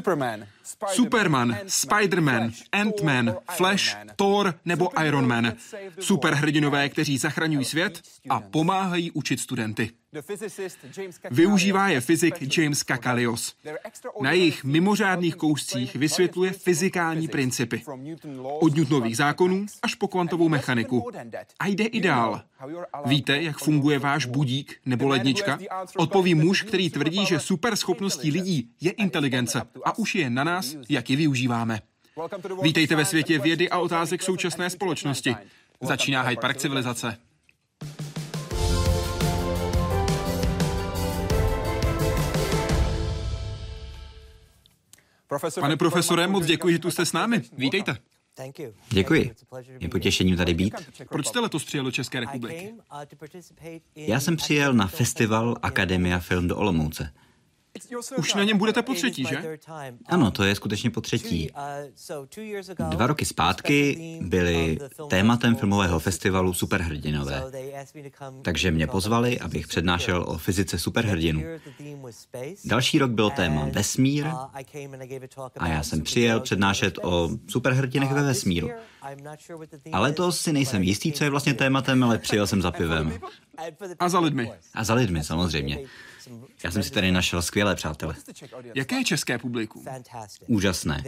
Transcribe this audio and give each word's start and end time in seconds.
Superman, 0.00 0.46
Superman, 0.92 1.58
Spider-Man, 1.66 2.52
Ant-Man, 2.72 3.36
Flash, 3.50 3.96
Thor 4.16 4.54
nebo 4.64 4.90
Iron 5.04 5.26
Man. 5.26 5.52
Superhrdinové, 6.00 6.88
kteří 6.88 7.18
zachraňují 7.18 7.64
svět 7.64 8.00
a 8.28 8.40
pomáhají 8.40 9.10
učit 9.10 9.40
studenty. 9.40 9.90
Využívá 11.30 11.88
je 11.88 12.00
fyzik 12.00 12.58
James 12.58 12.82
Kakalios. 12.82 13.56
Na 14.20 14.32
jejich 14.32 14.64
mimořádných 14.64 15.36
kouscích 15.36 15.96
vysvětluje 15.96 16.52
fyzikální 16.52 17.28
principy. 17.28 17.82
Od 18.42 18.76
Newtonových 18.76 19.16
zákonů 19.16 19.66
až 19.82 19.94
po 19.94 20.08
kvantovou 20.08 20.48
mechaniku. 20.48 21.10
A 21.60 21.66
jde 21.66 21.84
i 21.84 22.00
dál. 22.00 22.42
Víte, 23.04 23.42
jak 23.42 23.58
funguje 23.58 23.98
váš 23.98 24.26
budík 24.26 24.76
nebo 24.86 25.08
lednička? 25.08 25.58
Odpoví 25.96 26.34
muž, 26.34 26.62
který 26.62 26.90
tvrdí, 26.90 27.26
že 27.26 27.40
super 27.40 27.76
schopností 27.76 28.30
lidí 28.30 28.70
je 28.80 28.90
inteligence 28.90 29.62
a 29.84 29.98
už 29.98 30.14
je 30.14 30.30
na 30.30 30.44
nás, 30.44 30.59
jak 30.88 31.10
ji 31.10 31.16
využíváme. 31.16 31.80
Vítejte 32.62 32.96
ve 32.96 33.04
světě 33.04 33.38
vědy 33.38 33.70
a 33.70 33.78
otázek 33.78 34.22
současné 34.22 34.70
společnosti. 34.70 35.36
Začíná 35.80 36.22
Hyde 36.22 36.40
Park 36.40 36.56
civilizace. 36.56 37.16
Pane 45.60 45.76
profesore, 45.76 46.26
moc 46.26 46.46
děkuji, 46.46 46.72
že 46.72 46.78
tu 46.78 46.90
jste 46.90 47.06
s 47.06 47.12
námi. 47.12 47.42
Vítejte. 47.52 47.96
Děkuji. 48.90 49.34
Je 49.80 49.88
potěšením 49.88 50.36
tady 50.36 50.54
být. 50.54 50.74
Proč 51.08 51.26
jste 51.26 51.40
letos 51.40 51.64
přijel 51.64 51.84
do 51.84 51.90
České 51.90 52.20
republiky? 52.20 52.74
Já 53.96 54.20
jsem 54.20 54.36
přijel 54.36 54.72
na 54.72 54.86
festival 54.86 55.56
Akademia 55.62 56.18
Film 56.18 56.48
do 56.48 56.56
Olomouce. 56.56 57.12
Už 58.18 58.34
na 58.34 58.44
něm 58.44 58.58
budete 58.58 58.82
po 58.82 58.94
třetí, 58.94 59.24
že? 59.24 59.58
Ano, 60.06 60.30
to 60.30 60.44
je 60.44 60.54
skutečně 60.54 60.90
po 60.90 61.00
třetí. 61.00 61.50
Dva 62.88 63.06
roky 63.06 63.24
zpátky 63.24 64.18
byli 64.22 64.78
tématem 65.08 65.56
filmového 65.56 66.00
festivalu 66.00 66.54
superhrdinové. 66.54 67.42
Takže 68.42 68.70
mě 68.70 68.86
pozvali, 68.86 69.40
abych 69.40 69.66
přednášel 69.66 70.24
o 70.28 70.38
fyzice 70.38 70.78
superhrdinů. 70.78 71.42
Další 72.64 72.98
rok 72.98 73.10
bylo 73.10 73.30
téma 73.30 73.68
vesmír 73.72 74.26
a 75.56 75.68
já 75.68 75.82
jsem 75.82 76.02
přijel 76.02 76.40
přednášet 76.40 76.98
o 77.02 77.30
superhrdinech 77.48 78.12
ve 78.12 78.22
vesmíru. 78.22 78.70
Ale 79.92 80.12
to 80.12 80.32
si 80.32 80.52
nejsem 80.52 80.82
jistý, 80.82 81.12
co 81.12 81.24
je 81.24 81.30
vlastně 81.30 81.54
tématem, 81.54 82.04
ale 82.04 82.18
přijel 82.18 82.46
jsem 82.46 82.62
za 82.62 82.70
pivem. 82.80 83.20
A 83.98 84.08
za 84.08 84.20
lidmi. 84.20 84.52
A 84.74 84.84
za 84.84 84.94
lidmi, 84.94 85.24
samozřejmě. 85.24 85.78
Já 86.64 86.70
jsem 86.70 86.82
si 86.82 86.90
tady 86.90 87.12
našel 87.12 87.42
skvělé 87.42 87.74
přátele. 87.74 88.14
Jaké 88.74 88.96
je 88.96 89.04
české 89.04 89.38
publikum? 89.38 89.84
Úžasné. 90.46 91.04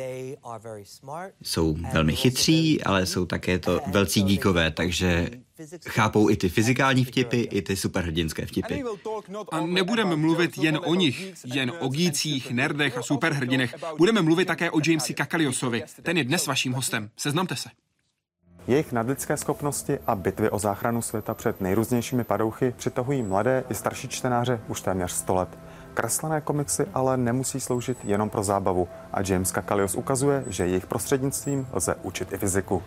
Jsou 1.42 1.76
velmi 1.92 2.16
chytří, 2.16 2.82
ale 2.82 3.06
jsou 3.06 3.26
také 3.26 3.58
to 3.58 3.80
velcí 3.86 4.22
díkové, 4.22 4.70
takže 4.70 5.30
chápou 5.88 6.30
i 6.30 6.36
ty 6.36 6.48
fyzikální 6.48 7.04
vtipy, 7.04 7.40
i 7.40 7.62
ty 7.62 7.77
superhrdinské 7.77 8.46
vtipy. 8.46 8.82
A 9.52 9.60
nebudeme 9.60 10.16
mluvit 10.16 10.58
jen 10.58 10.80
o 10.84 10.94
nich, 10.94 11.34
jen 11.44 11.72
o 11.78 11.88
gících, 11.88 12.50
nerdech 12.50 12.98
a 12.98 13.02
superhrdinech. 13.02 13.74
Budeme 13.98 14.22
mluvit 14.22 14.44
také 14.44 14.70
o 14.70 14.80
Jamesi 14.86 15.14
Kakaliosovi. 15.14 15.83
Ten 16.02 16.17
je 16.18 16.24
dnes 16.24 16.46
vaším 16.46 16.72
hostem. 16.72 17.11
Seznamte 17.17 17.56
se. 17.56 17.68
Jejich 18.67 18.92
nadlidské 18.92 19.36
schopnosti 19.36 19.98
a 20.06 20.14
bitvy 20.14 20.50
o 20.50 20.58
záchranu 20.58 21.02
světa 21.02 21.34
před 21.34 21.61
nejrůznějšími 21.61 22.24
padouchy 22.24 22.74
přitahují 22.77 23.23
mladé 23.23 23.64
i 23.70 23.74
starší 23.74 24.08
čtenáře 24.08 24.61
už 24.68 24.80
téměř 24.80 25.12
100 25.12 25.34
let. 25.34 25.48
Kreslené 25.95 26.40
komiksy 26.40 26.86
ale 26.95 27.17
nemusí 27.17 27.61
sloužit 27.61 27.98
jenom 28.05 28.30
pro 28.30 28.42
zábavu 28.42 28.89
a 29.12 29.18
James 29.28 29.52
Kakalios 29.52 29.95
ukazuje, 29.95 30.45
že 30.46 30.67
jejich 30.67 30.86
prostřednictvím 30.86 31.67
lze 31.73 31.95
učit 32.02 32.33
i 32.33 32.39
fyziku. 32.39 32.83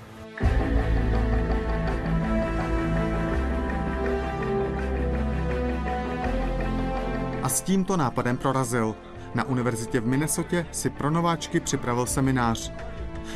A 7.43 7.49
s 7.49 7.61
tímto 7.61 7.97
nápadem 7.97 8.37
prorazil. 8.37 8.95
Na 9.33 9.43
univerzitě 9.43 9.99
v 9.99 10.07
Minnesotě 10.07 10.65
si 10.71 10.89
pro 10.89 11.11
nováčky 11.11 11.59
připravil 11.59 12.05
seminář. 12.05 12.71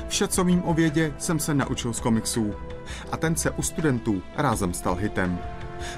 Vše, 0.08 0.28
co 0.28 0.44
vím 0.44 0.62
o 0.66 0.74
vědě, 0.74 1.14
jsem 1.18 1.40
se 1.40 1.54
naučil 1.54 1.94
z 1.94 2.00
komiksů. 2.00 2.54
A 3.12 3.18
ten 3.18 3.36
se 3.36 3.52
u 3.52 3.62
studentů 3.62 4.22
rázem 4.38 4.74
stal 4.74 4.96
hitem. 4.96 5.40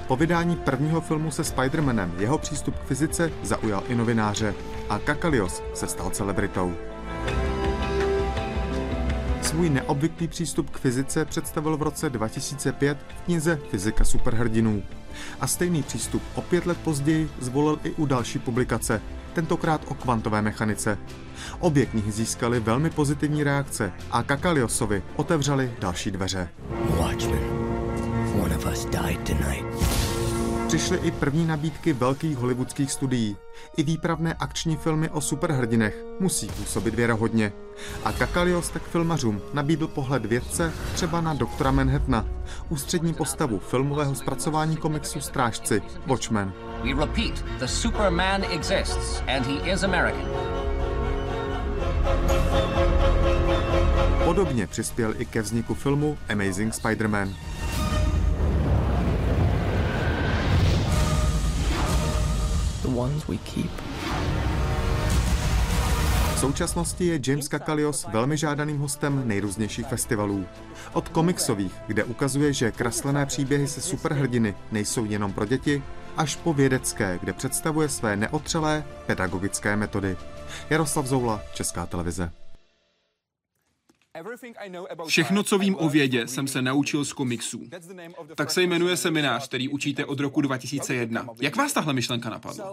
Po 0.06 0.16
vydání 0.16 0.56
prvního 0.56 1.00
filmu 1.00 1.30
se 1.30 1.42
Spider-Manem 1.42 2.10
jeho 2.18 2.38
přístup 2.38 2.78
k 2.78 2.84
fyzice 2.84 3.32
zaujal 3.42 3.82
i 3.88 3.94
novináře 3.94 4.54
a 4.88 4.98
Kakalios 4.98 5.62
se 5.74 5.86
stal 5.86 6.10
celebritou. 6.10 6.74
Svůj 9.42 9.70
neobvyklý 9.70 10.28
přístup 10.28 10.70
k 10.70 10.78
fyzice 10.78 11.24
představil 11.24 11.76
v 11.76 11.82
roce 11.82 12.10
2005 12.10 12.98
v 13.08 13.22
knize 13.22 13.58
Fyzika 13.70 14.04
superhrdinů. 14.04 14.82
A 15.40 15.46
stejný 15.46 15.82
přístup 15.82 16.22
o 16.34 16.42
pět 16.42 16.66
let 16.66 16.78
později 16.84 17.30
zvolil 17.40 17.78
i 17.84 17.90
u 17.90 18.06
další 18.06 18.38
publikace, 18.38 19.02
tentokrát 19.32 19.80
o 19.88 19.94
kvantové 19.94 20.42
mechanice. 20.42 20.98
Obě 21.62 21.86
knihy 21.86 22.12
získaly 22.12 22.60
velmi 22.60 22.90
pozitivní 22.90 23.44
reakce 23.44 23.92
a 24.10 24.22
Kakaliosovi 24.22 25.02
otevřeli 25.16 25.72
další 25.80 26.10
dveře. 26.10 26.48
Watchmen. 26.98 27.42
One 28.42 28.56
of 28.56 28.66
us 28.72 28.84
died 28.84 29.20
tonight. 29.26 29.88
Přišly 30.66 30.98
i 30.98 31.10
první 31.10 31.46
nabídky 31.46 31.92
velkých 31.92 32.36
hollywoodských 32.36 32.92
studií. 32.92 33.36
I 33.76 33.82
výpravné 33.82 34.34
akční 34.34 34.76
filmy 34.76 35.08
o 35.08 35.20
superhrdinech 35.20 36.04
musí 36.20 36.46
působit 36.46 36.94
věrohodně. 36.94 37.52
A 38.04 38.12
Kakalios 38.12 38.68
tak 38.68 38.82
filmařům 38.82 39.40
nabídl 39.52 39.86
pohled 39.86 40.26
vědce 40.26 40.72
třeba 40.94 41.20
na 41.20 41.34
doktora 41.34 41.70
Manhattana, 41.70 42.26
ústřední 42.68 43.14
postavu 43.14 43.58
filmového 43.58 44.14
zpracování 44.14 44.76
komiksu 44.76 45.20
Strážci, 45.20 45.82
Watchmen. 46.06 46.52
We 46.82 47.06
repeat, 47.06 47.44
the 47.58 47.66
Superman 47.66 48.44
exists 48.44 49.22
and 49.28 49.46
he 49.46 49.72
is 49.72 49.82
American. 49.82 50.61
Podobně 54.24 54.66
přispěl 54.66 55.14
i 55.18 55.24
ke 55.24 55.42
vzniku 55.42 55.74
filmu 55.74 56.18
Amazing 56.28 56.74
Spider-Man. 56.74 57.34
ones 63.02 63.28
we 63.28 63.36
keep. 63.36 63.70
V 66.34 66.38
současnosti 66.38 67.06
je 67.06 67.20
James 67.26 67.48
Kakalios 67.48 68.06
velmi 68.12 68.36
žádaným 68.36 68.78
hostem 68.78 69.22
nejrůznějších 69.28 69.86
festivalů. 69.86 70.46
Od 70.92 71.08
komiksových, 71.08 71.72
kde 71.86 72.04
ukazuje, 72.04 72.52
že 72.52 72.72
kreslené 72.72 73.26
příběhy 73.26 73.68
se 73.68 73.80
superhrdiny 73.80 74.54
nejsou 74.72 75.04
jenom 75.04 75.32
pro 75.32 75.44
děti, 75.44 75.82
až 76.16 76.36
po 76.36 76.52
vědecké, 76.52 77.18
kde 77.20 77.32
představuje 77.32 77.88
své 77.88 78.16
neotřelé 78.16 78.84
pedagogické 79.06 79.76
metody. 79.76 80.16
Jaroslav 80.70 81.06
Zoula, 81.06 81.42
Česká 81.54 81.86
televize. 81.86 82.32
Všechno, 85.06 85.42
co 85.42 85.58
vím 85.58 85.76
o 85.78 85.88
vědě, 85.88 86.28
jsem 86.28 86.48
se 86.48 86.62
naučil 86.62 87.04
z 87.04 87.12
komiksů. 87.12 87.60
Tak 88.34 88.50
se 88.50 88.62
jmenuje 88.62 88.96
seminář, 88.96 89.48
který 89.48 89.68
učíte 89.68 90.04
od 90.04 90.20
roku 90.20 90.40
2001. 90.40 91.26
Jak 91.40 91.56
vás 91.56 91.72
tahle 91.72 91.92
myšlenka 91.92 92.30
napadla? 92.30 92.72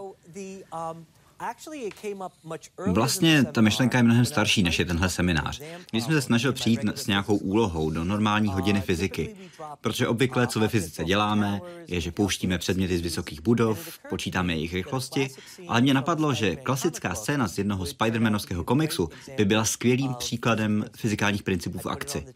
Vlastně 2.86 3.44
ta 3.44 3.60
myšlenka 3.60 3.98
je 3.98 4.04
mnohem 4.04 4.24
starší 4.24 4.62
než 4.62 4.78
je 4.78 4.84
tenhle 4.84 5.08
seminář. 5.08 5.60
My 5.92 6.00
jsme 6.00 6.14
se 6.14 6.22
snažili 6.22 6.54
přijít 6.54 6.80
s 6.94 7.06
nějakou 7.06 7.36
úlohou 7.36 7.90
do 7.90 8.04
normální 8.04 8.48
hodiny 8.48 8.80
fyziky, 8.80 9.36
protože 9.80 10.08
obvykle, 10.08 10.46
co 10.46 10.60
ve 10.60 10.68
fyzice 10.68 11.04
děláme, 11.04 11.60
je, 11.88 12.00
že 12.00 12.12
pouštíme 12.12 12.58
předměty 12.58 12.98
z 12.98 13.00
vysokých 13.00 13.40
budov, 13.40 13.98
počítáme 14.10 14.54
jejich 14.54 14.74
rychlosti, 14.74 15.28
ale 15.68 15.80
mě 15.80 15.94
napadlo, 15.94 16.34
že 16.34 16.56
klasická 16.56 17.14
scéna 17.14 17.48
z 17.48 17.58
jednoho 17.58 17.86
Spidermanovského 17.86 18.64
komiksu 18.64 19.08
by 19.36 19.44
byla 19.44 19.64
skvělým 19.64 20.14
příkladem 20.14 20.84
fyzikálních 20.96 21.42
principů 21.42 21.78
v 21.78 21.86
akci. 21.86 22.26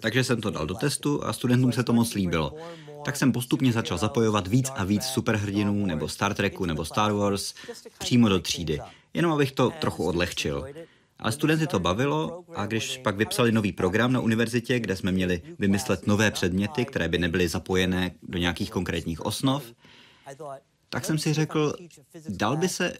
Takže 0.00 0.24
jsem 0.24 0.40
to 0.40 0.50
dal 0.50 0.66
do 0.66 0.74
testu 0.74 1.24
a 1.24 1.32
studentům 1.32 1.72
se 1.72 1.82
to 1.82 1.92
moc 1.92 2.14
líbilo 2.14 2.54
tak 3.04 3.16
jsem 3.16 3.32
postupně 3.32 3.72
začal 3.72 3.98
zapojovat 3.98 4.46
víc 4.46 4.70
a 4.76 4.84
víc 4.84 5.04
superhrdinů 5.04 5.86
nebo 5.86 6.08
Star 6.08 6.34
Treku 6.34 6.64
nebo 6.64 6.84
Star 6.84 7.12
Wars 7.12 7.54
přímo 7.98 8.28
do 8.28 8.40
třídy, 8.40 8.80
jenom 9.14 9.32
abych 9.32 9.52
to 9.52 9.70
trochu 9.80 10.04
odlehčil. 10.04 10.66
Ale 11.18 11.32
studenty 11.32 11.66
to 11.66 11.78
bavilo 11.78 12.44
a 12.54 12.66
když 12.66 12.98
pak 12.98 13.16
vypsali 13.16 13.52
nový 13.52 13.72
program 13.72 14.12
na 14.12 14.20
univerzitě, 14.20 14.80
kde 14.80 14.96
jsme 14.96 15.12
měli 15.12 15.42
vymyslet 15.58 16.06
nové 16.06 16.30
předměty, 16.30 16.84
které 16.84 17.08
by 17.08 17.18
nebyly 17.18 17.48
zapojené 17.48 18.10
do 18.22 18.38
nějakých 18.38 18.70
konkrétních 18.70 19.26
osnov, 19.26 19.64
tak 20.94 21.04
jsem 21.04 21.18
si 21.18 21.32
řekl, 21.32 21.74
dal 22.28 22.56
by 22.56 22.68
se, 22.68 22.92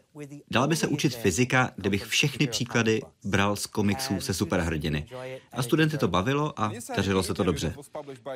dal 0.51 0.69
by 0.69 0.77
se 0.77 0.87
učit 0.87 1.17
fyzika, 1.17 1.71
kdybych 1.77 2.07
všechny 2.07 2.47
příklady 2.47 3.01
bral 3.25 3.57
z 3.57 3.67
komiksů 3.67 4.21
se 4.21 4.35
superhrdiny. 4.35 5.07
A 5.53 5.63
studenty 5.63 5.99
to 5.99 6.09
bavilo 6.09 6.61
a 6.61 6.73
dařilo 6.97 7.23
se 7.23 7.35
to 7.35 7.45
dobře. 7.45 7.75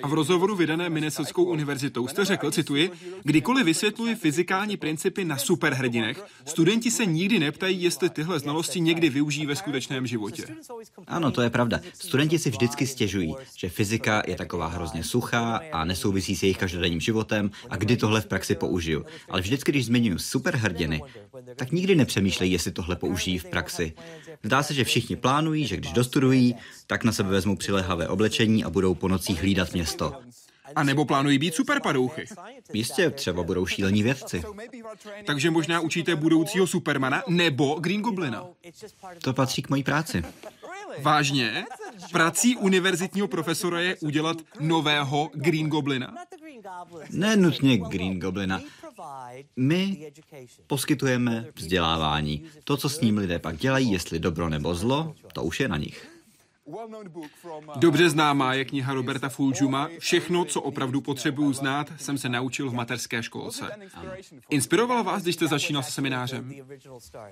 A 0.02 0.08
v 0.08 0.12
rozhovoru 0.12 0.56
vydané 0.56 0.90
Minnesotskou 0.90 1.44
univerzitou 1.44 2.08
jste 2.08 2.24
řekl, 2.24 2.50
cituji, 2.50 2.90
kdykoliv 3.22 3.66
vysvětluji 3.66 4.14
fyzikální 4.14 4.76
principy 4.76 5.24
na 5.24 5.38
superhrdinech, 5.38 6.24
studenti 6.44 6.90
se 6.90 7.06
nikdy 7.06 7.38
neptají, 7.38 7.82
jestli 7.82 8.10
tyhle 8.10 8.38
znalosti 8.38 8.80
někdy 8.80 9.10
využijí 9.10 9.46
ve 9.46 9.56
skutečném 9.56 10.06
životě. 10.06 10.44
Ano, 11.06 11.30
to 11.30 11.42
je 11.42 11.50
pravda. 11.50 11.80
Studenti 11.94 12.38
si 12.38 12.50
vždycky 12.50 12.86
stěžují, 12.86 13.34
že 13.56 13.68
fyzika 13.68 14.22
je 14.26 14.36
taková 14.36 14.66
hrozně 14.66 15.04
suchá 15.04 15.60
a 15.72 15.84
nesouvisí 15.84 16.36
s 16.36 16.42
jejich 16.42 16.58
každodenním 16.58 17.00
životem 17.00 17.50
a 17.70 17.76
kdy 17.76 17.96
tohle 17.96 18.20
v 18.20 18.26
praxi 18.26 18.54
použiju. 18.54 19.04
Ale 19.28 19.47
vždycky, 19.48 19.72
když 19.72 19.86
zmiňuji 19.86 20.18
superhrdiny, 20.18 21.02
tak 21.56 21.72
nikdy 21.72 21.94
nepřemýšlejí, 21.94 22.52
jestli 22.52 22.72
tohle 22.72 22.96
použijí 22.96 23.38
v 23.38 23.44
praxi. 23.44 23.92
Zdá 24.42 24.62
se, 24.62 24.74
že 24.74 24.84
všichni 24.84 25.16
plánují, 25.16 25.66
že 25.66 25.76
když 25.76 25.92
dostudují, 25.92 26.54
tak 26.86 27.04
na 27.04 27.12
sebe 27.12 27.30
vezmou 27.30 27.56
přilehavé 27.56 28.08
oblečení 28.08 28.64
a 28.64 28.70
budou 28.70 28.94
po 28.94 29.08
nocích 29.08 29.40
hlídat 29.40 29.72
město. 29.72 30.14
A 30.74 30.82
nebo 30.82 31.04
plánují 31.04 31.38
být 31.38 31.54
superpadouchy. 31.54 32.24
Jistě, 32.72 33.10
třeba 33.10 33.42
budou 33.42 33.66
šílení 33.66 34.02
vědci. 34.02 34.42
Takže 35.26 35.50
možná 35.50 35.80
učíte 35.80 36.16
budoucího 36.16 36.66
Supermana 36.66 37.22
nebo 37.28 37.74
Green 37.74 38.02
Goblina. 38.02 38.46
To 39.22 39.32
patří 39.32 39.62
k 39.62 39.70
mojí 39.70 39.82
práci. 39.82 40.24
Vážně? 41.02 41.64
Prací 42.12 42.56
univerzitního 42.56 43.28
profesora 43.28 43.80
je 43.80 43.96
udělat 43.96 44.36
nového 44.60 45.30
Green 45.34 45.68
Goblina? 45.68 46.14
Ne 47.10 47.36
nutně 47.36 47.78
Green 47.78 48.20
Goblina. 48.20 48.60
My 49.56 50.12
poskytujeme 50.66 51.46
vzdělávání. 51.56 52.44
To, 52.64 52.76
co 52.76 52.88
s 52.88 53.00
ním 53.00 53.18
lidé 53.18 53.38
pak 53.38 53.56
dělají, 53.56 53.92
jestli 53.92 54.18
dobro 54.18 54.48
nebo 54.48 54.74
zlo, 54.74 55.14
to 55.32 55.42
už 55.42 55.60
je 55.60 55.68
na 55.68 55.76
nich. 55.76 56.17
Dobře 57.76 58.10
známá 58.10 58.54
je 58.54 58.64
kniha 58.64 58.94
Roberta 58.94 59.28
Fulžuma 59.28 59.88
Všechno, 59.98 60.44
co 60.44 60.60
opravdu 60.60 61.00
potřebuju 61.00 61.52
znát, 61.52 61.92
jsem 61.96 62.18
se 62.18 62.28
naučil 62.28 62.70
v 62.70 62.74
mateřské 62.74 63.22
školce. 63.22 63.70
Inspirovala 64.50 65.02
vás, 65.02 65.22
když 65.22 65.34
jste 65.34 65.46
začínal 65.46 65.82
se 65.82 65.90
seminářem? 65.90 66.52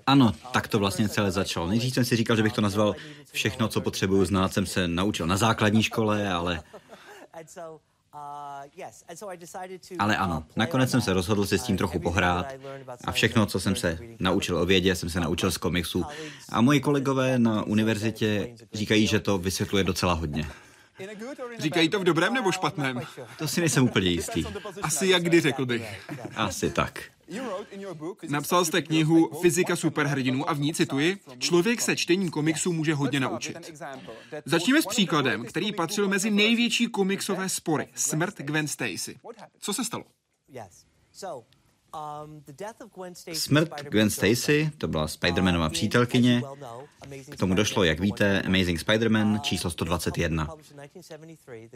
Ano, 0.07 0.33
tak 0.53 0.69
to 0.69 0.79
vlastně 0.79 1.09
celé 1.09 1.31
začalo. 1.31 1.67
Nejdřív 1.67 1.95
jsem 1.95 2.05
si 2.05 2.17
říkal, 2.17 2.37
že 2.37 2.43
bych 2.43 2.53
to 2.53 2.61
nazval 2.61 2.95
Všechno, 3.33 3.69
co 3.69 3.81
potřebuju 3.81 4.25
znát, 4.25 4.53
jsem 4.53 4.67
se 4.67 4.89
naučil 4.89 5.27
na 5.27 5.37
základní 5.37 5.83
škole, 5.83 6.33
ale 6.33 6.63
ale 9.99 10.17
ano, 10.17 10.45
nakonec 10.57 10.91
jsem 10.91 11.01
se 11.01 11.13
rozhodl 11.13 11.47
si 11.47 11.59
s 11.59 11.63
tím 11.63 11.77
trochu 11.77 11.99
pohrát 11.99 12.47
a 13.05 13.13
všechno, 13.13 13.47
co 13.47 13.61
jsem 13.61 13.77
se 13.77 13.99
naučil 14.19 14.59
o 14.59 14.67
vědě, 14.67 14.95
jsem 14.95 15.11
se 15.11 15.21
naučil 15.21 15.51
z 15.51 15.57
komiksů. 15.57 16.05
A 16.49 16.61
moji 16.61 16.81
kolegové 16.81 17.39
na 17.39 17.63
univerzitě 17.63 18.57
říkají, 18.73 19.07
že 19.07 19.21
to 19.21 19.39
vysvětluje 19.39 19.85
docela 19.85 20.13
hodně. 20.13 20.49
Říkají 21.59 21.89
to 21.89 22.01
v 22.01 22.05
dobrém 22.05 22.35
nebo 22.35 22.53
špatném? 22.53 23.01
To 23.39 23.49
si 23.49 23.61
nejsem 23.61 23.85
úplně 23.85 24.11
jistý. 24.11 24.45
Asi 24.83 25.07
jak 25.07 25.23
kdy 25.23 25.41
řekl 25.41 25.67
bych. 25.67 26.11
Asi 26.37 26.71
tak. 26.71 27.16
Napsal 28.29 28.65
jste 28.65 28.83
knihu 28.83 29.41
Fyzika 29.41 29.77
superhrdinů 29.77 30.51
a 30.51 30.53
v 30.53 30.61
ní 30.61 30.75
cituji, 30.75 31.19
člověk 31.39 31.81
se 31.81 31.97
čtením 31.97 32.31
komiksu 32.31 32.73
může 32.73 32.95
hodně 32.95 33.21
naučit. 33.21 33.57
Začněme 34.45 34.83
s 34.83 34.87
příkladem, 34.87 35.45
který 35.45 35.73
patřil 35.73 36.09
mezi 36.09 36.31
největší 36.31 36.87
komiksové 36.87 37.49
spory. 37.49 37.89
Smrt 37.95 38.39
Gwen 38.39 38.69
Stacy. 38.69 39.19
Co 39.61 39.73
se 39.73 39.85
stalo? 39.85 40.05
Smrt 43.33 43.71
Gwen 43.91 44.11
Stacy, 44.11 44.71
to 44.79 44.89
byla 44.89 45.07
Spider-Manova 45.07 45.71
přítelkyně. 45.71 46.43
K 47.31 47.37
tomu 47.37 47.55
došlo, 47.55 47.85
jak 47.85 48.01
víte, 48.01 48.43
Amazing 48.43 48.81
Spider-Man 48.81 49.41
číslo 49.41 49.71
121. 49.71 50.49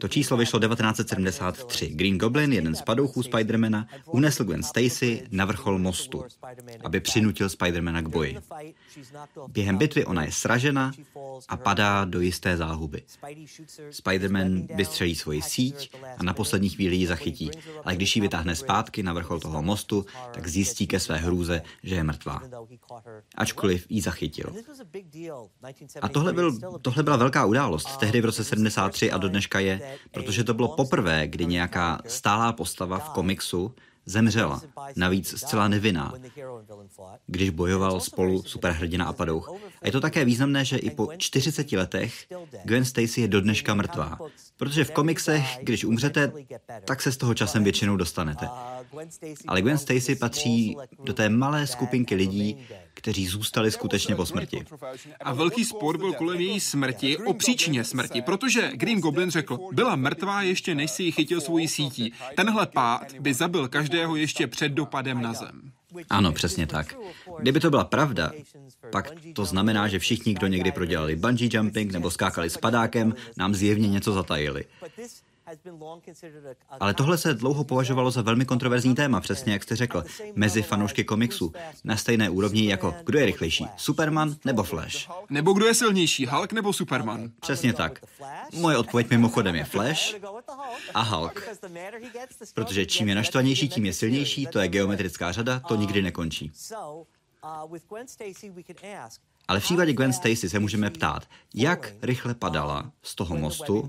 To 0.01 0.09
číslo 0.09 0.37
vyšlo 0.37 0.61
1973. 0.61 1.89
Green 1.89 2.19
Goblin, 2.19 2.53
jeden 2.53 2.75
z 2.75 2.83
padouchů 2.83 3.23
Spidermana, 3.23 3.87
unesl 4.07 4.45
Gwen 4.45 4.63
Stacy 4.63 5.23
na 5.31 5.45
vrchol 5.45 5.79
mostu, 5.79 6.25
aby 6.85 7.01
přinutil 7.01 7.49
Spidermana 7.49 8.03
k 8.03 8.09
boji. 8.09 8.39
Během 9.49 9.79
bitvy 9.79 10.05
ona 10.05 10.25
je 10.25 10.33
sražena 10.33 10.93
a 11.49 11.57
padá 11.57 12.05
do 12.05 12.21
jisté 12.21 12.57
záhuby. 12.57 13.03
Spider-Man 13.91 14.67
vystřelí 14.77 15.15
svoji 15.15 15.43
síť 15.43 15.97
a 16.19 16.23
na 16.23 16.35
poslední 16.35 16.69
chvíli 16.69 16.97
ji 16.97 17.07
zachytí, 17.07 17.51
ale 17.85 17.97
když 17.97 18.17
ji 18.17 18.23
vytáhne 18.23 18.57
zpátky 18.57 19.03
na 19.03 19.13
vrchol 19.13 19.41
toho 19.41 19.63
mostu, 19.63 20.07
tak 20.35 20.49
zjistí 20.49 20.87
ke 20.87 21.01
své 21.01 21.17
hrůze, 21.17 21.63
že 21.83 21.95
je 21.95 22.05
mrtvá. 22.05 22.43
Ačkoliv 23.35 23.87
ji 23.89 24.03
zachytil. 24.03 24.55
A 26.03 26.09
tohle, 26.09 26.33
byl, 26.33 26.59
tohle 26.83 27.03
byla 27.03 27.17
velká 27.17 27.45
událost. 27.45 27.97
Tehdy 27.97 28.21
v 28.21 28.25
roce 28.25 28.45
73 28.45 29.11
a 29.11 29.19
do 29.19 29.29
dneška 29.29 29.61
je, 29.61 29.99
protože 30.11 30.45
to 30.45 30.55
bylo 30.55 30.69
poprvé, 30.69 31.29
kdy 31.29 31.47
nějaká 31.47 32.01
stálá 32.07 32.53
postava 32.53 32.99
v 32.99 33.09
komiksu 33.09 33.75
zemřela, 34.07 34.63
navíc 34.97 35.35
zcela 35.37 35.69
nevinná, 35.69 36.15
když 37.27 37.51
bojoval 37.51 38.01
spolu 38.01 38.43
superhrdina 38.43 39.05
a 39.05 39.13
padouch. 39.13 39.51
A 39.83 39.87
je 39.87 39.93
to 39.93 40.01
také 40.01 40.25
významné, 40.25 40.65
že 40.65 40.77
i 40.77 40.91
po 40.91 41.09
40 41.17 41.73
letech 41.73 42.27
Gwen 42.65 42.85
Stacy 42.85 43.21
je 43.21 43.29
do 43.29 43.41
dneška 43.41 43.75
mrtvá, 43.75 44.19
protože 44.57 44.85
v 44.85 44.91
komiksech, 44.91 45.59
když 45.63 45.85
umřete, 45.85 46.33
tak 46.85 47.03
se 47.03 47.13
z 47.13 47.17
toho 47.17 47.35
časem 47.35 47.65
většinou 47.65 47.97
dostanete. 47.97 48.49
Ale 49.47 49.63
Gwen 49.63 49.79
Stacy 49.79 50.17
patří 50.17 50.77
do 51.05 51.13
té 51.13 51.29
malé 51.29 51.67
skupinky 51.67 52.15
lidí, 52.15 52.67
kteří 52.95 53.27
zůstali 53.27 53.71
skutečně 53.71 54.15
po 54.15 54.27
smrti. 54.27 54.65
A 55.21 55.35
velký 55.35 55.65
spor 55.65 55.99
byl 55.99 56.13
kolem 56.13 56.41
její 56.41 56.61
smrti 56.61 57.19
o 57.19 57.35
příčině 57.35 57.85
smrti, 57.85 58.23
protože 58.23 58.71
Green 58.75 59.01
Goblin 59.01 59.31
řekl, 59.31 59.59
byla 59.73 59.97
mrtvá 59.97 60.43
ještě 60.43 60.75
než 60.75 60.91
si 60.91 61.03
ji 61.03 61.13
chytil 61.13 61.41
svojí 61.41 61.69
sítí. 61.69 62.13
Tenhle 62.37 62.67
pád 62.67 63.15
by 63.21 63.35
zabil 63.35 63.69
každého 63.69 64.17
ještě 64.17 64.47
před 64.47 64.69
dopadem 64.73 65.23
na 65.23 65.33
zem. 65.33 65.73
Ano, 66.11 66.33
přesně 66.33 66.67
tak. 66.67 66.97
Kdyby 67.39 67.61
to 67.61 67.71
byla 67.71 67.85
pravda, 67.85 68.33
pak 68.93 69.11
to 69.35 69.45
znamená, 69.45 69.89
že 69.89 69.99
všichni, 69.99 70.35
kdo 70.35 70.47
někdy 70.47 70.73
prodělali 70.73 71.17
bungee 71.17 71.49
jumping 71.53 71.93
nebo 71.93 72.11
skákali 72.11 72.51
s 72.51 72.57
padákem, 72.57 73.15
nám 73.37 73.55
zjevně 73.55 73.89
něco 73.89 74.13
zatajili. 74.13 74.65
Ale 76.81 76.95
tohle 76.95 77.19
se 77.19 77.35
dlouho 77.35 77.65
považovalo 77.65 78.11
za 78.11 78.23
velmi 78.23 78.45
kontroverzní 78.45 78.95
téma, 78.95 79.21
přesně 79.21 79.53
jak 79.53 79.63
jste 79.63 79.77
řekl, 79.77 80.05
mezi 80.35 80.63
fanoušky 80.63 81.05
komiksu, 81.05 81.53
na 81.85 81.97
stejné 81.97 82.31
úrovni 82.31 82.71
jako 82.71 82.95
kdo 83.05 83.19
je 83.19 83.27
rychlejší, 83.27 83.67
Superman 83.77 84.37
nebo 84.45 84.63
Flash. 84.63 85.09
Nebo 85.31 85.53
kdo 85.53 85.67
je 85.67 85.75
silnější, 85.75 86.27
Hulk 86.27 86.53
nebo 86.53 86.73
Superman. 86.73 87.31
Přesně 87.41 87.73
tak. 87.73 88.01
Moje 88.53 88.77
odpověď 88.77 89.11
mimochodem 89.11 89.55
je 89.55 89.65
Flash 89.65 90.15
a 90.95 91.03
Hulk. 91.03 91.49
Protože 92.55 92.87
čím 92.87 93.09
je 93.09 93.15
naštvanější, 93.15 93.69
tím 93.69 93.87
je 93.87 93.93
silnější, 93.93 94.47
to 94.47 94.59
je 94.59 94.69
geometrická 94.69 95.33
řada, 95.33 95.61
to 95.61 95.77
nikdy 95.77 96.03
nekončí. 96.03 96.53
Ale 99.51 99.61
v 99.61 99.63
případě 99.63 99.93
Gwen 99.93 100.13
Stacy 100.13 100.49
se 100.49 100.59
můžeme 100.59 100.91
ptát, 100.91 101.29
jak 101.55 101.93
rychle 102.03 102.35
padala 102.35 102.93
z 103.03 103.15
toho 103.15 103.37
mostu, 103.37 103.89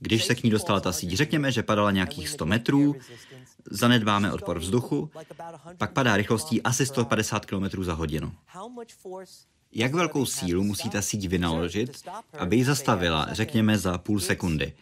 když 0.00 0.24
se 0.24 0.34
k 0.34 0.42
ní 0.42 0.50
dostala 0.50 0.80
ta 0.80 0.92
síť. 0.92 1.12
Řekněme, 1.12 1.52
že 1.52 1.62
padala 1.62 1.90
nějakých 1.90 2.28
100 2.28 2.46
metrů, 2.46 2.96
zanedbáme 3.70 4.32
odpor 4.32 4.58
vzduchu, 4.58 5.10
pak 5.78 5.92
padá 5.92 6.16
rychlostí 6.16 6.62
asi 6.62 6.86
150 6.86 7.46
km 7.46 7.84
za 7.84 7.94
hodinu. 7.94 8.32
Jak 9.72 9.94
velkou 9.94 10.26
sílu 10.26 10.64
musí 10.64 10.90
ta 10.90 11.02
síť 11.02 11.28
vynaložit, 11.28 12.08
aby 12.38 12.56
ji 12.56 12.64
zastavila, 12.64 13.28
řekněme, 13.32 13.78
za 13.78 13.98
půl 13.98 14.20
sekundy? 14.20 14.72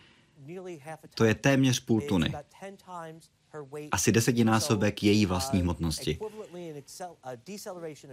To 1.15 1.25
je 1.25 1.35
téměř 1.35 1.81
půl 1.81 2.01
tuny 2.01 2.35
asi 3.93 4.13
desetinásobek 4.13 5.03
její 5.03 5.27
vlastní 5.27 5.61
hmotnosti. 5.61 6.19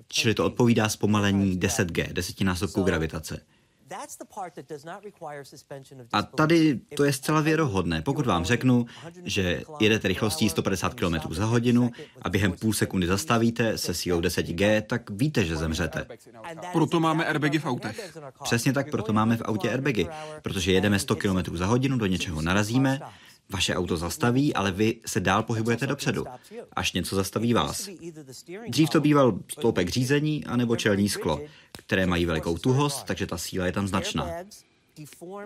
Čili 0.08 0.34
to 0.34 0.46
odpovídá 0.46 0.90
zpomalení 0.90 1.60
10G, 1.60 2.14
desetinásobku 2.14 2.84
gravitace. 2.84 3.42
A 6.12 6.22
tady 6.24 6.80
to 6.98 7.04
je 7.04 7.14
zcela 7.14 7.42
věrohodné. 7.42 8.02
Pokud 8.02 8.26
vám 8.26 8.46
řeknu, 8.46 8.86
že 9.24 9.62
jedete 9.80 10.08
rychlostí 10.08 10.50
150 10.50 10.94
km 10.94 11.34
za 11.34 11.46
hodinu 11.46 11.92
a 12.22 12.30
během 12.30 12.52
půl 12.52 12.74
sekundy 12.74 13.08
zastavíte 13.08 13.78
se 13.78 13.94
sílou 13.94 14.22
10G, 14.22 14.82
tak 14.82 15.10
víte, 15.10 15.46
že 15.46 15.56
zemřete. 15.56 16.08
Proto 16.74 17.00
máme 17.00 17.26
airbagy 17.26 17.60
v 17.60 17.66
autech. 17.66 18.18
Přesně 18.44 18.74
tak, 18.74 18.92
proto 18.92 19.14
máme 19.14 19.38
v 19.38 19.42
autě 19.42 19.70
airbagy. 19.70 20.08
Protože 20.42 20.72
jedeme 20.72 21.00
100 21.00 21.16
km 21.16 21.58
za 21.58 21.66
hodinu, 21.66 21.98
do 21.98 22.06
něčeho 22.06 22.42
narazíme, 22.42 23.00
vaše 23.50 23.76
auto 23.76 23.98
zastaví, 23.98 24.54
ale 24.54 24.72
vy 24.72 24.96
se 25.06 25.20
dál 25.20 25.44
pohybujete 25.44 25.88
dopředu, 25.88 26.26
až 26.74 26.94
něco 26.94 27.16
zastaví 27.16 27.54
vás. 27.54 27.90
Dřív 28.68 28.90
to 28.90 29.02
býval 29.02 29.40
stoupek 29.52 29.90
řízení 29.90 30.46
anebo 30.46 30.76
čelní 30.76 31.10
sklo, 31.10 31.42
které 31.72 32.06
mají 32.06 32.26
velikou 32.26 32.58
tuhost, 32.58 33.04
takže 33.04 33.28
ta 33.28 33.38
síla 33.38 33.66
je 33.66 33.72
tam 33.72 33.88
značná. 33.88 34.30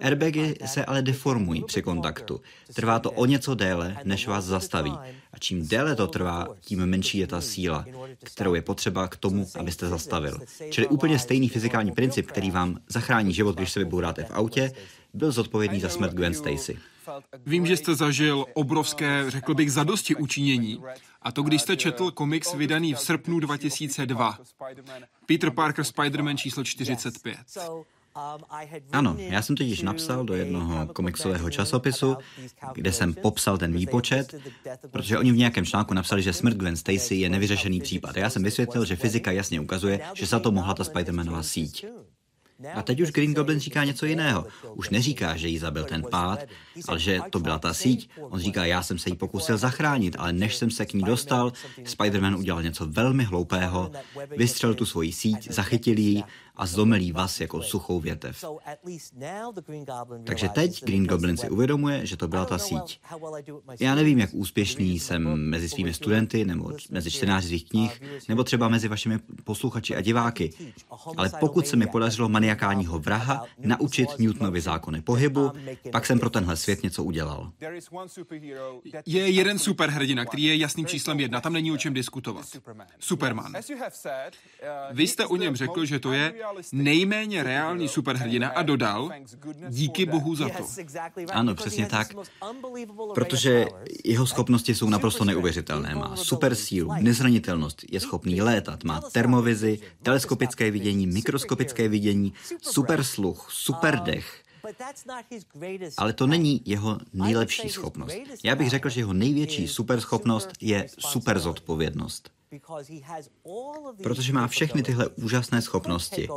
Airbagy 0.02 0.56
se 0.66 0.86
ale 0.86 1.02
deformují 1.02 1.64
při 1.64 1.82
kontaktu. 1.82 2.42
Trvá 2.74 3.00
to 3.00 3.12
o 3.12 3.26
něco 3.26 3.56
déle, 3.56 3.98
než 4.04 4.28
vás 4.28 4.46
zastaví. 4.46 4.92
A 5.34 5.38
čím 5.40 5.68
déle 5.68 5.96
to 5.96 6.08
trvá, 6.08 6.48
tím 6.62 6.86
menší 6.86 7.18
je 7.18 7.28
ta 7.28 7.42
síla, 7.42 7.86
kterou 8.24 8.54
je 8.54 8.62
potřeba 8.62 9.08
k 9.08 9.18
tomu, 9.18 9.48
abyste 9.60 9.90
zastavil. 9.90 10.40
Čili 10.70 10.88
úplně 10.88 11.20
stejný 11.20 11.50
fyzikální 11.50 11.92
princip, 11.92 12.28
který 12.28 12.52
vám 12.52 12.78
zachrání 12.88 13.34
život, 13.34 13.56
když 13.56 13.72
se 13.72 13.80
vybouráte 13.80 14.24
v 14.24 14.32
autě, 14.32 14.72
byl 15.14 15.32
zodpovědný 15.32 15.80
za 15.80 15.90
smrt 15.90 16.14
Gwen 16.14 16.34
Stacy. 16.34 16.78
Vím, 17.46 17.66
že 17.66 17.78
jste 17.78 17.96
zažil 17.96 18.46
obrovské, 18.54 19.32
řekl 19.32 19.54
bych, 19.56 19.72
zadosti 19.72 20.16
učinění. 20.16 20.82
A 21.22 21.32
to, 21.32 21.44
když 21.44 21.62
jste 21.62 21.78
četl 21.78 22.12
komiks 22.12 22.54
vydaný 22.54 22.94
v 22.94 23.00
srpnu 23.00 23.40
2002. 23.40 24.38
Peter 25.26 25.52
Parker 25.52 25.86
Spider-Man 25.86 26.38
číslo 26.38 26.64
45. 26.64 27.38
Ano, 28.92 29.16
já 29.18 29.42
jsem 29.42 29.56
totiž 29.56 29.82
napsal 29.82 30.26
do 30.26 30.34
jednoho 30.34 30.88
komiksového 30.88 31.50
časopisu, 31.50 32.18
kde 32.74 32.92
jsem 32.92 33.14
popsal 33.14 33.58
ten 33.58 33.74
výpočet, 33.74 34.36
protože 34.92 35.18
oni 35.18 35.32
v 35.32 35.38
nějakém 35.38 35.66
článku 35.66 35.94
napsali, 35.94 36.22
že 36.22 36.34
smrt 36.34 36.58
Gwen 36.58 36.78
Stacy 36.78 37.16
je 37.16 37.30
nevyřešený 37.30 37.82
případ. 37.82 38.18
A 38.18 38.20
já 38.20 38.30
jsem 38.30 38.44
vysvětlil, 38.44 38.86
že 38.86 38.96
fyzika 38.96 39.32
jasně 39.32 39.60
ukazuje, 39.60 40.00
že 40.14 40.26
za 40.26 40.40
to 40.40 40.52
mohla 40.52 40.74
ta 40.74 40.84
Spider-Manová 40.84 41.42
síť. 41.42 41.86
A 42.74 42.82
teď 42.82 43.02
už 43.02 43.12
Green 43.12 43.34
Goblin 43.34 43.60
říká 43.60 43.84
něco 43.84 44.06
jiného. 44.06 44.46
Už 44.74 44.90
neříká, 44.90 45.38
že 45.38 45.48
jí 45.48 45.58
zabil 45.58 45.84
ten 45.84 46.04
pád, 46.12 46.40
ale 46.88 47.00
že 47.00 47.20
to 47.30 47.40
byla 47.40 47.60
ta 47.60 47.74
síť. 47.74 48.10
On 48.22 48.40
říká, 48.40 48.66
já 48.66 48.84
jsem 48.84 48.98
se 48.98 49.10
jí 49.10 49.16
pokusil 49.16 49.58
zachránit, 49.58 50.16
ale 50.20 50.34
než 50.34 50.56
jsem 50.56 50.72
se 50.72 50.86
k 50.86 50.94
ní 50.94 51.04
dostal, 51.04 51.54
Spider-Man 51.84 52.38
udělal 52.38 52.64
něco 52.64 52.86
velmi 52.86 53.24
hloupého, 53.24 53.92
vystřelil 54.38 54.76
tu 54.76 54.86
svoji 54.86 55.12
síť, 55.12 55.52
zachytil 55.52 56.00
ji 56.00 56.24
a 56.56 56.66
zlomil 56.66 57.14
vás 57.14 57.42
jako 57.42 57.62
suchou 57.62 58.00
větev. 58.00 58.46
Takže 60.24 60.50
teď 60.50 60.84
Green 60.84 61.06
Goblin 61.06 61.38
si 61.38 61.50
uvědomuje, 61.50 62.06
že 62.06 62.18
to 62.18 62.28
byla 62.28 62.46
ta 62.46 62.58
síť. 62.58 63.02
Já 63.80 63.96
nevím, 63.96 64.20
jak 64.20 64.30
úspěšný 64.34 65.00
jsem 65.00 65.50
mezi 65.50 65.70
svými 65.70 65.94
studenty, 65.94 66.46
nebo 66.46 66.72
mezi 66.90 67.12
čtenáři 67.12 67.48
svých 67.48 67.70
knih, 67.70 68.02
nebo 68.30 68.44
třeba 68.44 68.68
mezi 68.68 68.88
vašimi 68.88 69.20
posluchači 69.44 69.96
a 69.96 70.02
diváky, 70.02 70.54
ale 71.18 71.32
pokud 71.40 71.68
se 71.68 71.76
mi 71.76 71.88
podařilo 71.88 72.30
maniakálního 72.30 73.00
vraha 73.00 73.46
naučit 73.58 74.10
Newtonovi 74.20 74.62
zákony 74.62 75.02
pohybu, 75.02 75.52
pak 75.92 76.06
jsem 76.06 76.20
pro 76.20 76.30
tenhle 76.30 76.58
svět 76.58 76.84
něco 76.84 77.04
udělal. 77.04 77.52
Je 79.06 79.30
jeden 79.30 79.60
superhrdina, 79.60 80.26
který 80.26 80.44
je 80.44 80.56
jasným 80.56 80.86
číslem 80.86 81.20
jedna, 81.20 81.42
tam 81.42 81.54
není 81.54 81.72
o 81.72 81.78
čem 81.78 81.94
diskutovat. 81.94 82.46
Superman. 83.00 83.54
Vy 84.92 85.08
jste 85.08 85.26
o 85.26 85.36
něm 85.36 85.56
řekl, 85.56 85.86
že 85.86 86.00
to 86.00 86.14
je 86.14 86.34
nejméně 86.72 87.44
reálný 87.44 87.88
superhrdina 87.88 88.50
a 88.50 88.62
dodal, 88.62 89.10
díky 89.70 90.06
bohu 90.06 90.36
za 90.36 90.50
to. 90.50 90.68
Ano, 91.32 91.56
přesně 91.56 91.86
tak. 91.86 92.08
Protože 93.14 93.66
jeho 94.04 94.28
schopnosti 94.28 94.76
jsou 94.76 94.90
naprosto 94.90 95.26
neuvěřitelné. 95.26 95.96
Má 95.96 96.16
super 96.16 96.56
sílu, 96.56 96.92
nezranitelnost, 97.00 97.82
je 97.92 98.00
schopný 98.00 98.42
létat, 98.42 98.84
má 98.84 99.02
termovizi, 99.02 99.80
teleskopické 100.04 100.72
vidění, 100.72 101.08
mikroskopické 101.08 101.88
vidění, 101.88 102.34
super 102.62 103.04
sluch, 103.04 103.48
super 103.52 104.00
dech. 104.00 104.44
Ale 105.98 106.14
to 106.14 106.28
není 106.28 106.62
jeho 106.66 106.98
nejlepší 107.14 107.70
schopnost. 107.70 108.16
Já 108.44 108.56
bych 108.56 108.70
řekl, 108.70 108.90
že 108.90 109.02
jeho 109.02 109.14
největší 109.14 109.68
superschopnost 109.68 110.50
je 110.62 110.88
super 111.00 111.40
zodpovědnost 111.40 112.32
protože 114.04 114.34
má 114.34 114.48
všechny 114.48 114.84
tyhle 114.84 115.08
úžasné 115.08 115.62
schopnosti 115.62 116.28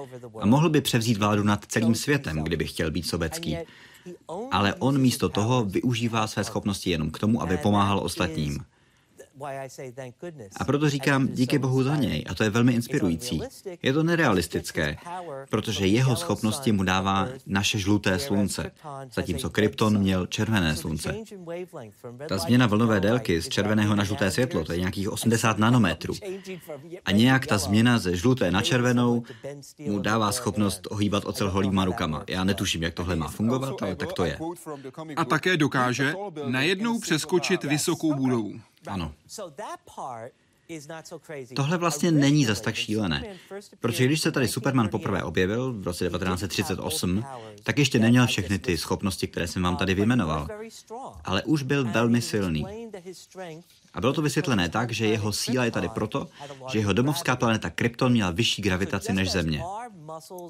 a 0.40 0.47
mohl 0.47 0.71
by 0.71 0.80
převzít 0.80 1.18
vládu 1.18 1.42
nad 1.42 1.64
celým 1.64 1.94
světem, 1.94 2.44
kdyby 2.44 2.66
chtěl 2.66 2.90
být 2.90 3.06
sobecký. 3.06 3.56
Ale 4.50 4.75
on 4.75 4.99
místo 4.99 5.28
toho 5.28 5.64
využívá 5.64 6.26
své 6.26 6.44
schopnosti 6.44 6.90
jenom 6.90 7.11
k 7.11 7.18
tomu, 7.18 7.42
aby 7.42 7.56
pomáhal 7.56 7.99
ostatním. 7.99 8.64
A 10.57 10.64
proto 10.64 10.91
říkám 10.91 11.29
díky 11.29 11.59
Bohu 11.59 11.83
za 11.83 11.97
něj 11.97 12.25
a 12.29 12.35
to 12.35 12.45
je 12.45 12.50
velmi 12.50 12.73
inspirující. 12.73 13.41
Je 13.83 13.93
to 13.93 14.03
nerealistické, 14.03 14.97
protože 15.50 15.87
jeho 15.87 16.17
schopnosti 16.17 16.73
mu 16.73 16.83
dává 16.83 17.29
naše 17.47 17.79
žluté 17.79 18.19
slunce, 18.19 18.71
zatímco 19.14 19.50
Krypton 19.50 19.99
měl 19.99 20.26
červené 20.26 20.76
slunce. 20.76 21.14
Ta 22.29 22.38
změna 22.38 22.67
vlnové 22.67 23.00
délky 23.00 23.43
z 23.43 23.49
červeného 23.49 23.97
na 23.97 24.05
žluté 24.05 24.31
světlo, 24.31 24.64
to 24.64 24.73
je 24.73 24.79
nějakých 24.79 25.11
80 25.11 25.59
nanometrů. 25.59 26.14
A 27.05 27.11
nějak 27.11 27.47
ta 27.47 27.59
změna 27.59 27.99
ze 27.99 28.17
žluté 28.17 28.50
na 28.50 28.62
červenou 28.62 29.23
mu 29.79 29.99
dává 29.99 30.33
schopnost 30.33 30.87
ohýbat 30.91 31.25
ocel 31.25 31.50
holýma 31.50 31.85
rukama. 31.85 32.25
Já 32.29 32.45
netuším, 32.45 32.83
jak 32.83 32.95
tohle 32.95 33.17
má 33.17 33.29
fungovat, 33.29 33.83
ale 33.83 33.97
tak 33.97 34.12
to 34.12 34.25
je. 34.25 34.38
A 35.17 35.25
také 35.25 35.57
dokáže 35.57 36.14
najednou 36.47 37.00
přeskočit 37.00 37.64
vysokou 37.64 38.14
budovu. 38.14 38.61
Ano. 38.87 39.14
Tohle 41.57 41.79
vlastně 41.79 42.11
není 42.11 42.45
zas 42.45 42.61
tak 42.61 42.75
šílené, 42.75 43.37
protože 43.81 44.05
když 44.07 44.21
se 44.21 44.33
tady 44.33 44.49
Superman 44.49 44.88
poprvé 44.88 45.23
objevil 45.23 45.73
v 45.73 45.85
roce 45.85 46.09
1938, 46.09 47.25
tak 47.62 47.79
ještě 47.79 47.99
neměl 47.99 48.26
všechny 48.26 48.59
ty 48.59 48.76
schopnosti, 48.79 49.26
které 49.26 49.47
jsem 49.49 49.62
vám 49.62 49.76
tady 49.76 49.95
vyjmenoval, 49.95 50.49
ale 51.25 51.43
už 51.43 51.62
byl 51.62 51.85
velmi 51.85 52.23
silný. 52.23 52.67
A 53.95 54.00
bylo 54.00 54.12
to 54.12 54.23
vysvětlené 54.23 54.69
tak, 54.69 54.93
že 54.93 55.07
jeho 55.07 55.33
síla 55.33 55.64
je 55.64 55.71
tady 55.71 55.88
proto, 55.88 56.29
že 56.73 56.79
jeho 56.79 56.93
domovská 56.93 57.37
planeta 57.37 57.71
Krypton 57.71 58.12
měla 58.12 58.31
vyšší 58.31 58.62
gravitaci 58.62 59.12
než 59.12 59.31
Země. 59.31 59.62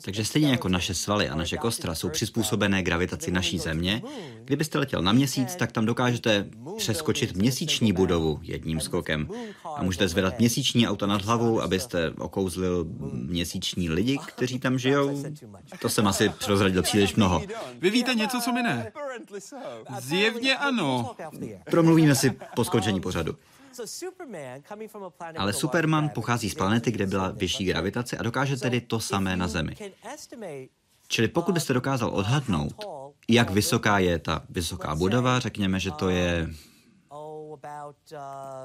Takže 0.04 0.25
stejně 0.25 0.50
jako 0.50 0.68
naše 0.68 0.94
svaly 0.94 1.28
a 1.28 1.35
naše 1.35 1.56
kostra 1.56 1.94
jsou 1.94 2.09
přizpůsobené 2.09 2.83
gravitaci 2.83 3.30
naší 3.30 3.59
Země, 3.59 4.02
kdybyste 4.44 4.78
letěl 4.78 5.02
na 5.02 5.12
měsíc, 5.12 5.56
tak 5.56 5.73
tam 5.73 5.87
dokážete 5.87 6.47
přeskočit 6.76 7.37
měsíční 7.37 7.92
budovu 7.92 8.38
jedním 8.42 8.80
skokem. 8.80 9.28
A 9.76 9.83
můžete 9.83 10.09
zvedat 10.09 10.38
měsíční 10.38 10.88
auta 10.88 11.06
nad 11.06 11.23
hlavou, 11.23 11.61
abyste 11.61 12.11
okouzlil 12.11 12.87
měsíční 13.12 13.90
lidi, 13.90 14.18
kteří 14.26 14.59
tam 14.59 14.78
žijou. 14.78 15.25
To 15.80 15.88
jsem 15.88 16.06
asi 16.06 16.28
prozradil 16.44 16.83
příliš 16.83 17.14
mnoho. 17.14 17.42
Vy 17.78 17.90
víte 17.90 18.14
něco, 18.14 18.40
co 18.40 18.52
mi 18.52 18.62
ne? 18.62 18.92
Zjevně 20.00 20.56
ano. 20.56 21.14
Promluvíme 21.71 22.14
si 22.14 22.33
po 22.56 22.64
skončení 22.64 23.00
pořadu. 23.00 23.37
Ale 25.37 25.52
Superman 25.52 26.09
pochází 26.09 26.50
z 26.50 26.54
planety, 26.54 26.90
kde 26.90 27.07
byla 27.07 27.31
vyšší 27.31 27.64
gravitace 27.64 28.16
a 28.16 28.23
dokáže 28.23 28.57
tedy 28.57 28.81
to 28.81 29.00
samé 29.00 29.37
na 29.37 29.49
Zemi. 29.49 29.76
Čili 31.09 31.28
pokud 31.28 31.52
byste 31.52 31.73
dokázal 31.73 32.11
odhadnout, 32.11 32.85
jak 33.28 33.50
vysoká 33.50 33.99
je 33.99 34.19
ta 34.19 34.43
vysoká 34.50 34.95
budova, 34.95 35.38
řekněme, 35.38 35.81
že 35.81 35.90
to 35.90 36.09
je 36.09 36.50
oh, 37.09 37.50
uh, 37.52 37.59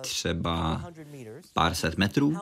třeba 0.01 0.83
pár 1.53 1.75
set 1.75 1.97
metrů, 1.97 2.37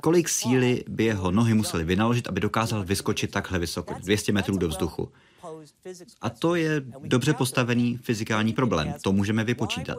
kolik 0.00 0.28
síly 0.28 0.84
by 0.88 1.04
jeho 1.04 1.30
nohy 1.30 1.54
musely 1.54 1.84
vynaložit, 1.84 2.28
aby 2.28 2.40
dokázal 2.40 2.84
vyskočit 2.84 3.30
takhle 3.30 3.58
vysoko, 3.58 3.94
200 3.94 4.32
metrů 4.32 4.56
do 4.56 4.68
vzduchu. 4.68 5.12
A 6.20 6.30
to 6.30 6.54
je 6.54 6.82
dobře 7.00 7.34
postavený 7.34 7.96
fyzikální 8.02 8.52
problém. 8.52 8.94
To 9.02 9.12
můžeme 9.12 9.44
vypočítat. 9.44 9.98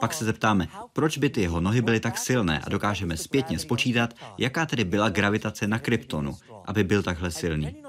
Pak 0.00 0.14
se 0.14 0.24
zeptáme, 0.24 0.68
proč 0.92 1.18
by 1.18 1.30
ty 1.30 1.40
jeho 1.40 1.60
nohy 1.60 1.82
byly 1.82 2.00
tak 2.00 2.18
silné 2.18 2.60
a 2.60 2.68
dokážeme 2.68 3.16
zpětně 3.16 3.58
spočítat, 3.58 4.14
jaká 4.38 4.66
tedy 4.66 4.84
byla 4.84 5.08
gravitace 5.08 5.66
na 5.66 5.78
Kryptonu, 5.78 6.36
aby 6.64 6.84
byl 6.84 7.02
takhle 7.02 7.30
silný. 7.30 7.82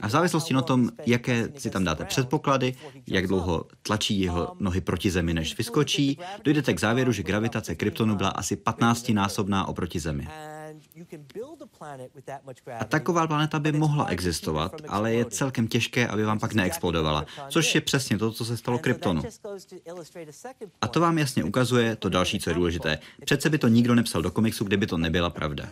A 0.00 0.06
v 0.06 0.10
závislosti 0.10 0.54
na 0.54 0.62
tom, 0.62 0.90
jaké 1.06 1.48
si 1.58 1.70
tam 1.70 1.84
dáte 1.84 2.04
předpoklady, 2.04 2.74
jak 3.06 3.26
dlouho 3.26 3.64
tlačí 3.82 4.20
jeho 4.20 4.56
nohy 4.60 4.80
proti 4.80 5.10
Zemi, 5.10 5.34
než 5.34 5.58
vyskočí, 5.58 6.18
dojdete 6.44 6.74
k 6.74 6.80
závěru, 6.80 7.12
že 7.12 7.22
gravitace 7.22 7.74
Kryptonu 7.74 8.16
byla 8.16 8.28
asi 8.28 8.56
15-násobná 8.56 9.68
oproti 9.68 10.00
Zemi. 10.00 10.28
A 12.78 12.84
taková 12.84 13.26
planeta 13.26 13.58
by 13.58 13.72
mohla 13.72 14.06
existovat, 14.06 14.72
ale 14.88 15.14
je 15.14 15.24
celkem 15.24 15.68
těžké, 15.68 16.08
aby 16.08 16.24
vám 16.24 16.38
pak 16.38 16.54
neexplodovala, 16.54 17.26
což 17.48 17.74
je 17.74 17.80
přesně 17.80 18.18
to, 18.18 18.32
co 18.32 18.44
se 18.44 18.56
stalo 18.56 18.78
Kryptonu. 18.78 19.22
A 20.80 20.88
to 20.88 21.00
vám 21.00 21.18
jasně 21.18 21.44
ukazuje 21.44 21.96
to 21.96 22.08
další, 22.08 22.40
co 22.40 22.50
je 22.50 22.54
důležité. 22.54 22.98
Přece 23.24 23.50
by 23.50 23.58
to 23.58 23.68
nikdo 23.68 23.94
nepsal 23.94 24.22
do 24.22 24.30
komiksu, 24.30 24.64
kdyby 24.64 24.86
to 24.86 24.98
nebyla 24.98 25.30
pravda. 25.30 25.68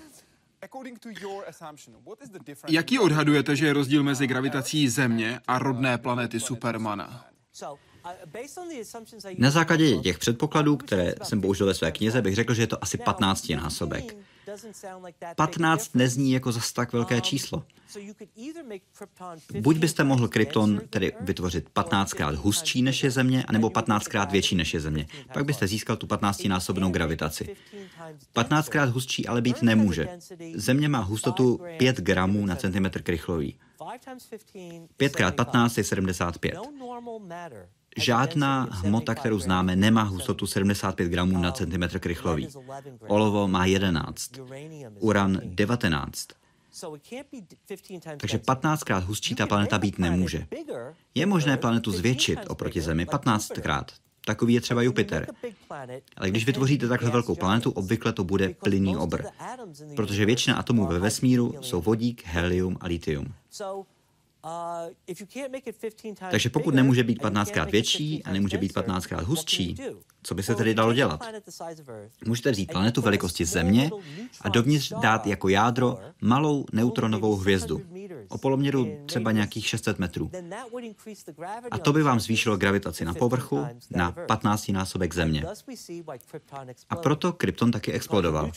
Jaký 2.69 2.99
odhadujete, 2.99 3.57
že 3.57 3.67
je 3.67 3.73
rozdíl 3.73 4.03
mezi 4.03 4.27
gravitací 4.27 4.89
Země 4.89 5.41
a 5.49 5.59
rodné 5.59 5.99
planety 5.99 6.41
Supermana? 6.41 7.27
Na 9.39 9.51
základě 9.51 9.97
těch 9.99 10.19
předpokladů, 10.19 10.77
které 10.77 11.15
jsem 11.23 11.41
použil 11.41 11.67
ve 11.67 11.75
své 11.75 11.93
knize, 11.93 12.23
bych 12.23 12.35
řekl, 12.35 12.55
že 12.55 12.63
je 12.63 12.67
to 12.67 12.83
asi 12.83 12.99
15 12.99 13.49
násobek. 13.49 14.17
15 15.37 15.95
nezní 15.95 16.33
jako 16.33 16.53
zas 16.53 16.73
tak 16.73 16.93
velké 16.93 17.21
číslo. 17.21 17.65
Buď 19.61 19.77
byste 19.77 20.05
mohl 20.05 20.29
krypton 20.29 20.81
tedy 20.91 21.13
vytvořit 21.21 21.71
15krát 21.75 22.35
hustší 22.35 22.83
než 22.83 23.05
je 23.05 23.11
Země, 23.11 23.45
anebo 23.49 23.69
15krát 23.69 24.31
větší 24.31 24.57
než 24.57 24.75
je 24.75 24.81
Země. 24.81 25.07
Pak 25.35 25.45
byste 25.45 25.67
získal 25.67 25.97
tu 25.97 26.07
15-násobnou 26.07 26.91
gravitaci. 26.91 27.57
15krát 28.35 28.91
hustší 28.91 29.27
ale 29.27 29.43
být 29.43 29.63
nemůže. 29.63 30.09
Země 30.55 30.89
má 30.89 30.99
hustotu 30.99 31.61
5 31.79 31.97
gramů 31.97 32.47
na 32.47 32.57
centimetr 32.57 33.03
krychlový. 33.03 33.59
5 34.97 35.21
x 35.21 35.31
15 35.37 35.79
je 35.79 35.85
75. 35.85 36.55
Žádná 37.97 38.69
hmota, 38.71 39.15
kterou 39.15 39.39
známe, 39.39 39.77
nemá 39.77 40.03
hustotu 40.03 40.47
75 40.47 41.09
gramů 41.09 41.39
na 41.39 41.53
centimetr 41.53 41.99
krychlový. 41.99 42.49
Olovo 43.09 43.49
má 43.49 43.67
11, 43.67 44.31
uran 44.99 45.41
19. 45.45 46.29
Takže 48.17 48.39
15krát 48.39 49.05
hustší 49.05 49.35
ta 49.35 49.47
planeta 49.47 49.79
být 49.79 49.99
nemůže. 49.99 50.47
Je 51.15 51.27
možné 51.27 51.57
planetu 51.57 51.91
zvětšit 51.91 52.39
oproti 52.49 52.81
Zemi 52.81 53.07
15krát. 53.07 53.85
Takový 54.25 54.55
je 54.55 54.61
třeba 54.61 54.83
Jupiter. 54.83 55.27
Ale 56.17 56.31
když 56.31 56.47
vytvoříte 56.47 56.89
takhle 56.89 57.11
velkou 57.11 57.35
planetu, 57.35 57.71
obvykle 57.71 58.13
to 58.13 58.25
bude 58.25 58.49
plynný 58.49 58.97
obr, 58.97 59.23
protože 59.97 60.27
většina 60.27 60.57
atomů 60.57 60.87
ve 60.87 60.99
vesmíru 60.99 61.55
jsou 61.61 61.83
vodík, 61.83 62.23
helium 62.25 62.77
a 62.81 62.87
litium. 62.87 63.35
Takže 66.31 66.51
pokud 66.51 66.75
nemůže 66.75 67.05
být 67.05 67.23
15krát 67.23 67.71
větší 67.71 68.25
a 68.25 68.33
nemůže 68.33 68.59
být 68.59 68.75
15krát 68.75 69.25
hustší, 69.25 69.77
co 70.23 70.35
by 70.35 70.43
se 70.43 70.55
tedy 70.55 70.75
dalo 70.75 70.93
dělat? 70.93 71.25
Můžete 72.25 72.51
vzít 72.51 72.73
planetu 72.73 73.03
velikosti 73.03 73.45
Země 73.45 73.91
a 74.41 74.49
dovnitř 74.49 74.93
dát 75.03 75.27
jako 75.27 75.49
jádro 75.49 75.99
malou 76.21 76.67
neutronovou 76.73 77.37
hvězdu 77.37 77.83
o 78.29 78.39
poloměru 78.39 78.89
třeba 79.07 79.33
nějakých 79.33 79.67
600 79.67 79.99
metrů. 79.99 80.31
A 81.71 81.79
to 81.79 81.93
by 81.93 82.03
vám 82.03 82.21
zvýšilo 82.21 82.57
gravitaci 82.57 83.05
na 83.05 83.15
povrchu 83.15 83.67
na 83.91 84.13
15 84.13 84.69
násobek 84.69 85.15
Země. 85.15 85.45
A 86.91 86.97
proto 86.97 87.33
Krypton 87.33 87.71
taky 87.71 87.93
explodoval. 87.93 88.51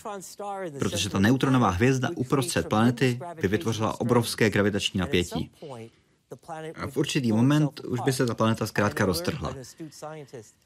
Protože 0.79 1.09
ta 1.09 1.19
neutronová 1.19 1.69
hvězda 1.69 2.09
uprostřed 2.15 2.67
planety 2.67 3.19
by 3.41 3.47
vytvořila 3.47 4.01
obrovské 4.01 4.49
gravitační 4.49 4.99
napětí. 4.99 5.51
A 6.75 6.87
v 6.87 6.97
určitý 6.97 7.31
moment 7.31 7.79
už 7.79 7.99
by 7.99 8.13
se 8.13 8.25
ta 8.25 8.33
planeta 8.35 8.67
zkrátka 8.67 9.05
roztrhla. 9.05 9.55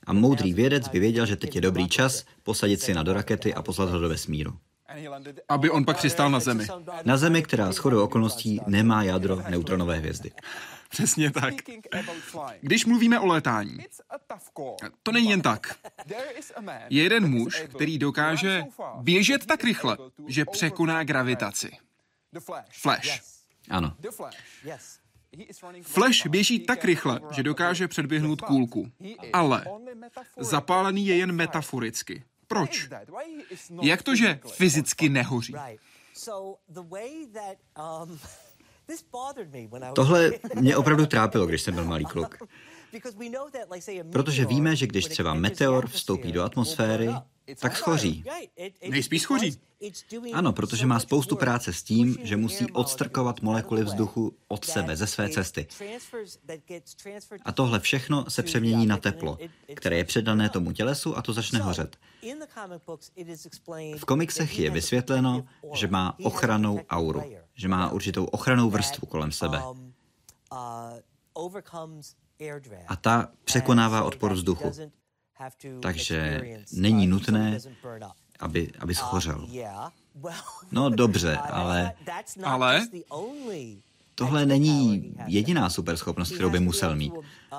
A 0.06 0.14
moudrý 0.14 0.54
vědec 0.54 0.88
by 0.88 1.00
věděl, 1.00 1.26
že 1.26 1.36
teď 1.36 1.56
je 1.56 1.62
dobrý 1.62 1.90
čas 1.90 2.26
posadit 2.44 2.82
si 2.82 2.94
na 2.94 3.04
do 3.04 3.14
rakety 3.14 3.54
a 3.54 3.62
poslat 3.62 3.90
ho 3.90 4.00
do 4.00 4.10
vesmíru. 4.10 4.58
Aby 5.50 5.70
on 5.70 5.86
pak 5.86 5.98
přistál 5.98 6.30
na 6.30 6.40
Zemi. 6.40 6.68
Na 7.06 7.18
Zemi, 7.18 7.44
která 7.44 7.72
shodou 7.72 8.04
okolností 8.04 8.62
nemá 8.68 9.04
jádro 9.04 9.44
neutronové 9.50 9.96
hvězdy. 9.98 10.32
Přesně 10.90 11.32
tak. 11.32 11.54
Když 12.62 12.86
mluvíme 12.86 13.20
o 13.20 13.26
létání, 13.26 13.78
to 15.04 15.12
není 15.12 15.30
jen 15.30 15.42
tak. 15.42 15.76
Je 16.90 17.04
jeden 17.04 17.30
muž, 17.30 17.64
který 17.68 17.98
dokáže 17.98 18.64
běžet 19.02 19.46
tak 19.46 19.64
rychle, 19.64 19.98
že 20.28 20.46
překoná 20.46 21.04
gravitaci. 21.04 21.72
Flash. 22.72 23.22
Ano. 23.70 23.96
Flash 25.82 26.28
běží 26.28 26.60
tak 26.60 26.86
rychle, 26.86 27.22
že 27.32 27.44
dokáže 27.44 27.88
předběhnout 27.88 28.42
kůlku. 28.42 28.92
Ale 29.34 29.66
zapálený 30.38 31.08
je 31.08 31.16
jen 31.18 31.32
metaforicky. 31.32 32.24
Proč? 32.48 32.90
Jak 33.82 34.04
to, 34.04 34.16
že 34.16 34.40
fyzicky 34.52 35.10
nehoří? 35.10 35.54
Tohle 39.96 40.32
mě 40.56 40.78
opravdu 40.78 41.06
trápilo, 41.06 41.46
když 41.48 41.62
jsem 41.62 41.74
byl 41.76 41.86
malý 41.86 42.06
kluk. 42.06 42.38
Protože 44.12 44.46
víme, 44.46 44.76
že 44.76 44.88
když 44.88 45.06
třeba 45.06 45.34
meteor 45.34 45.88
vstoupí 45.88 46.32
do 46.32 46.44
atmosféry, 46.44 47.10
tak 47.60 47.78
schoří. 47.78 48.24
Nejspíš 48.90 49.22
schoří. 49.22 49.60
Ano, 50.34 50.54
protože 50.54 50.86
má 50.86 51.00
spoustu 51.00 51.36
práce 51.36 51.74
s 51.74 51.84
tím, 51.84 52.18
že 52.24 52.38
musí 52.38 52.72
odstrkovat 52.72 53.42
molekuly 53.42 53.84
vzduchu 53.84 54.36
od 54.48 54.66
sebe, 54.66 54.96
ze 54.96 55.08
své 55.08 55.30
cesty. 55.30 55.68
A 57.46 57.52
tohle 57.52 57.80
všechno 57.80 58.26
se 58.30 58.44
přemění 58.44 58.86
na 58.86 58.98
teplo, 58.98 59.38
které 59.76 59.98
je 59.98 60.06
předané 60.06 60.50
tomu 60.50 60.72
tělesu 60.72 61.18
a 61.18 61.22
to 61.22 61.34
začne 61.34 61.60
hořet. 61.60 61.98
V 63.98 64.06
komiksech 64.06 64.60
je 64.60 64.70
vysvětleno, 64.70 65.48
že 65.74 65.88
má 65.88 66.16
ochranou 66.24 66.80
auru, 66.90 67.24
že 67.56 67.68
má 67.68 67.92
určitou 67.92 68.26
ochranou 68.26 68.70
vrstvu 68.70 69.08
kolem 69.08 69.32
sebe. 69.32 69.62
A 72.88 72.96
ta 72.96 73.32
překonává 73.44 74.04
odpor 74.04 74.34
vzduchu. 74.34 74.72
Takže 75.82 76.42
není 76.74 77.08
nutné, 77.08 77.60
aby, 78.40 78.72
aby 78.80 78.96
schořel. 78.96 79.48
No 80.72 80.90
dobře, 80.90 81.38
ale... 81.38 81.94
Ale? 82.44 82.88
Tohle 84.16 84.46
není 84.46 85.14
jediná 85.26 85.70
superschopnost, 85.70 86.34
kterou 86.34 86.50
by 86.50 86.60
musel 86.60 86.96
mít. 86.96 87.14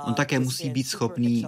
On 0.04 0.14
také 0.14 0.38
musí 0.38 0.70
být 0.70 0.84
schopný 0.84 1.44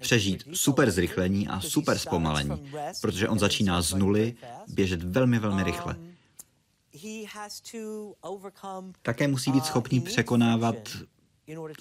přežít 0.00 0.44
super 0.52 0.90
zrychlení 0.90 1.48
a 1.48 1.60
super 1.60 1.98
zpomalení, 1.98 2.72
protože 3.00 3.28
on 3.28 3.38
začíná 3.38 3.82
z 3.82 3.94
nuly 3.94 4.34
běžet 4.68 5.02
velmi, 5.02 5.38
velmi 5.38 5.64
rychle. 5.64 5.96
Také 9.02 9.28
musí 9.28 9.52
být 9.52 9.64
schopný 9.64 10.00
překonávat 10.00 10.76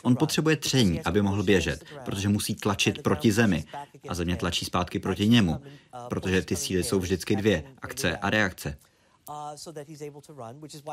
On 0.02 0.16
potřebuje 0.16 0.58
tření, 0.58 1.02
aby 1.04 1.22
mohl 1.22 1.44
běžet, 1.44 1.84
protože 2.06 2.30
musí 2.30 2.56
tlačit 2.56 3.02
proti 3.02 3.32
zemi 3.32 3.66
a 4.10 4.14
země 4.14 4.36
tlačí 4.36 4.66
zpátky 4.66 5.00
proti 5.00 5.28
němu, 5.28 5.62
protože 6.10 6.42
ty 6.42 6.56
síly 6.56 6.84
jsou 6.84 7.00
vždycky 7.00 7.36
dvě, 7.36 7.64
akce 7.82 8.18
a 8.18 8.30
reakce. 8.30 8.78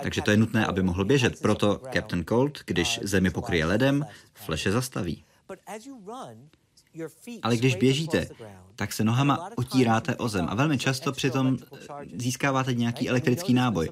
Takže 0.02 0.22
to 0.22 0.30
je 0.30 0.36
nutné, 0.36 0.66
aby 0.66 0.82
mohl 0.82 1.04
běžet. 1.04 1.40
Proto 1.40 1.80
Captain 1.94 2.24
Cold, 2.24 2.58
když 2.66 3.00
zemi 3.02 3.30
pokryje 3.30 3.64
ledem, 3.64 4.06
fleše 4.34 4.72
zastaví. 4.72 5.24
Ale 7.42 7.56
když 7.56 7.76
běžíte, 7.76 8.28
tak 8.76 8.92
se 8.92 9.04
nohama 9.04 9.50
otíráte 9.56 10.16
o 10.16 10.28
zem 10.28 10.46
a 10.48 10.54
velmi 10.54 10.78
často 10.78 11.12
přitom 11.12 11.58
získáváte 12.16 12.74
nějaký 12.74 13.08
elektrický 13.08 13.54
náboj. 13.54 13.90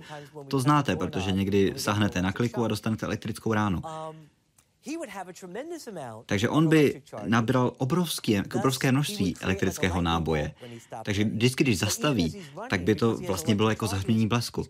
To 0.48 0.60
znáte, 0.60 0.96
protože 0.96 1.32
někdy 1.32 1.74
sahnete 1.76 2.22
na 2.22 2.32
kliku 2.32 2.64
a 2.64 2.68
dostanete 2.68 3.06
elektrickou 3.06 3.52
ránu. 3.52 3.82
Takže 6.26 6.48
on 6.48 6.68
by 6.68 7.02
nabral 7.26 7.72
obrovské, 7.78 8.42
obrovské 8.54 8.92
množství 8.92 9.36
elektrického 9.40 10.00
náboje. 10.00 10.54
Takže 11.04 11.24
vždycky, 11.24 11.64
když 11.64 11.78
zastaví, 11.78 12.42
tak 12.70 12.82
by 12.82 12.94
to 12.94 13.16
vlastně 13.16 13.54
bylo 13.54 13.70
jako 13.70 13.86
zahřmění 13.86 14.26
blesku. 14.26 14.64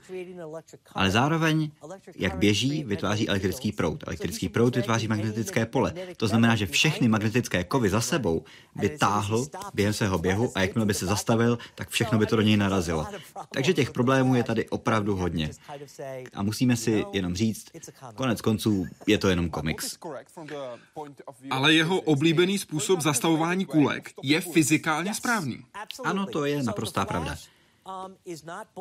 Ale 0.93 1.11
zároveň, 1.11 1.71
jak 2.17 2.37
běží, 2.37 2.85
vytváří 2.85 3.29
elektrický 3.29 3.73
proud. 3.73 4.05
Elektrický 4.07 4.49
proud 4.49 4.77
vytváří 4.77 5.09
magnetické 5.09 5.67
pole. 5.67 5.95
To 6.17 6.29
znamená, 6.29 6.57
že 6.57 6.67
všechny 6.67 7.09
magnetické 7.09 7.65
kovy 7.65 7.89
za 7.89 8.01
sebou 8.01 8.45
by 8.75 8.89
táhl 8.89 9.47
během 9.75 9.93
svého 9.93 10.19
běhu 10.19 10.53
a 10.55 10.61
jakmile 10.61 10.87
by 10.87 10.95
se 10.95 11.07
zastavil, 11.07 11.59
tak 11.75 11.89
všechno 11.89 12.19
by 12.19 12.27
to 12.27 12.37
do 12.37 12.43
něj 12.43 12.57
narazilo. 12.57 13.07
Takže 13.55 13.75
těch 13.75 13.91
problémů 13.91 14.35
je 14.35 14.45
tady 14.45 14.69
opravdu 14.69 15.17
hodně. 15.17 15.51
A 16.35 16.43
musíme 16.43 16.77
si 16.77 17.05
jenom 17.13 17.35
říct, 17.35 17.67
konec 18.15 18.41
konců 18.41 18.87
je 19.07 19.19
to 19.19 19.29
jenom 19.29 19.51
komiks. 19.51 19.99
Ale 21.51 21.75
jeho 21.75 22.01
oblíbený 22.01 22.59
způsob 22.59 23.01
zastavování 23.01 23.65
kulek 23.65 24.13
je 24.23 24.41
fyzikálně 24.41 25.15
správný. 25.15 25.65
Ano, 26.05 26.27
to 26.27 26.45
je 26.45 26.63
naprostá 26.63 27.05
pravda. 27.05 27.37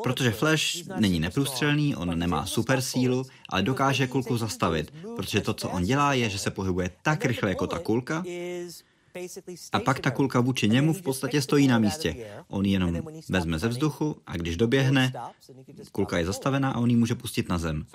Protože 0.04 0.32
Flash 0.32 0.84
není 1.00 1.20
neprůstřelný, 1.20 1.96
on 1.96 2.20
nemá 2.20 2.46
super 2.46 2.82
sílu, 2.82 3.24
ale 3.50 3.62
dokáže 3.62 4.08
kulku 4.08 4.38
zastavit, 4.38 4.94
protože 5.16 5.42
to, 5.42 5.54
co 5.54 5.70
on 5.70 5.84
dělá, 5.84 6.13
je, 6.13 6.30
že 6.30 6.40
se 6.40 6.52
pohybuje 6.52 6.92
tak 7.02 7.26
rychle 7.26 7.50
jako 7.50 7.68
ta 7.68 7.80
kulka 7.80 8.24
a 9.74 9.80
pak 9.80 10.00
ta 10.00 10.12
kulka 10.12 10.40
vůči 10.40 10.70
němu 10.70 10.94
v 10.94 11.02
podstatě 11.02 11.42
stojí 11.42 11.68
na 11.68 11.80
místě. 11.80 12.16
On 12.48 12.66
ji 12.66 12.72
jenom 12.72 13.02
vezme 13.30 13.60
ze 13.60 13.68
vzduchu 13.68 14.16
a 14.28 14.38
když 14.38 14.58
doběhne, 14.58 15.14
kulka 15.92 16.18
je 16.18 16.26
zastavená 16.26 16.72
a 16.72 16.80
on 16.80 16.90
ji 16.90 16.96
může 16.96 17.16
pustit 17.16 17.50
na 17.50 17.58
zem. 17.58 17.86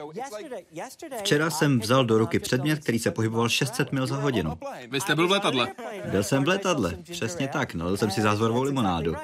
Včera 1.18 1.50
jsem 1.50 1.80
vzal 1.80 2.04
do 2.04 2.18
ruky 2.18 2.38
předmět, 2.38 2.78
který 2.78 2.98
se 2.98 3.10
pohyboval 3.10 3.48
600 3.48 3.92
mil 3.92 4.06
za 4.06 4.16
hodinu. 4.16 4.58
Vy 4.90 5.00
jste 5.00 5.14
byl 5.14 5.28
v 5.28 5.30
letadle? 5.30 5.68
Byl 6.10 6.22
jsem 6.22 6.44
v 6.44 6.48
letadle, 6.48 6.98
přesně 7.10 7.48
tak. 7.48 7.74
Nalil 7.74 7.96
jsem 7.96 8.10
si 8.10 8.20
zázvorovou 8.22 8.62
limonádu. 8.62 9.14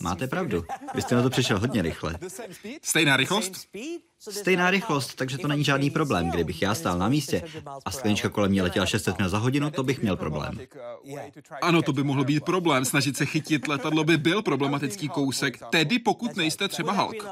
Máte 0.00 0.26
pravdu. 0.26 0.64
Vy 0.94 1.02
jste 1.02 1.14
na 1.14 1.22
to 1.22 1.30
přišel 1.30 1.58
hodně 1.58 1.82
rychle. 1.82 2.18
Stejná 2.82 3.16
rychlost? 3.16 3.52
Stejná 4.18 4.70
rychlost, 4.70 5.14
takže 5.14 5.38
to 5.38 5.48
není 5.48 5.64
žádný 5.64 5.90
problém. 5.90 6.30
Kdybych 6.30 6.62
já 6.62 6.74
stál 6.74 6.98
na 6.98 7.08
místě 7.08 7.42
a 7.84 7.90
sklenička 7.90 8.28
kolem 8.28 8.50
mě 8.50 8.62
letěla 8.62 8.86
600 8.86 9.18
mil 9.18 9.28
za 9.28 9.38
hodinu, 9.38 9.70
to 9.70 9.82
bych 9.82 10.02
měl 10.02 10.16
problém. 10.16 10.60
Ano, 11.62 11.82
to 11.82 11.92
by 11.92 12.02
mohl 12.02 12.24
být 12.24 12.44
problém. 12.44 12.84
Snažit 12.84 13.16
se 13.16 13.26
chytit 13.26 13.68
letadlo 13.68 14.04
by 14.04 14.16
byl 14.16 14.42
problematický 14.42 15.08
kousek, 15.08 15.58
tedy 15.70 15.98
pokud 15.98 16.36
nejste 16.36 16.68
třeba 16.68 16.92
Hulk. 16.92 17.26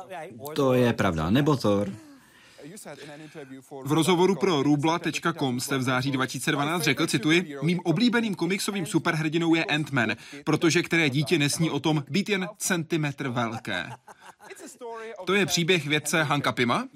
To 0.55 0.75
je 0.75 0.93
pravda. 0.93 1.31
Nebo 1.31 1.57
Thor. 1.57 1.93
V 3.85 3.92
rozhovoru 3.92 4.35
pro 4.37 4.62
rubla.com 4.62 5.61
jste 5.61 5.79
v 5.79 5.83
září 5.83 6.11
2012 6.11 6.83
řekl, 6.83 7.07
cituji, 7.07 7.57
mým 7.62 7.81
oblíbeným 7.85 8.35
komiksovým 8.35 8.87
superhrdinou 8.87 9.55
je 9.55 9.64
Ant-Man, 9.64 10.16
protože 10.44 10.83
které 10.83 11.11
dítě 11.11 11.38
nesní 11.38 11.71
o 11.71 11.81
tom 11.81 12.05
být 12.11 12.29
jen 12.29 12.49
centimetr 12.59 13.29
velké. 13.29 13.90
To 15.27 15.35
je 15.35 15.47
příběh 15.47 15.87
vědce 15.87 16.23
Hanka 16.23 16.53
Pima? 16.53 16.88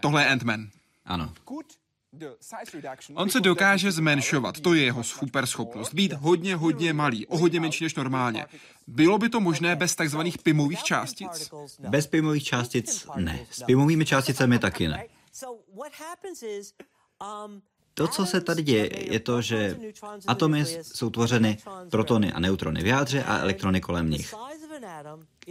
Tohle 0.00 0.24
je 0.24 0.36
Ant-Man. 0.36 0.68
Ano. 1.04 1.32
On 3.14 3.30
se 3.30 3.40
dokáže 3.40 3.92
zmenšovat, 3.92 4.60
to 4.60 4.74
je 4.74 4.84
jeho 4.84 5.04
super 5.04 5.46
schopnost. 5.46 5.94
Být 5.94 6.12
hodně, 6.12 6.56
hodně 6.56 6.92
malý, 6.92 7.26
o 7.26 7.38
hodně 7.38 7.60
menší 7.60 7.84
než 7.84 7.94
normálně. 7.94 8.46
Bylo 8.86 9.18
by 9.18 9.28
to 9.28 9.40
možné 9.40 9.76
bez 9.76 9.94
takzvaných 9.94 10.38
pimových 10.38 10.82
částic? 10.82 11.50
Bez 11.78 12.06
pimových 12.06 12.44
částic 12.44 13.06
ne. 13.16 13.46
S 13.50 13.62
pimovými 13.62 14.04
částicemi 14.04 14.58
taky 14.58 14.88
ne. 14.88 15.04
To, 17.94 18.08
co 18.08 18.26
se 18.26 18.40
tady 18.40 18.62
děje, 18.62 19.12
je 19.12 19.20
to, 19.20 19.42
že 19.42 19.78
atomy 20.26 20.64
jsou 20.82 21.10
tvořeny 21.10 21.58
protony 21.90 22.32
a 22.32 22.40
neutrony 22.40 22.82
v 22.82 22.86
jádře 22.86 23.24
a 23.24 23.38
elektrony 23.38 23.80
kolem 23.80 24.10
nich. 24.10 24.34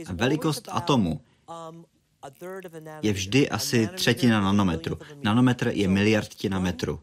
A 0.08 0.14
velikost 0.14 0.70
atomu 0.72 1.22
je 3.02 3.14
vždy 3.14 3.50
asi 3.50 3.90
třetina 3.96 4.42
nanometru. 4.42 5.00
Nanometr 5.24 5.68
je 5.74 5.88
miliardtina 5.88 6.60
metru. 6.60 7.02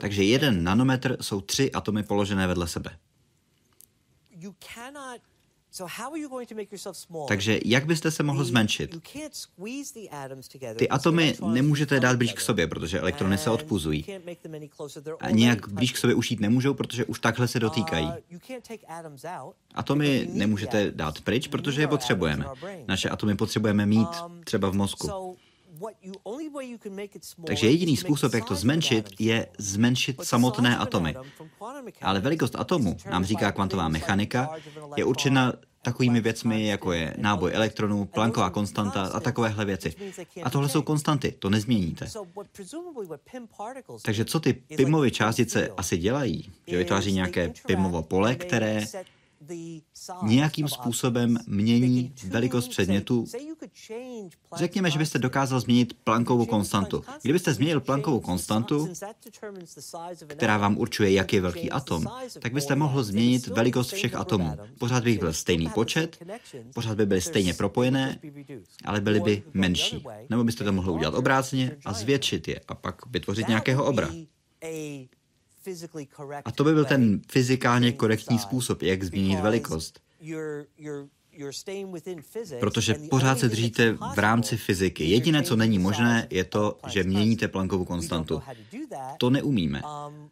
Takže 0.00 0.22
jeden 0.22 0.64
nanometr 0.64 1.16
jsou 1.20 1.40
tři 1.40 1.72
atomy 1.72 2.02
položené 2.02 2.46
vedle 2.46 2.68
sebe. 2.68 2.98
Takže 7.28 7.60
jak 7.64 7.86
byste 7.86 8.10
se 8.10 8.22
mohl 8.22 8.44
zmenšit? 8.44 8.96
Ty 10.76 10.88
atomy 10.88 11.34
nemůžete 11.46 12.00
dát 12.00 12.16
blíž 12.16 12.32
k 12.32 12.40
sobě, 12.40 12.66
protože 12.66 13.00
elektrony 13.00 13.38
se 13.38 13.50
odpuzují. 13.50 14.04
A 15.20 15.30
nějak 15.30 15.68
blíž 15.68 15.92
k 15.92 15.96
sobě 15.96 16.14
ušít 16.14 16.40
nemůžou, 16.40 16.74
protože 16.74 17.04
už 17.04 17.20
takhle 17.20 17.48
se 17.48 17.60
dotýkají. 17.60 18.12
Uh, 18.30 19.52
atomy 19.74 20.28
nemůžete 20.32 20.90
dát 20.90 21.20
pryč, 21.20 21.48
protože 21.48 21.80
je 21.82 21.88
potřebujeme. 21.88 22.46
Naše 22.88 23.08
atomy 23.08 23.36
potřebujeme 23.36 23.86
mít 23.86 24.08
um, 24.26 24.44
třeba 24.44 24.70
v 24.70 24.74
mozku. 24.74 25.36
Takže 27.46 27.66
jediný 27.66 27.96
způsob, 27.96 28.34
jak 28.34 28.44
to 28.44 28.54
zmenšit, 28.54 29.08
je 29.18 29.46
zmenšit 29.58 30.24
samotné 30.24 30.76
atomy. 30.78 31.14
Ale 32.02 32.20
velikost 32.20 32.56
atomu, 32.56 32.96
nám 33.10 33.24
říká 33.24 33.52
kvantová 33.52 33.88
mechanika, 33.88 34.50
je 34.96 35.04
určena 35.04 35.52
takovými 35.82 36.20
věcmi, 36.20 36.66
jako 36.66 36.92
je 36.92 37.14
náboj 37.18 37.50
elektronů, 37.54 38.04
planková 38.04 38.50
konstanta 38.50 39.02
a 39.02 39.20
takovéhle 39.20 39.64
věci. 39.64 39.94
A 40.42 40.50
tohle 40.50 40.68
jsou 40.68 40.82
konstanty, 40.82 41.32
to 41.38 41.50
nezměníte. 41.50 42.06
Takže 44.02 44.24
co 44.24 44.40
ty 44.40 44.52
Pimovy 44.52 45.10
částice 45.10 45.68
asi 45.76 45.98
dělají? 45.98 46.52
Že 46.66 46.76
vytváří 46.78 47.12
nějaké 47.12 47.52
Pimovo 47.66 48.02
pole, 48.02 48.34
které 48.34 48.84
nějakým 50.22 50.68
způsobem 50.68 51.38
mění 51.46 52.12
velikost 52.26 52.68
předmětu. 52.68 53.24
Řekněme, 54.56 54.90
že 54.90 54.98
byste 54.98 55.18
dokázal 55.18 55.60
změnit 55.60 55.94
Planckovou 56.04 56.46
konstantu. 56.46 57.04
Kdybyste 57.22 57.54
změnil 57.54 57.80
Planckovou 57.80 58.20
konstantu, 58.20 58.88
která 60.26 60.58
vám 60.58 60.76
určuje, 60.76 61.12
jak 61.12 61.32
je 61.32 61.40
velký 61.40 61.70
atom, 61.70 62.06
tak 62.40 62.52
byste 62.52 62.76
mohl 62.76 63.02
změnit 63.02 63.46
velikost 63.46 63.92
všech 63.92 64.14
atomů. 64.14 64.56
Pořád 64.78 65.04
by 65.04 65.18
byl 65.18 65.32
stejný 65.32 65.68
počet, 65.68 66.18
pořád 66.74 66.96
by 66.96 67.06
byly 67.06 67.20
stejně 67.20 67.54
propojené, 67.54 68.18
ale 68.84 69.00
byly 69.00 69.20
by 69.20 69.42
menší. 69.54 70.04
Nebo 70.30 70.44
byste 70.44 70.64
to 70.64 70.72
mohli 70.72 70.92
udělat 70.92 71.14
obráceně 71.14 71.76
a 71.84 71.92
zvětšit 71.92 72.48
je 72.48 72.60
a 72.68 72.74
pak 72.74 73.06
vytvořit 73.06 73.48
nějakého 73.48 73.84
obra. 73.84 74.08
A 76.44 76.52
to 76.52 76.64
by 76.64 76.74
byl 76.74 76.84
ten 76.84 77.20
fyzikálně 77.28 77.92
korektní 77.92 78.38
způsob, 78.38 78.82
jak 78.82 79.02
změnit 79.02 79.40
velikost. 79.40 80.00
Protože 82.60 82.94
pořád 83.10 83.38
se 83.38 83.48
držíte 83.48 83.92
v 84.14 84.18
rámci 84.18 84.56
fyziky. 84.56 85.04
Jediné, 85.04 85.42
co 85.42 85.56
není 85.56 85.78
možné, 85.78 86.26
je 86.30 86.44
to, 86.44 86.78
že 86.88 87.04
měníte 87.04 87.48
Planckovu 87.48 87.84
konstantu. 87.84 88.42
To 89.18 89.30
neumíme. 89.30 89.82
Um, 90.08 90.30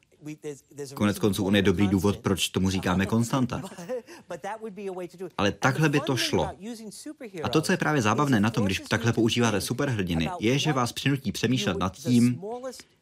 Konec 0.95 1.19
konců 1.19 1.45
on 1.45 1.57
je 1.57 1.63
dobrý 1.63 1.89
důvod, 1.89 2.17
proč 2.17 2.49
tomu 2.49 2.71
říkáme 2.71 3.07
konstanta. 3.17 3.63
Ale 5.39 5.53
takhle 5.53 5.89
by 5.89 6.01
to 6.01 6.17
šlo. 6.17 6.51
A 7.43 7.49
to, 7.49 7.63
co 7.63 7.73
je 7.73 7.77
právě 7.79 8.03
zábavné 8.03 8.41
na 8.41 8.51
tom, 8.51 8.65
když 8.65 8.81
takhle 8.81 9.13
používáte 9.13 9.61
superhrdiny, 9.61 10.31
je, 10.41 10.59
že 10.59 10.73
vás 10.73 10.93
přinutí 10.93 11.33
přemýšlet 11.33 11.79
nad 11.79 11.97
tím, 11.97 12.41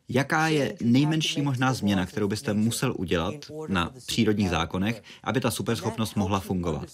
Jaká 0.08 0.48
je 0.48 0.74
nejmenší 0.80 1.42
možná 1.42 1.74
změna, 1.74 2.06
kterou 2.06 2.28
byste 2.28 2.54
musel 2.54 2.94
udělat 2.98 3.34
na 3.68 3.90
přírodních 4.06 4.50
zákonech, 4.50 5.02
aby 5.24 5.40
ta 5.40 5.50
superschopnost 5.50 6.16
mohla 6.16 6.40
fungovat? 6.40 6.88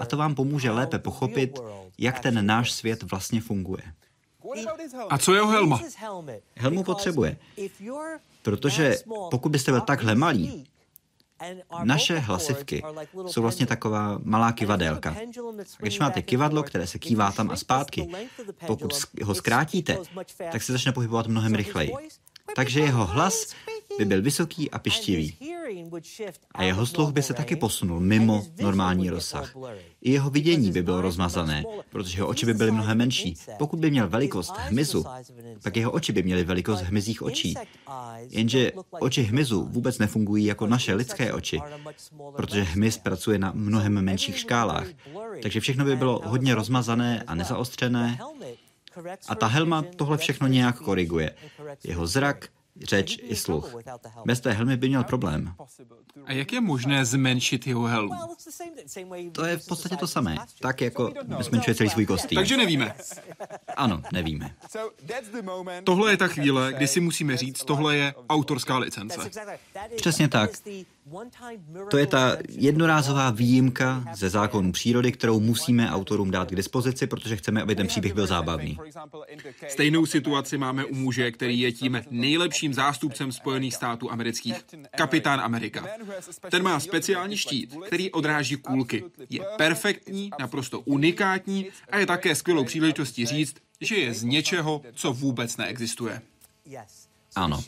A 0.00 0.06
to 0.06 0.16
vám 0.16 0.34
pomůže 0.34 0.70
lépe 0.70 0.98
pochopit, 0.98 1.58
jak 1.98 2.20
ten 2.20 2.46
náš 2.46 2.72
svět 2.72 3.02
vlastně 3.02 3.40
funguje. 3.40 3.82
A 5.08 5.18
co 5.18 5.34
jeho 5.34 5.48
helma? 5.48 5.80
Helmu 6.56 6.84
potřebuje. 6.84 7.36
Protože 8.42 8.96
pokud 9.30 9.48
byste 9.48 9.72
byl 9.72 9.80
takhle 9.80 10.14
malý, 10.14 10.66
naše 11.84 12.18
hlasivky 12.18 12.82
jsou 13.26 13.42
vlastně 13.42 13.66
taková 13.66 14.18
malá 14.22 14.52
kivadélka. 14.52 15.16
Když 15.78 15.98
máte 15.98 16.22
kivadlo, 16.22 16.62
které 16.62 16.86
se 16.86 16.98
kývá 16.98 17.32
tam 17.32 17.50
a 17.50 17.56
zpátky, 17.56 18.08
pokud 18.66 18.92
ho 19.22 19.34
zkrátíte, 19.34 19.98
tak 20.52 20.62
se 20.62 20.72
začne 20.72 20.92
pohybovat 20.92 21.26
mnohem 21.26 21.54
rychleji. 21.54 21.92
Takže 22.56 22.80
jeho 22.80 23.06
hlas 23.06 23.54
by 23.98 24.04
byl 24.04 24.22
vysoký 24.22 24.70
a 24.70 24.78
pištivý. 24.78 25.36
A 26.52 26.62
jeho 26.62 26.86
sluch 26.86 27.12
by 27.12 27.22
se 27.22 27.34
taky 27.34 27.56
posunul 27.56 28.00
mimo 28.00 28.46
normální 28.60 29.10
rozsah. 29.10 29.54
I 30.02 30.10
jeho 30.10 30.30
vidění 30.30 30.72
by 30.72 30.82
bylo 30.82 31.00
rozmazané, 31.00 31.64
protože 31.90 32.18
jeho 32.18 32.28
oči 32.28 32.46
by 32.46 32.54
byly 32.54 32.70
mnohem 32.70 32.98
menší. 32.98 33.34
Pokud 33.58 33.80
by 33.80 33.90
měl 33.90 34.08
velikost 34.08 34.54
hmyzu, 34.56 35.04
tak 35.62 35.76
jeho 35.76 35.92
oči 35.92 36.12
by 36.12 36.22
měly 36.22 36.44
velikost 36.44 36.80
hmyzích 36.80 37.22
očí. 37.22 37.54
Jenže 38.30 38.72
oči 38.90 39.22
hmyzu 39.22 39.64
vůbec 39.64 39.98
nefungují 39.98 40.44
jako 40.44 40.66
naše 40.66 40.94
lidské 40.94 41.32
oči, 41.32 41.60
protože 42.36 42.62
hmyz 42.62 42.98
pracuje 42.98 43.38
na 43.38 43.52
mnohem 43.54 44.02
menších 44.02 44.38
škálách. 44.38 44.86
Takže 45.42 45.60
všechno 45.60 45.84
by 45.84 45.96
bylo 45.96 46.22
hodně 46.24 46.54
rozmazané 46.54 47.22
a 47.26 47.34
nezaostřené 47.34 48.18
a 49.28 49.34
ta 49.34 49.46
helma 49.46 49.84
tohle 49.96 50.18
všechno 50.18 50.46
nějak 50.46 50.78
koriguje. 50.78 51.34
Jeho 51.84 52.06
zrak, 52.06 52.48
řeč 52.82 53.18
i 53.22 53.36
sluch. 53.36 53.74
Bez 54.24 54.40
té 54.40 54.52
helmy 54.52 54.76
by 54.76 54.88
měl 54.88 55.04
problém. 55.04 55.54
A 56.24 56.32
jak 56.32 56.52
je 56.52 56.60
možné 56.60 57.04
zmenšit 57.04 57.66
jeho 57.66 57.84
helmu? 57.84 58.14
To 59.32 59.44
je 59.44 59.56
v 59.56 59.66
podstatě 59.66 59.96
to 59.96 60.06
samé. 60.06 60.36
Tak 60.60 60.80
jako 60.80 61.12
zmenšuje 61.40 61.74
celý 61.74 61.90
svůj 61.90 62.06
kostým. 62.06 62.36
Takže 62.36 62.56
nevíme. 62.56 62.94
Ano, 63.76 64.02
nevíme. 64.12 64.54
Tohle 65.84 66.12
je 66.12 66.16
ta 66.16 66.28
chvíle, 66.28 66.72
kdy 66.72 66.88
si 66.88 67.00
musíme 67.00 67.36
říct, 67.36 67.64
tohle 67.64 67.96
je 67.96 68.14
autorská 68.28 68.78
licence. 68.78 69.30
Přesně 69.96 70.28
tak. 70.28 70.50
To 71.90 71.98
je 71.98 72.06
ta 72.06 72.36
jednorázová 72.48 73.30
výjimka 73.30 74.04
ze 74.14 74.28
zákonů 74.28 74.72
přírody, 74.72 75.12
kterou 75.12 75.40
musíme 75.40 75.90
autorům 75.90 76.30
dát 76.30 76.50
k 76.50 76.54
dispozici, 76.54 77.06
protože 77.06 77.36
chceme, 77.36 77.62
aby 77.62 77.74
ten 77.74 77.86
příběh 77.86 78.14
byl 78.14 78.26
zábavný. 78.26 78.78
Stejnou 79.68 80.06
situaci 80.06 80.58
máme 80.58 80.84
u 80.84 80.94
muže, 80.94 81.30
který 81.30 81.60
je 81.60 81.72
tím 81.72 82.02
nejlepším 82.10 82.74
zástupcem 82.74 83.32
Spojených 83.32 83.74
států 83.74 84.10
amerických, 84.10 84.64
kapitán 84.96 85.40
Amerika. 85.40 85.86
Ten 86.50 86.62
má 86.62 86.80
speciální 86.80 87.36
štít, 87.36 87.76
který 87.86 88.12
odráží 88.12 88.56
kůlky. 88.56 89.04
Je 89.30 89.40
perfektní, 89.56 90.30
naprosto 90.40 90.80
unikátní 90.80 91.66
a 91.90 91.98
je 91.98 92.06
také 92.06 92.34
skvělou 92.34 92.64
příležitostí 92.64 93.26
říct, 93.26 93.56
že 93.80 93.96
je 93.96 94.14
z 94.14 94.22
něčeho, 94.22 94.82
co 94.94 95.12
vůbec 95.12 95.56
neexistuje. 95.56 96.22
Ano. 97.36 97.62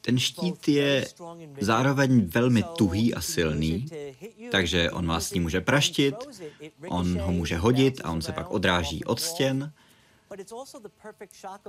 Ten 0.00 0.18
štít 0.18 0.68
je 0.68 1.06
zároveň 1.60 2.26
velmi 2.26 2.62
tuhý 2.62 3.14
a 3.14 3.20
silný, 3.20 3.86
takže 4.50 4.90
on 4.90 5.06
vás 5.06 5.28
s 5.28 5.32
ním 5.32 5.42
může 5.42 5.60
praštit, 5.60 6.14
on 6.88 7.18
ho 7.18 7.32
může 7.32 7.56
hodit 7.56 8.00
a 8.04 8.10
on 8.10 8.22
se 8.22 8.32
pak 8.32 8.50
odráží 8.50 9.04
od 9.04 9.20
stěn. 9.20 9.72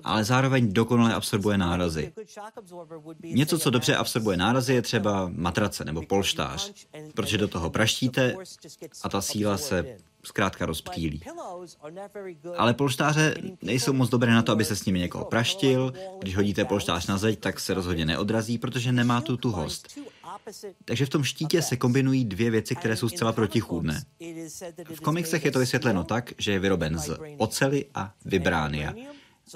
ale 0.04 0.24
zároveň 0.24 0.74
dokonale 0.74 1.14
absorbuje 1.14 1.58
nárazy. 1.58 2.14
Něco, 3.24 3.60
co 3.60 3.70
dobře 3.70 3.96
absorbuje 3.96 4.38
nárazy, 4.38 4.74
je 4.74 4.82
třeba 4.82 5.32
matrace 5.36 5.86
nebo 5.86 6.02
polštář, 6.02 6.74
protože 7.14 7.38
do 7.38 7.48
toho 7.48 7.70
praštíte 7.70 8.36
a 9.04 9.10
ta 9.10 9.22
síla 9.22 9.58
se 9.58 9.98
zkrátka 10.24 10.66
rozptýlí. 10.66 11.22
Ale 12.58 12.74
polštáře 12.74 13.36
nejsou 13.62 13.94
moc 13.94 14.10
dobré 14.10 14.32
na 14.32 14.42
to, 14.42 14.52
aby 14.52 14.66
se 14.66 14.76
s 14.76 14.86
nimi 14.86 15.00
někoho 15.00 15.26
praštil. 15.26 15.94
Když 16.20 16.36
hodíte 16.36 16.66
polštář 16.66 17.08
na 17.08 17.18
zeď, 17.18 17.40
tak 17.40 17.60
se 17.60 17.74
rozhodně 17.74 18.06
neodrazí, 18.06 18.58
protože 18.58 18.92
nemá 18.92 19.22
tu 19.22 19.38
tuhost. 19.38 20.00
Takže 20.86 21.06
v 21.06 21.10
tom 21.10 21.24
štítě 21.24 21.62
se 21.62 21.78
kombinují 21.78 22.26
dvě 22.26 22.52
věci, 22.52 22.76
které 22.76 22.96
jsou 22.96 23.10
zcela 23.10 23.32
protichůdné. 23.32 24.04
V 24.96 25.02
komiksech 25.02 25.46
je 25.46 25.52
to 25.52 25.60
vysvětleno 25.60 26.04
tak, 26.04 26.34
že 26.38 26.52
je 26.52 26.60
vyroben 26.60 26.98
z 26.98 27.18
ocely 27.38 27.86
a 27.96 28.14
vibránia. 28.26 28.94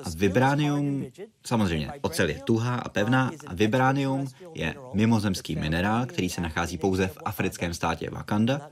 A 0.03 0.09
vibránium, 0.15 1.05
samozřejmě, 1.45 1.91
ocel 2.01 2.29
je 2.29 2.39
tuhá 2.39 2.75
a 2.75 2.89
pevná 2.89 3.31
a 3.47 3.53
vibránium 3.53 4.27
je 4.53 4.75
mimozemský 4.93 5.55
minerál, 5.55 6.05
který 6.05 6.29
se 6.29 6.41
nachází 6.41 6.77
pouze 6.77 7.07
v 7.07 7.17
africkém 7.25 7.73
státě 7.73 8.09
Wakanda. 8.09 8.69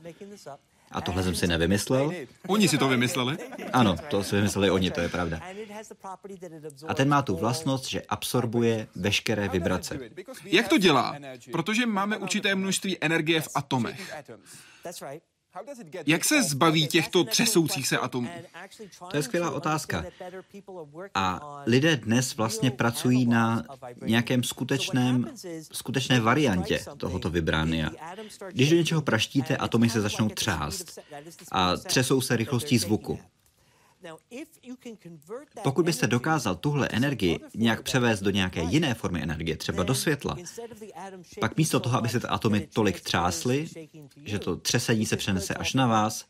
A 0.93 1.01
tohle 1.01 1.23
jsem 1.23 1.35
si 1.35 1.47
nevymyslel. 1.47 2.11
Oni 2.47 2.67
si 2.67 2.77
to 2.77 2.87
vymysleli? 2.87 3.37
Ano, 3.73 3.95
to 4.09 4.23
si 4.23 4.35
vymysleli 4.35 4.71
oni, 4.71 4.91
to 4.91 5.01
je 5.01 5.09
pravda. 5.09 5.39
A 6.87 6.93
ten 6.93 7.09
má 7.09 7.21
tu 7.21 7.35
vlastnost, 7.35 7.89
že 7.89 8.01
absorbuje 8.01 8.87
veškeré 8.95 9.49
vibrace. 9.49 9.99
Jak 10.45 10.67
to 10.67 10.77
dělá? 10.77 11.15
Protože 11.51 11.85
máme 11.85 12.17
určité 12.17 12.55
množství 12.55 12.97
energie 13.01 13.41
v 13.41 13.47
atomech. 13.55 14.13
Jak 16.05 16.25
se 16.25 16.43
zbaví 16.43 16.87
těchto 16.87 17.23
třesoucích 17.23 17.87
se 17.87 17.97
atomů? 17.97 18.29
To 19.11 19.17
je 19.17 19.23
skvělá 19.23 19.51
otázka. 19.51 20.05
A 21.15 21.61
lidé 21.65 21.95
dnes 21.95 22.35
vlastně 22.35 22.71
pracují 22.71 23.25
na 23.25 23.63
nějakém 24.05 24.43
skutečném, 24.43 25.25
skutečné 25.71 26.19
variantě 26.19 26.85
tohoto 26.97 27.29
vibránia. 27.29 27.89
Když 28.51 28.69
do 28.69 28.75
něčeho 28.75 29.01
praštíte, 29.01 29.57
atomy 29.57 29.89
se 29.89 30.01
začnou 30.01 30.29
třást 30.29 30.99
a 31.51 31.77
třesou 31.77 32.21
se 32.21 32.35
rychlostí 32.37 32.77
zvuku. 32.77 33.19
Pokud 35.63 35.85
byste 35.85 36.07
dokázal 36.07 36.55
tuhle 36.55 36.87
energii 36.91 37.39
nějak 37.55 37.81
převést 37.81 38.21
do 38.21 38.29
nějaké 38.29 38.61
jiné 38.61 38.93
formy 38.93 39.23
energie, 39.23 39.57
třeba 39.57 39.83
do 39.83 39.95
světla, 39.95 40.37
pak 41.39 41.57
místo 41.57 41.79
toho, 41.79 41.97
aby 41.97 42.09
se 42.09 42.19
ty 42.19 42.27
atomy 42.27 42.67
tolik 42.73 43.01
třásly, 43.01 43.67
že 44.25 44.39
to 44.39 44.55
třesení 44.55 45.05
se 45.05 45.17
přenese 45.17 45.53
až 45.53 45.73
na 45.73 45.87
vás, 45.87 46.25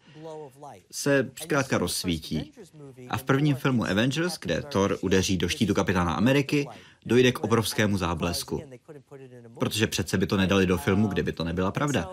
se 0.92 1.32
zkrátka 1.42 1.78
rozsvítí. 1.78 2.52
A 3.10 3.18
v 3.18 3.24
prvním 3.24 3.56
filmu 3.56 3.86
Avengers, 3.86 4.38
kde 4.40 4.62
Thor 4.62 4.98
udeří 5.02 5.38
do 5.38 5.50
štítu 5.50 5.74
kapitána 5.74 6.14
Ameriky, 6.14 6.68
dojde 7.06 7.32
k 7.32 7.40
obrovskému 7.40 7.98
záblesku. 7.98 8.62
Protože 9.60 9.88
přece 9.88 10.18
by 10.18 10.28
to 10.28 10.38
nedali 10.38 10.66
do 10.66 10.78
filmu, 10.78 11.08
kdyby 11.08 11.32
to 11.32 11.44
nebyla 11.44 11.72
pravda. 11.72 12.12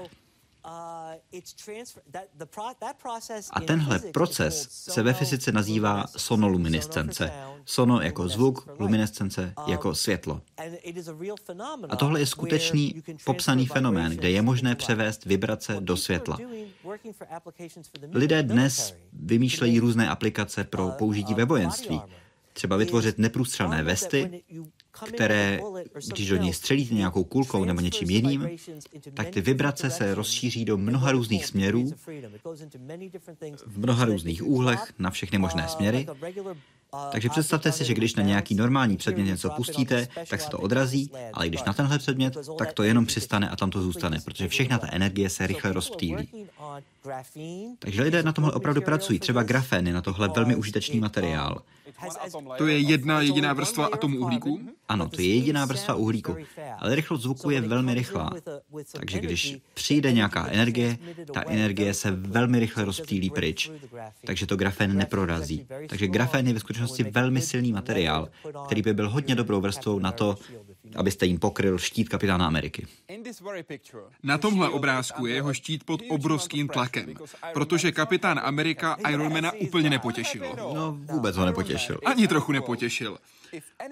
A 3.50 3.60
tenhle 3.60 3.98
proces 3.98 4.68
se 4.70 5.02
ve 5.02 5.12
fyzice 5.12 5.52
nazývá 5.52 6.04
sonoluminescence. 6.16 7.32
Sono 7.64 8.00
jako 8.00 8.28
zvuk, 8.28 8.68
luminescence 8.78 9.54
jako 9.66 9.94
světlo. 9.94 10.40
A 11.88 11.96
tohle 11.96 12.20
je 12.20 12.26
skutečný 12.26 13.02
popsaný 13.24 13.66
fenomén, 13.66 14.12
kde 14.12 14.30
je 14.30 14.42
možné 14.42 14.74
převést 14.74 15.24
vibrace 15.24 15.76
do 15.80 15.96
světla. 15.96 16.38
Lidé 18.12 18.42
dnes 18.42 18.94
vymýšlejí 19.12 19.78
různé 19.78 20.08
aplikace 20.08 20.64
pro 20.64 20.90
použití 20.90 21.34
ve 21.34 21.44
vojenství. 21.44 22.00
Třeba 22.52 22.76
vytvořit 22.76 23.18
neprůstřelné 23.18 23.82
vesty, 23.82 24.42
které, 25.06 25.60
když 26.12 26.28
do 26.28 26.36
něj 26.36 26.52
střelíte 26.52 26.94
nějakou 26.94 27.24
kulkou 27.24 27.64
nebo 27.64 27.80
něčím 27.80 28.10
jiným, 28.10 28.48
tak 29.14 29.28
ty 29.28 29.40
vibrace 29.40 29.90
se 29.90 30.14
rozšíří 30.14 30.64
do 30.64 30.76
mnoha 30.76 31.12
různých 31.12 31.46
směrů, 31.46 31.92
v 33.66 33.78
mnoha 33.78 34.04
různých 34.04 34.46
úhlech, 34.46 34.92
na 34.98 35.10
všechny 35.10 35.38
možné 35.38 35.68
směry. 35.68 36.06
Takže 37.12 37.28
představte 37.28 37.72
si, 37.72 37.84
že 37.84 37.94
když 37.94 38.14
na 38.14 38.22
nějaký 38.22 38.54
normální 38.54 38.96
předmět 38.96 39.24
něco 39.24 39.50
pustíte, 39.50 40.08
tak 40.30 40.40
se 40.40 40.50
to 40.50 40.58
odrazí, 40.58 41.10
ale 41.32 41.48
když 41.48 41.62
na 41.62 41.72
tenhle 41.72 41.98
předmět, 41.98 42.36
tak 42.58 42.72
to 42.72 42.82
jenom 42.82 43.06
přistane 43.06 43.48
a 43.48 43.56
tam 43.56 43.70
to 43.70 43.82
zůstane, 43.82 44.18
protože 44.24 44.48
všechna 44.48 44.78
ta 44.78 44.88
energie 44.92 45.30
se 45.30 45.46
rychle 45.46 45.72
rozptýlí. 45.72 46.28
Takže 47.78 48.02
lidé 48.02 48.22
na 48.22 48.32
tomhle 48.32 48.52
opravdu 48.52 48.82
pracují. 48.82 49.18
Třeba 49.18 49.42
grafén 49.42 49.86
je 49.86 49.92
na 49.92 50.02
tohle 50.02 50.28
velmi 50.28 50.56
užitečný 50.56 51.00
materiál. 51.00 51.62
To 52.58 52.66
je 52.66 52.78
jedna 52.78 53.20
jediná 53.20 53.52
vrstva 53.52 53.86
atomu 53.86 54.18
uhlíku? 54.18 54.60
Ano, 54.88 55.08
to 55.08 55.20
je 55.20 55.34
jediná 55.34 55.64
vrstva 55.64 55.94
uhlíku, 55.94 56.36
ale 56.78 56.94
rychlost 56.94 57.22
zvuku 57.22 57.50
je 57.50 57.60
velmi 57.60 57.94
rychlá. 57.94 58.30
Takže 58.92 59.20
když 59.20 59.58
přijde 59.74 60.12
nějaká 60.12 60.46
energie, 60.46 60.98
ta 61.34 61.44
energie 61.46 61.94
se 61.94 62.10
velmi 62.10 62.58
rychle 62.58 62.84
rozptýlí 62.84 63.30
pryč. 63.30 63.70
Takže 64.24 64.46
to 64.46 64.56
grafén 64.56 64.96
neprorazí. 64.96 65.66
Takže 65.88 66.08
grafén 66.08 66.46
je 66.46 66.54
ve 66.54 66.60
skutečnosti 66.60 67.04
velmi 67.04 67.40
silný 67.40 67.72
materiál, 67.72 68.28
který 68.66 68.82
by 68.82 68.94
byl 68.94 69.10
hodně 69.10 69.34
dobrou 69.34 69.60
vrstvou 69.60 69.98
na 69.98 70.12
to, 70.12 70.36
abyste 70.96 71.26
jim 71.26 71.38
pokryl 71.38 71.78
štít 71.78 72.08
kapitána 72.08 72.46
Ameriky. 72.46 72.86
Na 74.22 74.38
tomhle 74.38 74.68
obrázku 74.68 75.26
je 75.26 75.34
jeho 75.34 75.54
štít 75.54 75.84
pod 75.84 76.00
obrovským 76.08 76.68
tlakem, 76.68 77.14
protože 77.54 77.92
kapitán 77.92 78.40
Amerika 78.44 78.96
Ironmana 79.08 79.52
úplně 79.52 79.90
nepotěšil. 79.90 80.44
No, 80.56 80.98
vůbec 81.12 81.36
ho 81.36 81.46
nepotěšil. 81.46 82.00
Ani 82.04 82.28
trochu 82.28 82.52
nepotěšil. 82.52 83.18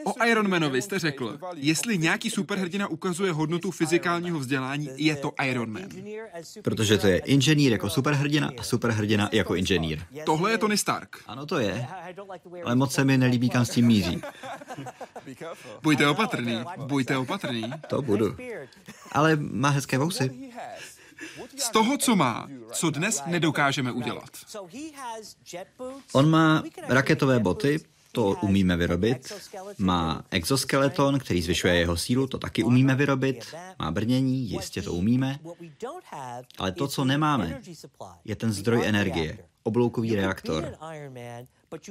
O 0.05 0.25
Ironmanovi 0.25 0.83
jste 0.83 0.99
řekl, 0.99 1.38
jestli 1.55 1.99
nějaký 1.99 2.31
superhrdina 2.31 2.88
ukazuje 2.88 3.33
hodnotu 3.33 3.71
fyzikálního 3.71 4.38
vzdělání, 4.38 4.88
je 4.97 5.16
to 5.16 5.33
Ironman. 5.44 5.88
Protože 6.62 6.99
to 6.99 7.07
je 7.07 7.18
inženýr 7.18 7.73
jako 7.73 7.90
superhrdina 7.90 8.51
a 8.59 8.62
superhrdina 8.62 9.29
jako 9.33 9.55
inženýr. 9.55 10.03
Tohle 10.27 10.51
je 10.51 10.59
Tony 10.59 10.79
Stark. 10.79 11.16
Ano, 11.27 11.47
to 11.47 11.59
je. 11.59 11.87
Ale 12.64 12.75
moc 12.75 12.92
se 12.92 13.05
mi 13.05 13.18
nelíbí, 13.18 13.51
kam 13.51 13.64
s 13.64 13.71
tím 13.71 13.87
míří. 13.87 14.23
Buďte 15.83 16.07
opatrný, 16.07 16.64
buďte 16.77 17.16
opatrný. 17.16 17.73
To 17.88 18.03
budu. 18.03 18.37
Ale 19.12 19.37
má 19.37 19.68
hezké 19.68 19.99
vousy. 19.99 20.31
Z 21.57 21.71
toho, 21.71 21.99
co 21.99 22.16
má, 22.16 22.49
co 22.73 22.90
dnes 22.90 23.23
nedokážeme 23.27 23.92
udělat. 23.92 24.31
On 26.12 26.31
má 26.31 26.62
raketové 26.88 27.38
boty, 27.40 27.81
to 28.12 28.37
umíme 28.42 28.77
vyrobit. 28.77 29.33
Má 29.79 30.25
exoskeleton, 30.31 31.18
který 31.18 31.42
zvyšuje 31.42 31.77
jeho 31.77 31.97
sílu, 31.97 32.27
to 32.27 32.38
taky 32.38 32.64
umíme 32.64 32.94
vyrobit. 32.94 33.55
Má 33.79 33.90
brnění, 33.90 34.51
jistě 34.51 34.83
to 34.83 34.92
umíme. 34.92 35.38
Ale 36.59 36.73
to, 36.73 36.88
co 36.88 37.05
nemáme, 37.05 37.61
je 38.25 38.37
ten 38.37 38.53
zdroj 38.53 38.87
energie, 38.87 39.38
obloukový 39.62 40.16
reaktor. 40.16 40.75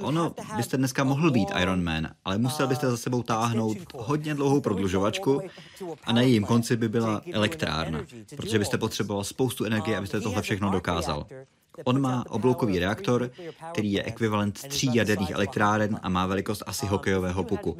Ono 0.02 0.34
byste 0.58 0.78
dneska 0.78 1.04
mohl 1.04 1.32
být 1.32 1.50
Iron 1.62 1.84
Man, 1.84 2.10
ale 2.26 2.38
musel 2.38 2.68
byste 2.68 2.92
za 2.92 2.98
sebou 2.98 3.24
táhnout 3.24 3.78
hodně 3.96 4.36
dlouhou 4.36 4.62
prodlužovačku 4.62 5.42
a 6.04 6.14
na 6.14 6.22
jejím 6.22 6.46
konci 6.46 6.78
by 6.78 6.90
byla 6.90 7.22
elektrárna, 7.34 8.04
protože 8.36 8.60
byste 8.60 8.78
potřeboval 8.78 9.24
spoustu 9.24 9.66
energie, 9.66 9.98
abyste 9.98 10.22
tohle 10.22 10.42
všechno 10.42 10.72
dokázal. 10.72 11.28
On 11.84 12.02
má 12.02 12.24
obloukový 12.30 12.80
reaktor, 12.80 13.32
který 13.72 13.92
je 13.92 14.04
ekvivalent 14.04 14.62
tří 14.68 14.96
jaderných 14.96 15.32
elektráren 15.32 16.00
a 16.04 16.10
má 16.10 16.26
velikost 16.26 16.64
asi 16.66 16.86
hokejového 16.86 17.44
puku. 17.44 17.78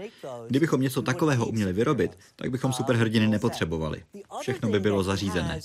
Kdybychom 0.48 0.82
něco 0.82 1.02
takového 1.02 1.46
uměli 1.46 1.74
vyrobit, 1.74 2.18
tak 2.36 2.52
bychom 2.52 2.74
superhrdiny 2.74 3.28
nepotřebovali. 3.28 4.04
Všechno 4.40 4.70
by 4.70 4.80
bylo 4.80 5.04
zařízené. 5.04 5.60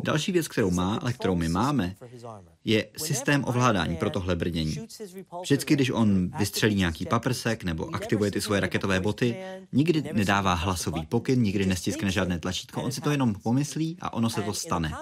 Další 0.00 0.32
věc, 0.32 0.48
kterou 0.48 0.70
má, 0.70 0.96
ale 1.02 1.12
kterou 1.12 1.34
my 1.34 1.48
máme, 1.48 1.94
je 2.64 2.88
systém 2.96 3.44
ovládání 3.44 3.96
pro 3.96 4.10
tohle 4.10 4.36
brnění. 4.36 4.76
Vždycky, 5.42 5.74
když 5.74 5.90
on 5.90 6.30
vystřelí 6.38 6.74
nějaký 6.74 7.06
paprsek 7.06 7.64
nebo 7.64 7.94
aktivuje 7.94 8.30
ty 8.30 8.40
svoje 8.40 8.60
raketové 8.60 9.00
boty, 9.00 9.36
nikdy 9.72 10.02
nedává 10.12 10.54
hlasový 10.54 11.06
pokyn, 11.06 11.42
nikdy 11.42 11.66
nestiskne 11.66 12.10
žádné 12.10 12.38
tlačítko, 12.38 12.82
on 12.82 12.92
si 12.92 13.00
to 13.00 13.10
jenom 13.10 13.34
pomyslí 13.34 13.96
a 14.00 14.12
ono 14.12 14.30
se 14.30 14.42
to 14.42 14.52
stane. 14.52 14.92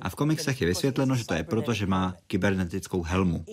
A 0.00 0.10
v 0.10 0.14
komiksech 0.14 0.60
je 0.60 0.66
vysvětleno, 0.66 1.16
že 1.16 1.26
to 1.26 1.34
je 1.34 1.42
proto, 1.42 1.74
že 1.74 1.86
má 1.86 2.16
kybernetickou 2.26 3.02
helmu. 3.02 3.44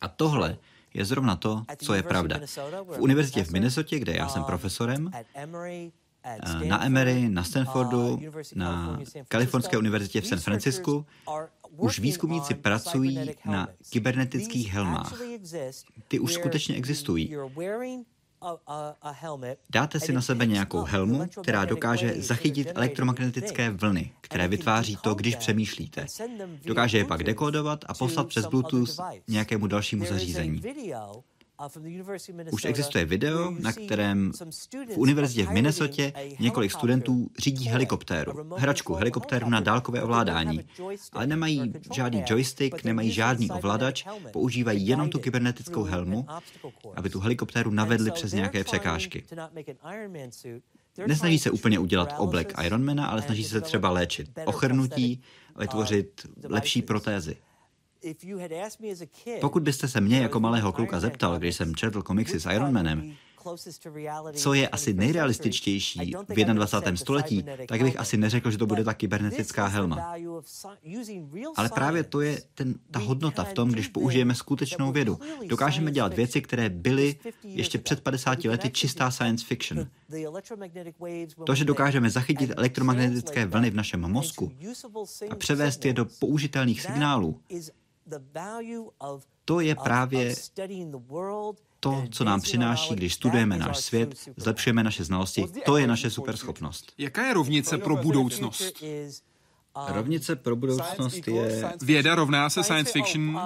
A 0.00 0.08
tohle 0.08 0.58
je 0.94 1.04
zrovna 1.04 1.36
to, 1.36 1.64
co 1.76 1.94
je 1.94 2.02
pravda. 2.02 2.40
V 2.86 2.98
univerzitě 2.98 3.44
v 3.44 3.50
Minnesota, 3.50 3.98
kde 3.98 4.16
já 4.16 4.28
jsem 4.28 4.44
profesorem, 4.44 5.10
na 6.64 6.84
Emory, 6.84 7.28
na 7.28 7.44
Stanfordu, 7.44 8.20
na 8.54 8.98
Kalifornské 9.28 9.78
univerzitě 9.78 10.20
v 10.20 10.26
San 10.26 10.40
Francisku, 10.40 11.06
už 11.76 11.98
výzkumníci 11.98 12.54
pracují 12.54 13.30
na 13.44 13.68
kybernetických 13.90 14.72
helmách. 14.72 15.14
Ty 16.08 16.18
už 16.18 16.34
skutečně 16.34 16.74
existují. 16.76 17.36
Dáte 19.70 20.00
si 20.00 20.12
na 20.12 20.20
sebe 20.20 20.46
nějakou 20.46 20.82
helmu, 20.82 21.26
která 21.42 21.64
dokáže 21.64 22.14
zachytit 22.22 22.68
elektromagnetické 22.74 23.70
vlny, 23.70 24.12
které 24.20 24.48
vytváří 24.48 24.96
to, 24.96 25.14
když 25.14 25.36
přemýšlíte. 25.36 26.06
Dokáže 26.64 26.98
je 26.98 27.04
pak 27.04 27.24
dekodovat 27.24 27.84
a 27.88 27.94
poslat 27.94 28.28
přes 28.28 28.46
Bluetooth 28.46 28.96
nějakému 29.28 29.66
dalšímu 29.66 30.04
zařízení. 30.04 30.62
Už 32.50 32.64
existuje 32.64 33.04
video, 33.04 33.50
na 33.50 33.72
kterém 33.72 34.32
v 34.94 34.98
univerzitě 34.98 35.46
v 35.46 35.50
Minnesotě 35.50 36.12
několik 36.40 36.72
studentů 36.72 37.30
řídí 37.38 37.68
helikoptéru, 37.68 38.54
hračku 38.56 38.94
helikoptéru 38.94 39.48
na 39.48 39.60
dálkové 39.60 40.02
ovládání, 40.02 40.60
ale 41.12 41.26
nemají 41.26 41.72
žádný 41.92 42.24
joystick, 42.26 42.84
nemají 42.84 43.10
žádný 43.10 43.50
ovladač, 43.50 44.04
používají 44.32 44.86
jenom 44.86 45.10
tu 45.10 45.18
kybernetickou 45.18 45.82
helmu, 45.82 46.26
aby 46.96 47.10
tu 47.10 47.20
helikoptéru 47.20 47.70
navedli 47.70 48.10
přes 48.10 48.32
nějaké 48.32 48.64
překážky. 48.64 49.24
Nesnaží 51.06 51.38
se 51.38 51.50
úplně 51.50 51.78
udělat 51.78 52.14
oblek 52.18 52.52
Ironmana, 52.64 53.06
ale 53.06 53.22
snaží 53.22 53.44
se 53.44 53.60
třeba 53.60 53.90
léčit 53.90 54.30
ochrnutí, 54.44 55.22
vytvořit 55.58 56.26
lepší 56.44 56.82
protézy. 56.82 57.36
Pokud 59.40 59.62
byste 59.62 59.88
se 59.88 60.00
mě 60.00 60.18
jako 60.18 60.40
malého 60.40 60.72
kluka 60.72 61.00
zeptal, 61.00 61.38
když 61.38 61.56
jsem 61.56 61.74
četl 61.74 62.02
komiksy 62.02 62.40
s 62.40 62.50
Ironmanem, 62.50 63.16
co 64.32 64.54
je 64.54 64.68
asi 64.68 64.94
nejrealističtější 64.94 66.12
v 66.28 66.44
21. 66.44 66.96
století, 66.96 67.44
tak 67.68 67.82
bych 67.82 68.00
asi 68.00 68.16
neřekl, 68.16 68.50
že 68.50 68.58
to 68.58 68.66
bude 68.66 68.84
ta 68.84 68.94
kybernetická 68.94 69.66
helma. 69.66 70.14
Ale 71.56 71.68
právě 71.68 72.04
to 72.04 72.20
je 72.20 72.42
ten, 72.54 72.74
ta 72.90 72.98
hodnota 72.98 73.44
v 73.44 73.52
tom, 73.52 73.70
když 73.70 73.88
použijeme 73.88 74.34
skutečnou 74.34 74.92
vědu. 74.92 75.18
Dokážeme 75.46 75.90
dělat 75.90 76.14
věci, 76.14 76.40
které 76.40 76.68
byly 76.68 77.16
ještě 77.44 77.78
před 77.78 78.00
50 78.00 78.44
lety 78.44 78.70
čistá 78.70 79.10
science 79.10 79.46
fiction. 79.46 79.86
To, 81.46 81.54
že 81.54 81.64
dokážeme 81.64 82.10
zachytit 82.10 82.50
elektromagnetické 82.56 83.46
vlny 83.46 83.70
v 83.70 83.74
našem 83.74 84.00
mozku 84.00 84.52
a 85.30 85.34
převést 85.34 85.84
je 85.84 85.92
do 85.92 86.04
použitelných 86.04 86.82
signálů, 86.82 87.40
to 89.44 89.60
je 89.60 89.74
právě 89.74 90.34
to, 91.80 92.04
co 92.10 92.24
nám 92.24 92.40
přináší, 92.40 92.94
když 92.94 93.14
studujeme 93.14 93.56
náš 93.58 93.78
svět, 93.78 94.14
zlepšujeme 94.36 94.82
naše 94.82 95.04
znalosti, 95.04 95.46
to 95.64 95.76
je 95.76 95.86
naše 95.86 96.10
superschopnost. 96.10 96.92
Jaká 96.98 97.26
je 97.26 97.34
rovnice 97.34 97.78
pro 97.78 97.96
budoucnost? 97.96 98.84
Rovnice 99.88 100.36
pro 100.36 100.56
budoucnost 100.56 101.28
je... 101.28 101.72
Věda 101.82 102.14
rovná 102.14 102.50
se 102.50 102.64
science 102.64 102.92
fiction. 102.92 103.40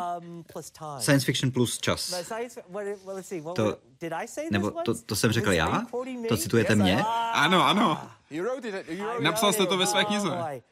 Science 0.99 1.27
fiction 1.27 1.51
plus 1.51 1.79
čas. 1.79 2.15
To, 3.55 3.77
nebo 4.51 4.71
to, 4.71 4.95
to 4.95 5.17
jsem 5.17 5.33
řekl 5.33 5.53
já? 5.53 5.83
To 6.29 6.37
citujete 6.37 6.75
mě? 6.75 7.03
Ano, 7.33 7.67
ano. 7.67 8.11
Napsal 9.21 9.53
jste 9.53 9.67
to 9.67 9.77
ve 9.77 9.87
své 9.87 10.05
knize. 10.05 10.63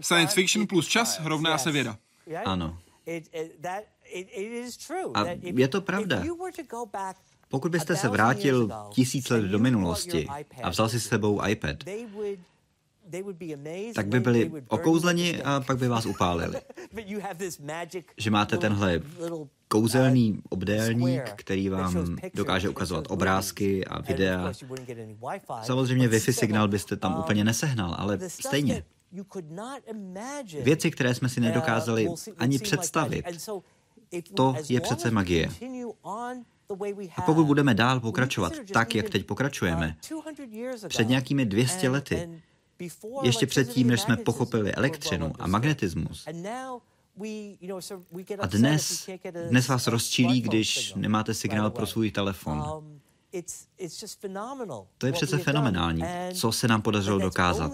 Science 0.00 0.34
fiction 0.34 0.66
plus 0.66 0.88
čas 0.88 1.20
rovná 1.24 1.58
se 1.58 1.72
věda. 1.72 1.98
Ano. 2.44 2.78
A 5.14 5.24
je 5.40 5.68
to 5.68 5.80
pravda. 5.80 6.22
Pokud 7.48 7.72
byste 7.72 7.96
se 7.96 8.08
vrátil 8.08 8.68
tisíc 8.90 9.28
let 9.28 9.42
do 9.44 9.58
minulosti 9.58 10.26
a 10.62 10.70
vzal 10.70 10.88
si 10.88 11.00
s 11.00 11.08
sebou 11.08 11.46
iPad, 11.46 11.76
tak 13.94 14.06
by 14.06 14.20
byli 14.20 14.50
okouzleni 14.68 15.42
a 15.42 15.60
pak 15.60 15.78
by 15.78 15.88
vás 15.88 16.06
upálili. 16.06 16.56
Že 18.16 18.30
máte 18.30 18.58
tenhle 18.58 19.00
kouzelný 19.68 20.40
obdélník, 20.48 21.22
který 21.36 21.68
vám 21.68 22.16
dokáže 22.34 22.68
ukazovat 22.68 23.04
obrázky 23.10 23.84
a 23.84 24.00
videa. 24.02 24.52
Samozřejmě 25.62 26.08
Wi-Fi 26.08 26.32
signál 26.32 26.68
byste 26.68 26.96
tam 26.96 27.18
úplně 27.18 27.44
nesehnal, 27.44 27.94
ale 27.98 28.18
stejně. 28.28 28.84
Věci, 30.62 30.90
které 30.90 31.14
jsme 31.14 31.28
si 31.28 31.40
nedokázali 31.40 32.08
ani 32.38 32.58
představit. 32.58 33.24
To 34.36 34.56
je 34.68 34.80
přece 34.80 35.10
magie. 35.10 35.50
A 37.16 37.22
pokud 37.22 37.44
budeme 37.44 37.74
dál 37.74 38.00
pokračovat 38.00 38.52
tak, 38.72 38.94
jak 38.94 39.10
teď 39.10 39.26
pokračujeme, 39.26 39.96
před 40.88 41.08
nějakými 41.08 41.46
200 41.46 41.88
lety, 41.88 42.40
ještě 43.22 43.46
předtím, 43.46 43.86
než 43.86 44.00
jsme 44.00 44.16
pochopili 44.16 44.72
elektřinu 44.72 45.32
a 45.38 45.46
magnetismus, 45.46 46.28
a 48.38 48.46
dnes, 48.46 49.08
dnes 49.48 49.68
vás 49.68 49.86
rozčílí, 49.86 50.40
když 50.40 50.94
nemáte 50.94 51.34
signál 51.34 51.70
pro 51.70 51.86
svůj 51.86 52.10
telefon. 52.10 52.64
To 54.98 55.06
je 55.06 55.12
přece 55.12 55.38
fenomenální, 55.38 56.02
co 56.34 56.52
se 56.52 56.68
nám 56.68 56.82
podařilo 56.82 57.18
dokázat. 57.18 57.72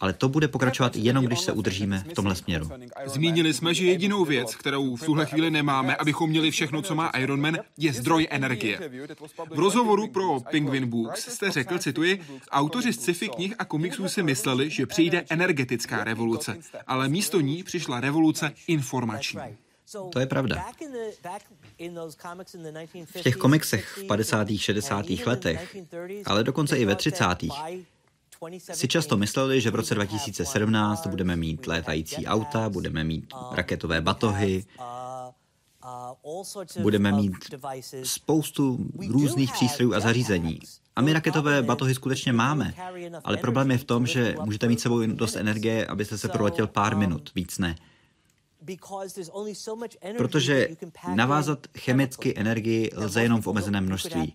Ale 0.00 0.12
to 0.12 0.28
bude 0.28 0.48
pokračovat 0.48 0.96
jenom, 0.96 1.24
když 1.24 1.40
se 1.40 1.52
udržíme 1.52 2.04
v 2.10 2.14
tomhle 2.14 2.34
směru. 2.34 2.70
Zmínili 3.04 3.54
jsme, 3.54 3.74
že 3.74 3.86
jedinou 3.86 4.24
věc, 4.24 4.54
kterou 4.54 4.96
v 4.96 5.04
tuhle 5.04 5.26
chvíli 5.26 5.50
nemáme, 5.50 5.96
abychom 5.96 6.30
měli 6.30 6.50
všechno, 6.50 6.82
co 6.82 6.94
má 6.94 7.08
Iron 7.08 7.40
Man, 7.40 7.58
je 7.76 7.92
zdroj 7.92 8.26
energie. 8.30 8.90
V 9.50 9.58
rozhovoru 9.58 10.08
pro 10.08 10.40
Penguin 10.40 10.90
Books 10.90 11.28
jste 11.34 11.50
řekl, 11.50 11.78
cituji, 11.78 12.22
autoři 12.50 12.92
z 12.92 13.00
sci-fi 13.00 13.28
knih 13.28 13.54
a 13.58 13.64
komiksů 13.64 14.08
si 14.08 14.22
mysleli, 14.22 14.70
že 14.70 14.86
přijde 14.86 15.24
energetická 15.30 16.04
revoluce, 16.04 16.58
ale 16.86 17.08
místo 17.08 17.40
ní 17.40 17.62
přišla 17.62 18.00
revoluce 18.00 18.52
informační. 18.66 19.40
To 20.12 20.20
je 20.20 20.26
pravda. 20.26 20.64
V 23.04 23.22
těch 23.22 23.36
komiksech 23.36 23.98
v 23.98 24.06
50. 24.06 24.48
60. 24.56 25.06
letech, 25.26 25.76
ale 26.26 26.44
dokonce 26.44 26.78
i 26.78 26.84
ve 26.84 26.96
30. 26.96 27.24
si 28.72 28.88
často 28.88 29.16
mysleli, 29.16 29.60
že 29.60 29.70
v 29.70 29.74
roce 29.74 29.94
2017 29.94 31.06
budeme 31.06 31.36
mít 31.36 31.66
létající 31.66 32.26
auta, 32.26 32.68
budeme 32.68 33.04
mít 33.04 33.32
raketové 33.52 34.00
batohy, 34.00 34.64
budeme 36.80 37.12
mít 37.12 37.34
spoustu 38.02 38.78
různých 39.08 39.52
přístrojů 39.52 39.94
a 39.94 40.00
zařízení. 40.00 40.60
A 40.96 41.02
my 41.02 41.12
raketové 41.12 41.62
batohy 41.62 41.94
skutečně 41.94 42.32
máme, 42.32 42.74
ale 43.24 43.36
problém 43.36 43.70
je 43.70 43.78
v 43.78 43.84
tom, 43.84 44.06
že 44.06 44.36
můžete 44.44 44.68
mít 44.68 44.80
sebou 44.80 45.06
dost 45.06 45.36
energie, 45.36 45.86
abyste 45.86 46.18
se 46.18 46.28
proletěl 46.28 46.66
pár 46.66 46.96
minut, 46.96 47.30
víc 47.34 47.58
ne. 47.58 47.76
Protože 50.16 50.68
navázat 51.14 51.66
chemicky 51.78 52.34
energii 52.36 52.90
lze 52.96 53.22
jenom 53.22 53.42
v 53.42 53.46
omezeném 53.46 53.84
množství. 53.84 54.34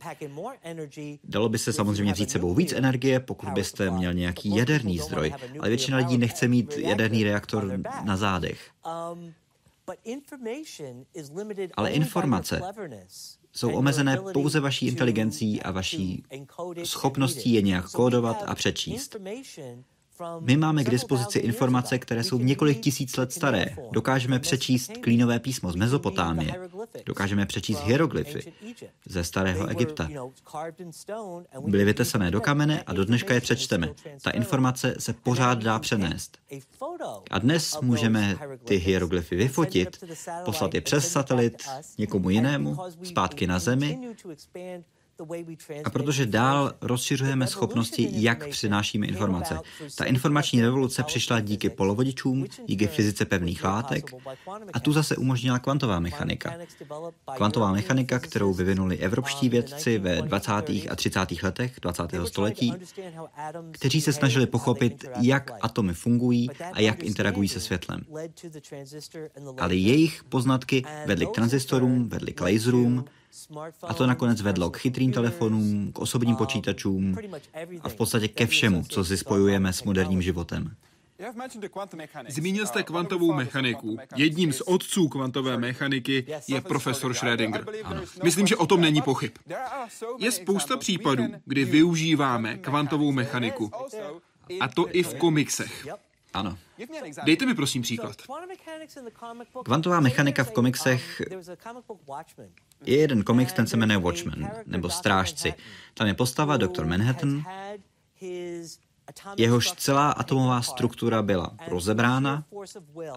Dalo 1.24 1.50
by 1.50 1.58
se 1.58 1.74
samozřejmě 1.74 2.14
vzít 2.14 2.32
sebou 2.32 2.54
víc 2.54 2.74
energie, 2.74 3.20
pokud 3.20 3.50
byste 3.50 3.92
měl 3.92 4.14
nějaký 4.14 4.56
jaderný 4.56 5.00
zdroj, 5.00 5.34
ale 5.60 5.70
většina 5.70 5.98
lidí 5.98 6.18
nechce 6.18 6.48
mít 6.48 6.78
jaderný 6.78 7.24
reaktor 7.24 7.80
na 8.04 8.18
zádech. 8.18 8.72
Um, 9.14 9.34
ale 11.78 11.92
informace 11.92 12.62
jsou 13.52 13.76
omezené 13.76 14.18
pouze 14.34 14.60
vaší 14.60 14.88
inteligencí 14.88 15.62
a 15.62 15.72
vaší 15.72 16.24
schopností 16.84 17.54
je 17.54 17.62
nějak 17.62 17.92
kódovat 17.92 18.44
a 18.46 18.56
přečíst. 18.56 19.16
My 20.40 20.58
máme 20.58 20.84
k 20.84 20.90
dispozici 20.90 21.40
informace, 21.40 22.00
které 22.00 22.24
jsou 22.24 22.38
několik 22.40 22.80
tisíc 22.80 23.18
let 23.18 23.34
staré. 23.34 23.66
Dokážeme 23.92 24.40
přečíst 24.40 24.92
klínové 25.02 25.40
písmo 25.40 25.72
z 25.72 25.76
Mezopotámie. 25.76 26.54
Dokážeme 27.06 27.46
přečíst 27.46 27.84
hieroglyfy 27.84 28.54
ze 29.06 29.24
starého 29.24 29.68
Egypta. 29.68 30.10
Byly 31.68 31.86
vytesané 31.86 32.32
do 32.32 32.42
kamene 32.42 32.84
a 32.84 32.94
do 32.94 33.06
dneška 33.06 33.34
je 33.34 33.42
přečteme. 33.42 33.90
Ta 34.22 34.32
informace 34.32 34.96
se 35.00 35.14
pořád 35.14 35.64
dá 35.64 35.80
přenést. 35.80 36.38
A 37.32 37.40
dnes 37.40 37.78
můžeme 37.82 38.38
ty 38.64 38.76
hieroglyfy 38.76 39.36
vyfotit, 39.36 40.04
poslat 40.46 40.74
je 40.74 40.82
přes 40.82 41.12
satelit 41.12 41.64
někomu 41.98 42.30
jinému, 42.30 42.78
zpátky 43.04 43.48
na 43.48 43.60
Zemi 43.60 44.00
a 45.86 45.90
protože 45.90 46.26
dál 46.26 46.74
rozšiřujeme 46.82 47.48
schopnosti, 47.48 48.10
jak 48.12 48.48
přinášíme 48.48 49.08
informace. 49.08 49.60
Ta 49.96 50.06
informační 50.06 50.62
revoluce 50.62 51.04
přišla 51.04 51.40
díky 51.40 51.70
polovodičům, 51.70 52.46
díky 52.66 52.88
fyzice 52.88 53.26
pevných 53.26 53.64
látek 53.64 54.12
a 54.74 54.80
tu 54.80 54.94
zase 54.94 55.16
umožnila 55.16 55.60
kvantová 55.60 56.00
mechanika. 56.00 56.54
Kvantová 57.36 57.72
mechanika, 57.72 58.20
kterou 58.20 58.54
vyvinuli 58.54 58.98
evropští 58.98 59.50
vědci 59.50 59.98
ve 59.98 60.22
20. 60.22 60.52
a 60.90 60.96
30. 60.96 61.20
letech 61.44 61.80
20. 61.82 62.04
století, 62.26 62.74
kteří 63.72 64.02
se 64.02 64.14
snažili 64.14 64.48
pochopit, 64.48 65.06
jak 65.22 65.52
atomy 65.62 65.94
fungují 65.94 66.50
a 66.74 66.82
jak 66.82 67.04
interagují 67.04 67.50
se 67.50 67.60
světlem. 67.60 68.02
Ale 69.60 69.76
jejich 69.76 70.24
poznatky 70.24 70.84
vedly 71.06 71.26
k 71.26 71.32
tranzistorům, 71.32 72.10
vedly 72.10 72.34
k 72.34 72.42
laserům, 72.42 73.06
a 73.84 73.94
to 73.94 74.08
nakonec 74.08 74.42
vedlo 74.42 74.70
k 74.70 74.78
chytrým 74.78 75.12
telefonům, 75.12 75.92
k 75.92 76.00
osobním 76.00 76.36
počítačům 76.36 77.16
a 77.82 77.90
v 77.90 77.96
podstatě 77.96 78.28
ke 78.28 78.48
všemu, 78.48 78.84
co 78.90 79.06
si 79.06 79.18
spojujeme 79.18 79.74
s 79.74 79.84
moderním 79.84 80.22
životem. 80.22 80.76
Zmínil 82.28 82.66
jste 82.66 82.84
kvantovou 82.84 83.34
mechaniku. 83.34 83.98
Jedním 84.16 84.54
z 84.54 84.62
otců 84.62 85.08
kvantové 85.08 85.58
mechaniky 85.58 86.26
je 86.48 86.62
profesor 86.62 87.12
Schrödinger. 87.12 87.66
Ano. 87.84 88.02
Myslím, 88.24 88.48
že 88.48 88.56
o 88.56 88.66
tom 88.66 88.82
není 88.82 89.02
pochyb. 89.02 89.32
Je 90.18 90.32
spousta 90.32 90.78
případů, 90.78 91.24
kdy 91.46 91.66
využíváme 91.66 92.58
kvantovou 92.58 93.12
mechaniku. 93.12 93.72
A 94.60 94.68
to 94.68 94.96
i 94.96 95.04
v 95.04 95.14
komiksech. 95.14 95.88
Ano. 96.34 96.58
Dejte 97.26 97.46
mi 97.46 97.56
prosím 97.56 97.82
příklad. 97.82 98.16
Kvantová 99.64 100.00
mechanika 100.00 100.44
v 100.44 100.52
komiksech 100.52 101.22
je 102.86 102.98
jeden 102.98 103.24
komiks, 103.24 103.54
ten 103.54 103.68
se 103.68 103.78
jmenuje 103.78 103.98
Watchmen, 103.98 104.52
nebo 104.66 104.90
Strážci. 104.90 105.54
Tam 105.94 106.08
je 106.08 106.14
postava 106.14 106.58
Dr. 106.58 106.86
Manhattan, 106.86 107.44
jehož 109.38 109.72
celá 109.72 110.12
atomová 110.12 110.62
struktura 110.62 111.22
byla 111.22 111.56
rozebrána 111.68 112.46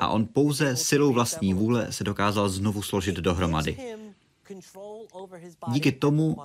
a 0.01 0.09
on 0.09 0.27
pouze 0.27 0.77
silou 0.77 1.13
vlastní 1.13 1.55
vůle 1.55 1.93
se 1.93 2.05
dokázal 2.05 2.49
znovu 2.49 2.83
složit 2.83 3.17
dohromady. 3.17 3.97
Díky 5.73 5.93
tomu 5.93 6.37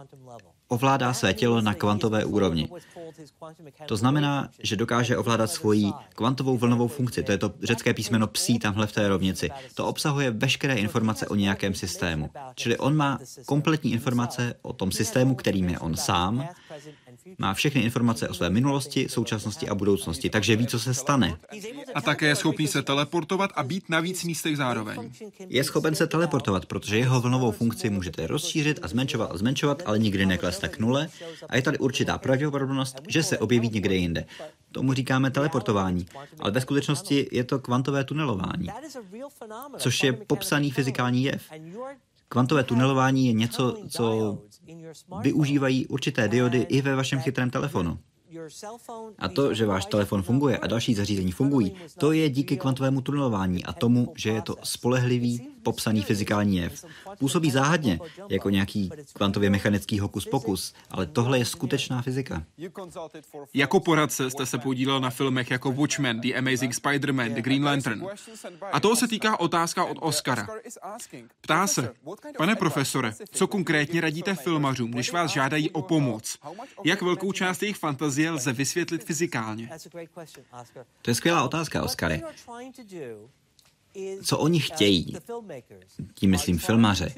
ovládá 0.72 1.14
své 1.14 1.34
tělo 1.34 1.62
na 1.62 1.74
kvantové 1.74 2.26
úrovni. 2.26 2.70
To 3.86 3.98
znamená, 3.98 4.50
že 4.64 4.76
dokáže 4.76 5.18
ovládat 5.18 5.52
svoji 5.52 5.92
kvantovou 6.16 6.58
vlnovou 6.58 6.88
funkci. 6.88 7.24
To 7.24 7.32
je 7.32 7.38
to 7.38 7.54
řecké 7.64 7.94
písmeno 7.94 8.28
psí 8.28 8.60
tamhle 8.60 8.88
v 8.88 8.92
té 8.92 9.08
rovnici. 9.08 9.50
To 9.76 9.86
obsahuje 9.86 10.32
veškeré 10.32 10.76
informace 10.76 11.28
o 11.28 11.36
nějakém 11.36 11.74
systému. 11.74 12.30
Čili 12.56 12.78
on 12.78 12.96
má 12.96 13.20
kompletní 13.46 13.92
informace 13.92 14.54
o 14.62 14.74
tom 14.74 14.92
systému, 14.92 15.36
kterým 15.36 15.70
je 15.70 15.80
on 15.80 15.96
sám, 15.96 16.50
má 17.38 17.54
všechny 17.54 17.82
informace 17.82 18.30
o 18.30 18.34
své 18.34 18.50
minulosti, 18.50 19.10
současnosti 19.10 19.70
a 19.70 19.76
budoucnosti, 19.76 20.30
takže 20.30 20.56
ví, 20.56 20.68
co 20.68 20.80
se 20.80 20.94
stane. 20.94 21.38
A 21.96 22.02
také 22.02 22.28
je 22.28 22.36
schopný 22.36 22.68
se 22.68 22.82
teleportovat 22.82 23.52
a 23.56 23.64
být 23.64 23.90
na 23.90 24.00
víc 24.00 24.24
místech 24.24 24.58
zároveň. 24.58 25.12
Je 25.50 25.64
schopen 25.64 25.96
se 25.96 26.08
teleportovat, 26.08 26.66
protože 26.66 26.98
jeho 26.98 27.22
vlnovou 27.22 27.52
funkci 27.52 27.90
můžete 27.90 28.28
rozšířit 28.28 28.80
a 28.82 28.88
zmenšovat 28.88 29.32
a 29.32 29.38
zmenšovat, 29.38 29.84
ale 29.86 30.00
nikdy 30.00 30.26
neklesne 30.26 30.70
k 30.70 30.80
nule. 30.80 31.10
A 31.50 31.56
je 31.56 31.62
tady 31.62 31.78
určitá 31.78 32.18
pravděpodobnost, 32.18 33.02
že 33.08 33.24
se 33.24 33.38
objeví 33.38 33.70
někde 33.70 33.96
jinde. 33.96 34.26
Tomu 34.72 34.94
říkáme 34.94 35.32
teleportování, 35.32 36.06
ale 36.40 36.52
ve 36.52 36.62
skutečnosti 36.62 37.28
je 37.32 37.44
to 37.44 37.60
kvantové 37.60 38.04
tunelování, 38.04 38.68
což 39.78 40.04
je 40.04 40.14
popsaný 40.14 40.72
fyzikální 40.72 41.24
jev. 41.24 41.44
Kvantové 42.30 42.64
tunelování 42.64 43.28
je 43.28 43.34
něco, 43.34 43.78
co 43.90 44.38
využívají 45.22 45.88
určité 45.88 46.28
diody 46.28 46.66
i 46.70 46.82
ve 46.82 46.96
vašem 46.96 47.20
chytrém 47.20 47.50
telefonu. 47.50 48.00
A 49.20 49.30
to, 49.30 49.54
že 49.54 49.66
váš 49.66 49.86
telefon 49.86 50.24
funguje 50.24 50.58
a 50.58 50.68
další 50.68 50.94
zařízení 50.94 51.32
fungují, 51.32 51.74
to 51.98 52.12
je 52.12 52.30
díky 52.30 52.58
kvantovému 52.58 53.02
tunelování 53.02 53.66
a 53.66 53.74
tomu, 53.74 54.14
že 54.16 54.30
je 54.30 54.42
to 54.42 54.56
spolehlivý, 54.64 55.48
popsaný 55.64 56.02
fyzikální 56.02 56.58
jev. 56.58 56.86
Působí 57.20 57.52
záhadně, 57.52 58.00
jako 58.30 58.50
nějaký 58.50 58.92
kvantově 59.14 59.50
mechanický 59.50 60.00
hokus 60.00 60.26
pokus, 60.26 60.74
ale 60.90 61.06
tohle 61.06 61.38
je 61.38 61.46
skutečná 61.46 62.02
fyzika. 62.02 62.44
Jako 63.54 63.80
poradce 63.80 64.32
jste 64.32 64.46
se 64.46 64.58
podílel 64.58 65.00
na 65.00 65.10
filmech 65.10 65.52
jako 65.52 65.72
Watchmen, 65.72 66.22
The 66.22 66.34
Amazing 66.38 66.74
Spider-Man, 66.74 67.34
The 67.34 67.42
Green 67.42 67.66
Lantern. 67.66 68.08
A 68.72 68.80
toho 68.80 68.96
se 68.96 69.08
týká 69.08 69.40
otázka 69.40 69.86
od 69.86 69.98
Oscara. 70.02 70.48
Ptá 71.42 71.68
se, 71.68 71.94
pane 72.38 72.56
profesore, 72.56 73.14
co 73.32 73.48
konkrétně 73.48 74.02
radíte 74.02 74.36
filmařům, 74.36 74.92
když 74.92 75.12
vás 75.12 75.32
žádají 75.32 75.70
o 75.70 75.82
pomoc? 75.82 76.38
Jak 76.84 77.02
velkou 77.02 77.32
část 77.32 77.62
jejich 77.62 77.78
fantazie 77.78 78.32
lze 78.32 78.54
vysvětlit 78.54 79.04
fyzikálně? 79.04 79.70
To 81.02 81.12
je 81.12 81.16
skvělá 81.16 81.44
otázka, 81.44 81.84
Oscary 81.84 82.22
co 84.24 84.38
oni 84.38 84.60
chtějí, 84.60 85.14
tím 86.14 86.30
myslím 86.30 86.60
filmaře, 86.60 87.14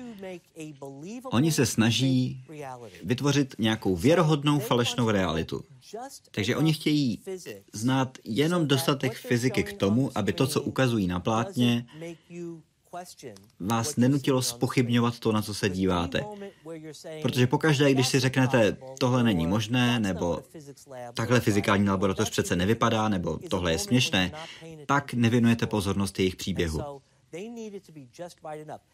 oni 1.32 1.52
se 1.52 1.66
snaží 1.66 2.46
vytvořit 3.04 3.56
nějakou 3.60 3.96
věrohodnou 3.96 4.60
falešnou 4.60 5.10
realitu. 5.10 5.64
Takže 6.32 6.56
oni 6.56 6.74
chtějí 6.74 7.20
znát 7.74 8.18
jenom 8.24 8.68
dostatek 8.68 9.18
fyziky 9.18 9.64
k 9.64 9.74
tomu, 9.74 10.12
aby 10.16 10.34
to, 10.34 10.48
co 10.48 10.62
ukazují 10.62 11.08
na 11.08 11.20
plátně, 11.20 11.86
vás 13.60 13.96
nenutilo 13.96 14.42
spochybňovat 14.42 15.20
to, 15.20 15.32
na 15.32 15.42
co 15.42 15.54
se 15.54 15.70
díváte. 15.70 16.22
Protože 17.22 17.48
pokaždé, 17.48 17.94
když 17.94 18.08
si 18.08 18.20
řeknete, 18.20 18.78
tohle 19.00 19.24
není 19.24 19.48
možné, 19.48 20.00
nebo 20.00 20.40
takhle 21.14 21.40
fyzikální 21.40 21.90
laboratoř 21.90 22.30
přece 22.30 22.56
nevypadá, 22.56 23.10
nebo 23.10 23.40
tohle 23.50 23.72
je 23.72 23.80
směšné, 23.80 24.32
pak 24.86 25.14
nevěnujete 25.14 25.68
pozornost 25.68 26.20
jejich 26.20 26.36
příběhu. 26.36 27.02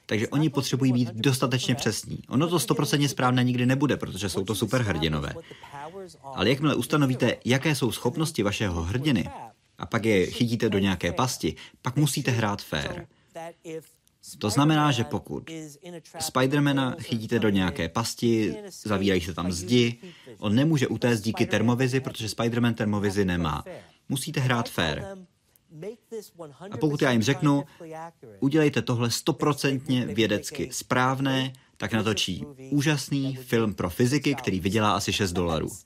Takže 0.05 0.27
oni 0.27 0.49
potřebují 0.49 0.93
být 0.93 1.09
dostatečně 1.13 1.75
přesní. 1.75 2.19
Ono 2.27 2.47
to 2.47 2.59
stoprocentně 2.59 3.09
správné 3.09 3.43
nikdy 3.43 3.65
nebude, 3.65 3.97
protože 3.97 4.29
jsou 4.29 4.43
to 4.43 4.55
superhrdinové. 4.55 5.33
Ale 6.23 6.49
jakmile 6.49 6.75
ustanovíte, 6.75 7.37
jaké 7.45 7.75
jsou 7.75 7.91
schopnosti 7.91 8.43
vašeho 8.43 8.83
hrdiny, 8.83 9.29
a 9.79 9.85
pak 9.85 10.05
je 10.05 10.25
chytíte 10.25 10.69
do 10.69 10.79
nějaké 10.79 11.11
pasti, 11.11 11.55
pak 11.81 11.95
musíte 11.95 12.31
hrát 12.31 12.61
fair. 12.61 13.05
To 14.39 14.49
znamená, 14.49 14.91
že 14.91 15.03
pokud 15.03 15.43
Spidermana 16.19 16.95
chytíte 16.99 17.39
do 17.39 17.49
nějaké 17.49 17.89
pasti, 17.89 18.55
zavírají 18.69 19.21
se 19.21 19.33
tam 19.33 19.51
zdi, 19.51 19.97
on 20.37 20.55
nemůže 20.55 20.87
utéct 20.87 21.21
díky 21.21 21.45
termovizi, 21.45 21.99
protože 21.99 22.29
Spiderman 22.29 22.73
termovizi 22.73 23.25
nemá. 23.25 23.63
Musíte 24.09 24.39
hrát 24.39 24.69
fair. 24.69 25.03
A 26.71 26.77
pokud 26.77 27.01
já 27.01 27.11
jim 27.11 27.21
řeknu, 27.21 27.63
udělejte 28.39 28.81
tohle 28.81 29.11
stoprocentně 29.11 30.05
vědecky 30.05 30.69
správné, 30.71 31.53
tak 31.77 31.93
natočí 31.93 32.45
úžasný 32.71 33.35
film 33.35 33.73
pro 33.73 33.89
fyziky, 33.89 34.35
který 34.35 34.59
vydělá 34.59 34.91
asi 34.91 35.13
6 35.13 35.31
dolarů. 35.31 35.69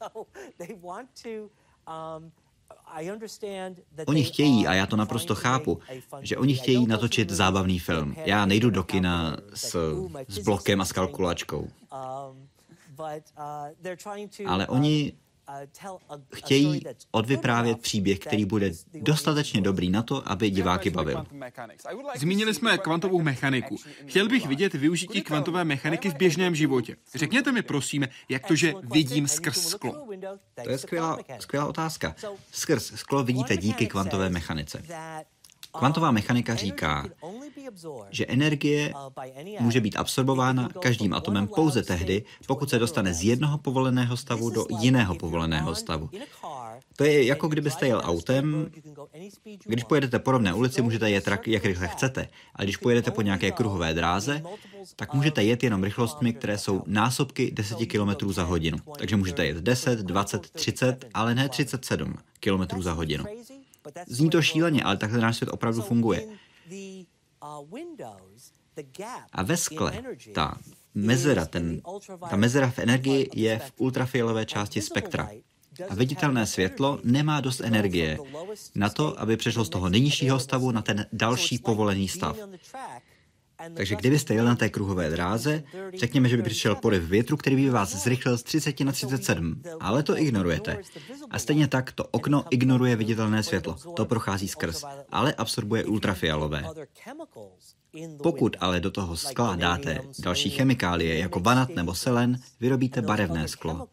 Oni 4.05 4.23
chtějí, 4.23 4.67
a 4.67 4.73
já 4.73 4.85
to 4.85 4.95
naprosto 4.95 5.35
chápu, 5.35 5.79
že 6.21 6.37
oni 6.37 6.55
chtějí 6.55 6.87
natočit 6.87 7.29
zábavný 7.29 7.79
film. 7.79 8.15
Já 8.25 8.45
nejdu 8.45 8.69
do 8.69 8.83
kina 8.83 9.37
s, 9.53 9.75
s 10.27 10.39
blokem 10.39 10.81
a 10.81 10.85
s 10.85 10.91
kalkulačkou. 10.91 11.59
Um, 11.59 11.69
uh, 12.99 14.47
Ale 14.47 14.67
oni 14.67 15.13
chtějí 16.33 16.81
odvyprávět 17.11 17.81
příběh, 17.81 18.19
který 18.19 18.45
bude 18.45 18.71
dostatečně 18.93 19.61
dobrý 19.61 19.89
na 19.89 20.03
to, 20.03 20.31
aby 20.31 20.49
diváky 20.49 20.89
bavil. 20.89 21.25
Zmínili 22.15 22.53
jsme 22.53 22.77
kvantovou 22.77 23.21
mechaniku. 23.21 23.77
Chtěl 24.05 24.29
bych 24.29 24.47
vidět 24.47 24.73
využití 24.73 25.21
kvantové 25.21 25.65
mechaniky 25.65 26.09
v 26.09 26.15
běžném 26.15 26.55
životě. 26.55 26.95
Řekněte 27.15 27.51
mi 27.51 27.61
prosím, 27.61 28.07
jak 28.29 28.47
to, 28.47 28.55
že 28.55 28.73
vidím 28.83 29.27
skrz 29.27 29.67
sklo. 29.67 30.07
To 30.63 30.69
je 30.69 30.77
skvělá, 30.77 31.17
skvělá 31.39 31.65
otázka. 31.65 32.15
Skrz 32.51 32.91
sklo 32.95 33.23
vidíte 33.23 33.57
díky 33.57 33.87
kvantové 33.87 34.29
mechanice. 34.29 34.83
Kvantová 35.78 36.11
mechanika 36.11 36.55
říká, 36.55 37.05
že 38.09 38.26
energie 38.26 38.93
může 39.59 39.82
být 39.82 39.95
absorbována 39.95 40.69
každým 40.82 41.13
atomem 41.13 41.47
pouze 41.47 41.84
tehdy, 41.84 42.24
pokud 42.47 42.69
se 42.69 42.80
dostane 42.80 43.13
z 43.13 43.24
jednoho 43.24 43.57
povoleného 43.57 44.17
stavu 44.17 44.49
do 44.49 44.65
jiného 44.80 45.15
povoleného 45.15 45.76
stavu. 45.76 46.09
To 46.95 47.03
je 47.03 47.26
jako 47.26 47.47
kdybyste 47.47 47.88
jel 47.88 48.01
autem, 48.05 48.71
když 49.65 49.84
pojedete 49.84 50.19
po 50.19 50.32
rovné 50.32 50.53
ulici, 50.53 50.82
můžete 50.82 51.09
jet 51.09 51.28
jak 51.45 51.65
rychle 51.65 51.88
chcete, 51.88 52.28
a 52.55 52.63
když 52.63 52.78
pojedete 52.78 53.11
po 53.11 53.21
nějaké 53.21 53.51
kruhové 53.51 53.93
dráze, 53.93 54.43
tak 54.95 55.13
můžete 55.13 55.43
jet 55.43 55.63
jenom 55.63 55.84
rychlostmi, 55.84 56.34
které 56.34 56.57
jsou 56.57 56.84
násobky 56.86 57.51
10 57.51 57.78
km 57.86 58.32
za 58.32 58.43
hodinu. 58.43 58.78
Takže 58.97 59.15
můžete 59.15 59.45
jet 59.45 59.57
10, 59.57 59.99
20, 59.99 60.49
30, 60.49 61.05
ale 61.13 61.36
ne 61.36 61.49
37 61.49 62.15
km 62.39 62.82
za 62.82 62.93
hodinu. 62.93 63.26
Zní 64.07 64.29
to 64.29 64.41
šíleně, 64.41 64.84
ale 64.84 64.97
takhle 64.97 65.19
náš 65.19 65.38
svět 65.38 65.49
opravdu 65.49 65.81
funguje. 65.81 66.27
A 69.34 69.43
ve 69.43 69.57
skle 69.57 70.03
ta 70.34 70.57
mezera, 70.93 71.45
ten, 71.45 71.81
ta 72.29 72.36
mezera 72.36 72.69
v 72.69 72.79
energii 72.79 73.29
je 73.34 73.59
v 73.59 73.73
ultrafialové 73.77 74.45
části 74.45 74.81
spektra. 74.81 75.29
A 75.89 75.95
viditelné 75.95 76.45
světlo 76.45 76.99
nemá 77.03 77.41
dost 77.41 77.61
energie 77.61 78.17
na 78.75 78.89
to, 78.89 79.19
aby 79.19 79.38
přešlo 79.38 79.65
z 79.65 79.69
toho 79.69 79.89
nejnižšího 79.89 80.39
stavu 80.39 80.71
na 80.71 80.81
ten 80.81 81.05
další 81.13 81.57
povolený 81.57 82.07
stav. 82.07 82.38
Takže 83.76 83.95
kdybyste 83.95 84.34
jel 84.34 84.45
na 84.45 84.55
té 84.55 84.70
kruhové 84.70 85.09
dráze, 85.09 85.64
řekněme, 85.97 86.30
že 86.30 86.38
by 86.38 86.43
přišel 86.43 86.76
poryv 86.76 87.03
větru, 87.03 87.38
který 87.38 87.55
by 87.55 87.70
vás 87.70 87.95
zrychlil 87.95 88.38
z 88.38 88.43
30 88.43 88.80
na 88.80 88.91
37, 88.91 89.61
ale 89.80 90.03
to 90.03 90.18
ignorujete. 90.18 90.78
A 91.30 91.39
stejně 91.39 91.68
tak 91.68 91.91
to 91.91 92.03
okno 92.11 92.45
ignoruje 92.49 92.95
viditelné 92.95 93.43
světlo. 93.43 93.76
To 93.95 94.05
prochází 94.05 94.47
skrz, 94.47 94.84
ale 95.11 95.34
absorbuje 95.34 95.86
ultrafialové. 95.86 96.66
Pokud 98.24 98.55
ale 98.59 98.80
do 98.80 98.91
toho 98.91 99.18
skla 99.18 99.55
dáte 99.55 99.99
další 100.20 100.49
chemikálie, 100.49 101.18
jako 101.18 101.39
vanat 101.39 101.70
nebo 101.70 101.95
selen, 101.95 102.39
vyrobíte 102.59 103.01
barevné 103.01 103.47
sklo. 103.47 103.88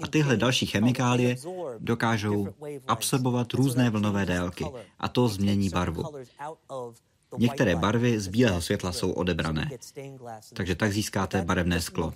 A 0.00 0.06
tyhle 0.06 0.36
další 0.36 0.66
chemikálie 0.66 1.36
dokážou 1.78 2.48
absorbovat 2.86 3.52
různé 3.52 3.90
vlnové 3.90 4.26
délky 4.26 4.64
a 4.98 5.08
to 5.08 5.28
změní 5.28 5.70
barvu. 5.70 6.04
Některé 7.38 7.76
barvy 7.76 8.20
z 8.20 8.28
bílého 8.28 8.62
světla 8.62 8.92
jsou 8.92 9.12
odebrané, 9.12 9.70
takže 10.54 10.74
tak 10.74 10.92
získáte 10.92 11.42
barevné 11.42 11.80
sklo. 11.80 12.12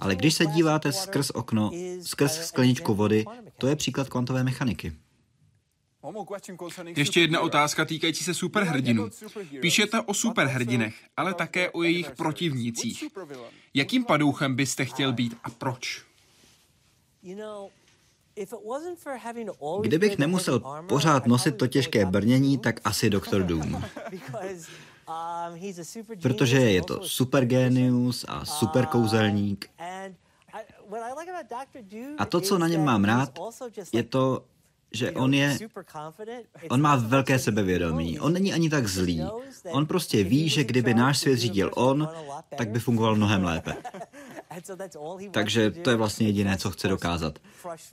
Ale 0.00 0.14
když 0.14 0.34
se 0.34 0.46
díváte 0.46 0.92
skrz 0.92 1.30
okno, 1.30 1.70
skrz 2.02 2.46
skleničku 2.46 2.94
vody, 2.94 3.24
to 3.58 3.66
je 3.66 3.76
příklad 3.76 4.08
kvantové 4.08 4.44
mechaniky. 4.44 4.92
Ještě 6.96 7.20
jedna 7.20 7.40
otázka 7.40 7.84
týkající 7.84 8.24
se 8.24 8.34
superhrdinů. 8.34 9.10
Píšete 9.60 10.00
o 10.00 10.14
superhrdinech, 10.14 10.94
ale 11.16 11.34
také 11.34 11.70
o 11.70 11.82
jejich 11.82 12.10
protivnících. 12.10 13.04
Jakým 13.74 14.04
padouchem 14.04 14.56
byste 14.56 14.84
chtěl 14.84 15.12
být 15.12 15.36
a 15.44 15.50
proč? 15.50 16.04
Kdybych 19.82 20.18
nemusel 20.18 20.60
pořád 20.88 21.26
nosit 21.26 21.52
to 21.56 21.66
těžké 21.66 22.06
brnění, 22.06 22.58
tak 22.58 22.80
asi 22.84 23.10
Doktor 23.10 23.42
Doom. 23.46 23.84
Protože 26.22 26.56
je 26.60 26.82
to 26.82 27.00
supergenius 27.02 28.24
a 28.28 28.44
superkouzelník. 28.44 29.70
A 32.18 32.26
to, 32.26 32.40
co 32.40 32.58
na 32.58 32.68
něm 32.68 32.84
mám 32.84 33.04
rád, 33.04 33.38
je 33.92 34.02
to, 34.02 34.44
že 34.92 35.10
on 35.10 35.34
je, 35.34 35.58
on 36.70 36.80
má 36.80 36.96
velké 36.96 37.38
sebevědomí. 37.38 38.20
On 38.20 38.32
není 38.32 38.52
ani 38.52 38.70
tak 38.70 38.86
zlý. 38.88 39.22
On 39.70 39.86
prostě 39.86 40.24
ví, 40.24 40.48
že 40.48 40.64
kdyby 40.64 40.94
náš 40.94 41.18
svět 41.18 41.36
řídil 41.38 41.70
on, 41.74 42.08
tak 42.56 42.68
by 42.70 42.78
fungoval 42.80 43.16
mnohem 43.16 43.44
lépe. 43.44 43.76
Takže 45.30 45.70
to 45.70 45.90
je 45.90 45.96
vlastně 45.96 46.26
jediné, 46.26 46.58
co 46.58 46.70
chce 46.70 46.88
dokázat. 46.88 47.38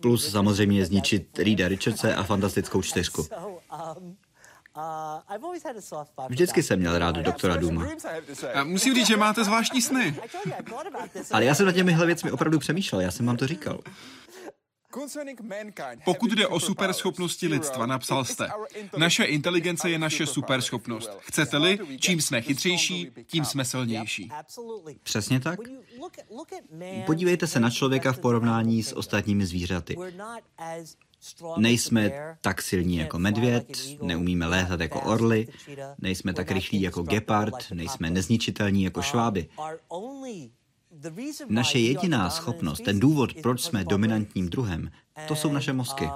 Plus 0.01 0.31
samozřejmě 0.31 0.85
zničit 0.85 1.39
Reeda 1.39 1.67
Richardse 1.67 2.15
a 2.15 2.23
fantastickou 2.23 2.81
čtyřku. 2.89 3.27
Vždycky 6.29 6.63
jsem 6.63 6.79
měl 6.79 6.97
rád 6.97 7.15
doktora 7.15 7.55
Duma. 7.55 7.85
A 8.53 8.63
musím 8.63 8.95
říct, 8.95 9.07
že 9.07 9.17
máte 9.17 9.43
zvláštní 9.43 9.81
sny. 9.81 10.15
Ale 11.31 11.45
já 11.45 11.55
jsem 11.55 11.65
nad 11.65 11.71
těmihle 11.71 12.05
věcmi 12.05 12.31
opravdu 12.31 12.59
přemýšlel, 12.59 13.01
já 13.01 13.11
jsem 13.11 13.25
vám 13.25 13.37
to 13.37 13.47
říkal. 13.47 13.79
Pokud 16.05 16.31
jde 16.31 16.47
o 16.47 16.59
superschopnosti 16.59 17.47
lidstva, 17.47 17.85
napsal 17.85 18.25
jste, 18.25 18.49
naše 18.97 19.23
inteligence 19.23 19.89
je 19.89 19.99
naše 19.99 20.25
superschopnost. 20.25 21.09
Chcete-li, 21.19 21.79
čím 21.99 22.21
jsme 22.21 22.41
chytřejší, 22.41 23.11
tím 23.25 23.45
jsme 23.45 23.65
silnější. 23.65 24.31
Přesně 25.03 25.39
tak. 25.39 25.59
Podívejte 27.05 27.47
se 27.47 27.59
na 27.59 27.69
člověka 27.69 28.13
v 28.13 28.19
porovnání 28.19 28.83
s 28.83 28.93
ostatními 28.93 29.45
zvířaty. 29.45 29.97
Nejsme 31.57 32.11
tak 32.41 32.61
silní 32.61 32.97
jako 32.97 33.19
medvěd, 33.19 33.67
neumíme 34.01 34.47
létat 34.47 34.79
jako 34.79 35.01
orly, 35.01 35.47
nejsme 35.99 36.33
tak 36.33 36.51
rychlí 36.51 36.81
jako 36.81 37.03
gepard, 37.03 37.71
nejsme 37.73 38.09
nezničitelní 38.09 38.83
jako 38.83 39.01
šváby. 39.01 39.49
Naše 41.49 41.79
jediná 41.79 42.29
schopnost, 42.29 42.83
ten 42.83 42.99
důvod, 42.99 43.33
proč 43.41 43.61
jsme 43.61 43.83
dominantním 43.83 44.49
druhem, 44.49 44.91
to 45.27 45.35
jsou 45.35 45.51
naše 45.51 45.73
mozky. 45.73 46.09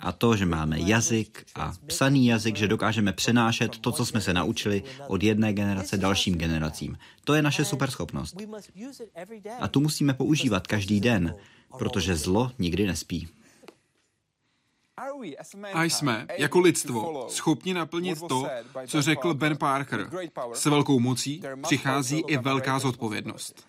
A 0.00 0.12
to, 0.12 0.36
že 0.36 0.46
máme 0.46 0.80
jazyk 0.80 1.44
a 1.54 1.72
psaný 1.86 2.26
jazyk, 2.26 2.56
že 2.56 2.68
dokážeme 2.68 3.12
přenášet 3.12 3.78
to, 3.78 3.92
co 3.92 4.06
jsme 4.06 4.20
se 4.20 4.34
naučili 4.34 4.82
od 5.08 5.22
jedné 5.22 5.52
generace 5.52 5.96
dalším 5.96 6.34
generacím. 6.34 6.98
To 7.24 7.34
je 7.34 7.42
naše 7.42 7.64
superschopnost. 7.64 8.36
A 9.60 9.68
tu 9.68 9.80
musíme 9.80 10.14
používat 10.14 10.66
každý 10.66 11.00
den, 11.00 11.34
protože 11.78 12.16
zlo 12.16 12.52
nikdy 12.58 12.86
nespí. 12.86 13.28
A 15.74 15.84
jsme, 15.84 16.26
jako 16.38 16.60
lidstvo, 16.60 17.26
schopni 17.30 17.74
naplnit 17.74 18.18
to, 18.28 18.46
co 18.86 19.02
řekl 19.02 19.34
Ben 19.34 19.56
Parker. 19.56 20.10
S 20.52 20.64
velkou 20.64 21.00
mocí 21.00 21.42
přichází 21.62 22.24
i 22.26 22.36
velká 22.36 22.78
zodpovědnost. 22.78 23.66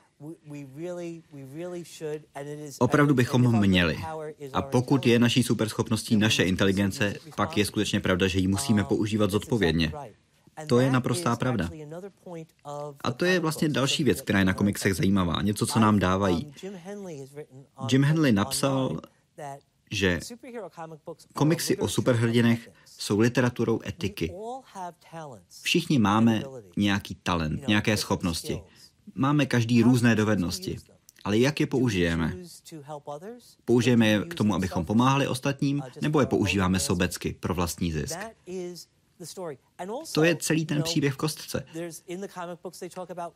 Opravdu 2.80 3.14
bychom 3.14 3.60
měli. 3.60 3.98
A 4.54 4.62
pokud 4.62 5.06
je 5.06 5.20
naší 5.20 5.44
superschopností 5.44 6.18
naše 6.18 6.44
inteligence, 6.44 7.14
pak 7.36 7.58
je 7.58 7.66
skutečně 7.66 8.00
pravda, 8.00 8.28
že 8.28 8.40
ji 8.40 8.48
musíme 8.48 8.84
používat 8.84 9.32
zodpovědně. 9.32 9.92
To 10.68 10.80
je 10.80 10.92
naprostá 10.92 11.36
pravda. 11.36 11.70
A 13.02 13.12
to 13.12 13.26
je 13.26 13.40
vlastně 13.40 13.70
další 13.70 14.04
věc, 14.04 14.22
která 14.22 14.40
je 14.40 14.46
na 14.46 14.54
komiksech 14.54 14.94
zajímavá, 14.94 15.42
něco, 15.42 15.68
co 15.68 15.80
nám 15.80 16.00
dávají. 16.00 16.54
Jim 17.92 18.04
Henley 18.04 18.32
napsal, 18.32 19.02
že 19.92 20.20
komiksy 21.34 21.78
o 21.78 21.88
superhrdinech 21.88 22.70
jsou 22.86 23.20
literaturou 23.20 23.80
etiky. 23.88 24.34
Všichni 25.62 26.00
máme 26.00 26.44
nějaký 26.78 27.16
talent, 27.16 27.68
nějaké 27.68 27.98
schopnosti. 27.98 28.62
Máme 29.16 29.46
každý 29.46 29.84
různé 29.84 30.16
dovednosti. 30.16 30.78
Ale 31.24 31.38
jak 31.38 31.60
je 31.60 31.68
použijeme? 31.68 32.38
Použijeme 33.66 34.08
je 34.08 34.26
k 34.26 34.34
tomu, 34.34 34.56
abychom 34.56 34.86
pomáhali 34.86 35.28
ostatním, 35.28 35.84
nebo 36.02 36.20
je 36.20 36.26
používáme 36.26 36.80
sobecky 36.80 37.36
pro 37.40 37.54
vlastní 37.54 37.92
zisk? 37.92 38.20
To 40.14 40.24
je 40.24 40.36
celý 40.36 40.66
ten 40.66 40.78
příběh 40.84 41.14
v 41.14 41.18
kostce. 41.18 41.66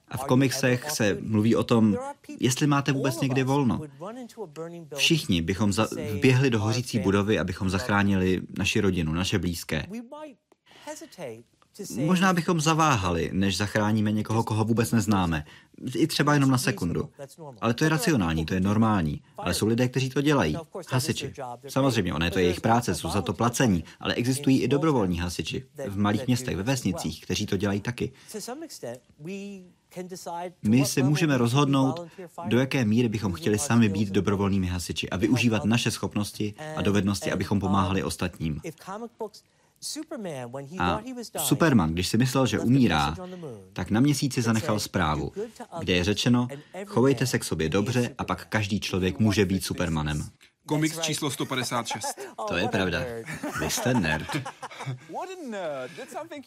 A 0.07 0.17
v 0.17 0.23
komiksech 0.27 0.91
se 0.91 1.17
mluví 1.21 1.55
o 1.55 1.63
tom, 1.63 1.97
jestli 2.39 2.67
máte 2.67 2.91
vůbec 2.91 3.21
někdy 3.21 3.43
volno. 3.43 3.82
Všichni 4.95 5.41
bychom 5.41 5.73
za- 5.73 5.88
vběhli 6.17 6.49
do 6.49 6.59
hořící 6.59 6.99
budovy, 7.03 7.39
abychom 7.39 7.69
zachránili 7.69 8.41
naši 8.57 8.79
rodinu, 8.82 9.13
naše 9.13 9.39
blízké. 9.39 9.86
Možná 12.05 12.34
bychom 12.34 12.61
zaváhali, 12.61 13.30
než 13.34 13.57
zachráníme 13.57 14.11
někoho, 14.11 14.43
koho 14.43 14.63
vůbec 14.63 14.91
neznáme. 14.91 15.45
I 15.95 16.07
třeba 16.07 16.34
jenom 16.34 16.51
na 16.51 16.57
sekundu. 16.57 17.09
Ale 17.61 17.74
to 17.74 17.84
je 17.84 17.89
racionální, 17.89 18.45
to 18.45 18.53
je 18.53 18.59
normální. 18.59 19.22
Ale 19.38 19.53
jsou 19.53 19.67
lidé, 19.67 19.88
kteří 19.88 20.09
to 20.09 20.22
dělají. 20.22 20.57
Hasiči. 20.89 21.34
Samozřejmě, 21.67 22.13
ono 22.13 22.26
je 22.26 22.32
to 22.32 22.39
jejich 22.39 22.61
práce, 22.61 22.95
jsou 22.95 23.09
za 23.09 23.22
to 23.22 23.34
placení, 23.34 23.84
ale 23.99 24.13
existují 24.13 24.61
i 24.61 24.67
dobrovolní 24.67 25.19
hasiči 25.19 25.65
v 25.88 25.97
malých 25.97 26.28
městech, 26.28 26.57
ve 26.57 26.63
vesnicích, 26.63 27.22
kteří 27.22 27.45
to 27.45 27.57
dělají 27.57 27.82
taky. 27.82 28.11
My 30.63 30.86
si 30.86 31.03
můžeme 31.03 31.38
rozhodnout, 31.38 32.07
do 32.47 32.59
jaké 32.59 32.86
míry 32.86 33.09
bychom 33.09 33.34
chtěli 33.34 33.59
sami 33.59 33.89
být 33.89 34.09
dobrovolnými 34.09 34.67
hasiči 34.67 35.09
a 35.09 35.17
využívat 35.17 35.65
naše 35.65 35.91
schopnosti 35.91 36.53
a 36.76 36.82
dovednosti, 36.82 37.32
abychom 37.32 37.59
pomáhali 37.59 38.03
ostatním. 38.03 38.61
A 40.79 41.01
Superman, 41.39 41.93
když 41.93 42.07
si 42.07 42.17
myslel, 42.17 42.45
že 42.45 42.59
umírá, 42.59 43.15
tak 43.73 43.91
na 43.91 43.99
měsíci 43.99 44.41
zanechal 44.41 44.79
zprávu, 44.79 45.32
kde 45.79 45.93
je 45.93 46.03
řečeno, 46.03 46.47
chovejte 46.86 47.27
se 47.27 47.39
k 47.39 47.43
sobě 47.43 47.69
dobře 47.69 48.15
a 48.17 48.23
pak 48.23 48.45
každý 48.47 48.79
člověk 48.79 49.19
může 49.19 49.45
být 49.45 49.63
Supermanem. 49.65 50.29
Komiks 50.66 50.99
číslo 50.99 51.32
156. 51.32 52.07
To 52.47 52.57
je 52.57 52.68
pravda. 52.68 53.03
Vy 53.59 53.70
jste 53.70 53.93
nerd. 53.93 54.28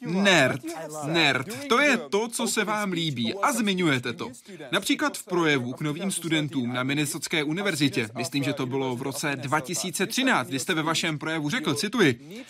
Nerd. 0.01 0.63
Nerd. 1.05 1.69
To 1.69 1.81
je 1.81 1.99
to, 1.99 2.29
co 2.29 2.47
se 2.49 2.65
vám 2.65 2.93
líbí 2.93 3.35
a 3.35 3.53
zmiňujete 3.53 4.13
to. 4.13 4.31
Například 4.73 5.19
v 5.19 5.25
projevu 5.25 5.73
k 5.73 5.81
novým 5.81 6.11
studentům 6.11 6.73
na 6.73 6.83
Minnesotské 6.83 7.45
univerzitě, 7.45 8.09
myslím, 8.17 8.45
že 8.45 8.53
to 8.53 8.67
bylo 8.67 8.97
v 8.97 9.03
roce 9.03 9.37
2013, 9.37 10.49
kdy 10.49 10.59
jste 10.59 10.75
ve 10.75 10.83
vašem 10.83 11.19
projevu 11.19 11.51
řekl, 11.51 11.75
cituji, 11.75 12.41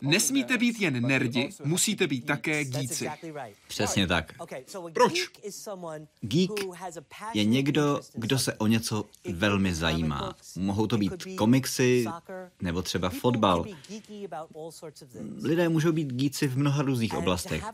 nesmíte 0.00 0.58
být 0.58 0.80
jen 0.80 1.06
nerdi, 1.06 1.50
musíte 1.64 2.06
být 2.06 2.26
také 2.26 2.64
gíci. 2.64 3.08
Přesně 3.68 4.06
tak. 4.06 4.32
Proč? 4.92 5.30
Geek 6.20 6.50
je 7.34 7.44
někdo, 7.44 8.00
kdo 8.14 8.38
se 8.38 8.54
o 8.54 8.66
něco 8.66 9.04
velmi 9.32 9.74
zajímá. 9.74 10.34
Mohou 10.56 10.83
to 10.86 10.98
být 10.98 11.24
komiksy 11.36 12.04
nebo 12.62 12.82
třeba 12.82 13.10
fotbal. 13.10 13.64
Lidé 15.42 15.68
můžou 15.68 15.92
být 15.92 16.12
gíci 16.12 16.48
v 16.48 16.58
mnoha 16.58 16.82
různých 16.82 17.14
oblastech. 17.14 17.64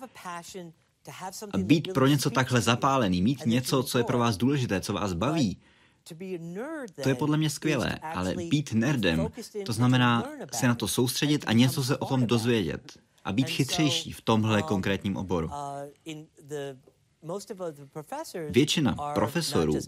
A 1.53 1.59
být 1.59 1.93
pro 1.93 2.07
něco 2.07 2.31
takhle 2.31 2.61
zapálený, 2.61 3.23
mít 3.23 3.47
něco, 3.47 3.83
co 3.83 3.99
je 3.99 4.05
pro 4.05 4.19
vás 4.19 4.37
důležité, 4.37 4.81
co 4.81 4.93
vás 4.93 5.13
baví, 5.13 5.59
to 7.03 7.09
je 7.09 7.15
podle 7.15 7.37
mě 7.37 7.51
skvělé, 7.51 7.99
ale 8.03 8.35
být 8.35 8.73
nerdem, 8.73 9.29
to 9.67 9.73
znamená 9.73 10.29
se 10.53 10.69
na 10.69 10.75
to 10.75 10.89
soustředit 10.89 11.45
a 11.47 11.53
něco 11.53 11.85
se 11.85 11.97
o 11.97 12.07
tom 12.07 12.27
dozvědět 12.27 12.99
a 13.25 13.33
být 13.33 13.49
chytřejší 13.49 14.13
v 14.13 14.21
tomhle 14.21 14.63
konkrétním 14.63 15.17
oboru. 15.17 15.51
Většina 18.51 18.97
profesorů 19.15 19.79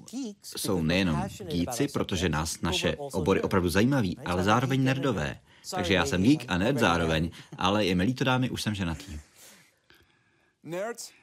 jsou 0.56 0.82
nejenom 0.82 1.22
geeci, 1.44 1.88
protože 1.88 2.28
nás 2.28 2.60
naše 2.60 2.96
obory 2.96 3.42
opravdu 3.42 3.68
zajímaví, 3.68 4.18
ale 4.24 4.44
zároveň 4.44 4.84
nerdové. 4.84 5.38
Takže 5.70 5.94
já 5.94 6.06
jsem 6.06 6.22
geek 6.22 6.44
a 6.48 6.58
nerd 6.58 6.78
zároveň, 6.78 7.30
ale 7.58 7.84
je 7.84 7.94
mi 7.94 8.04
líto 8.04 8.24
dámy, 8.24 8.50
už 8.50 8.62
jsem 8.62 8.74
ženatý. 8.74 9.18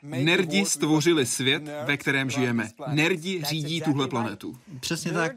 Nerdi 0.03 0.65
stvořili 0.65 1.25
svět, 1.25 1.63
ve 1.85 1.97
kterém 1.97 2.29
žijeme. 2.29 2.69
Nerdi 2.87 3.43
řídí 3.43 3.81
tuhle 3.81 4.07
planetu. 4.07 4.57
Přesně 4.79 5.11
tak. 5.11 5.33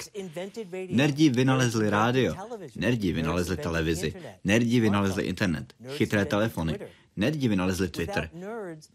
Nerdi 0.89 1.31
vynalezli 1.31 1.91
rádio. 1.91 2.35
Nerdi 2.77 3.13
vynalezli 3.13 3.57
televizi. 3.57 4.15
Nerdi 4.45 4.81
vynalezli 4.81 5.23
internet. 5.23 5.73
Chytré 5.89 6.25
telefony. 6.25 6.79
Nerdi 7.17 7.49
vynalezli 7.49 7.89
Twitter. 7.89 8.31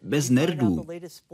Bez 0.02 0.30
nerdů 0.30 0.88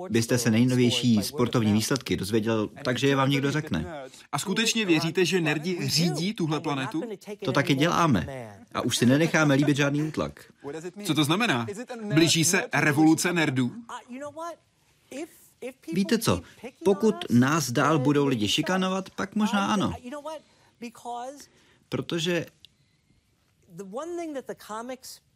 byste 0.10 0.38
se 0.38 0.52
nejnovější 0.52 1.24
sportovní 1.24 1.74
výsledky 1.74 2.18
dozvěděl, 2.18 2.70
takže 2.84 3.08
je 3.08 3.16
vám 3.16 3.30
někdo 3.30 3.52
řekne. 3.52 4.04
A 4.32 4.40
skutečně 4.40 4.86
věříte, 4.86 5.26
že 5.26 5.42
nerdi 5.42 5.88
řídí 5.88 6.34
tuhle 6.34 6.60
planetu? 6.60 7.04
To 7.46 7.52
taky 7.52 7.76
děláme. 7.76 8.28
A 8.74 8.82
už 8.82 8.98
si 8.98 9.06
nenecháme 9.06 9.56
líbit 9.56 9.78
žádný 9.78 10.04
útlak. 10.04 10.54
Co 11.04 11.14
to 11.14 11.24
znamená? 11.24 11.68
Blíží 12.14 12.44
se 12.44 12.66
revoluce 12.74 13.34
nerdů? 13.34 13.72
Víte 15.94 16.18
co, 16.18 16.42
pokud 16.86 17.16
nás 17.30 17.72
dál 17.72 18.00
budou 18.00 18.26
lidi 18.26 18.48
šikanovat, 18.48 19.10
pak 19.10 19.36
možná 19.36 19.66
ano. 19.74 19.94
Protože 21.90 22.46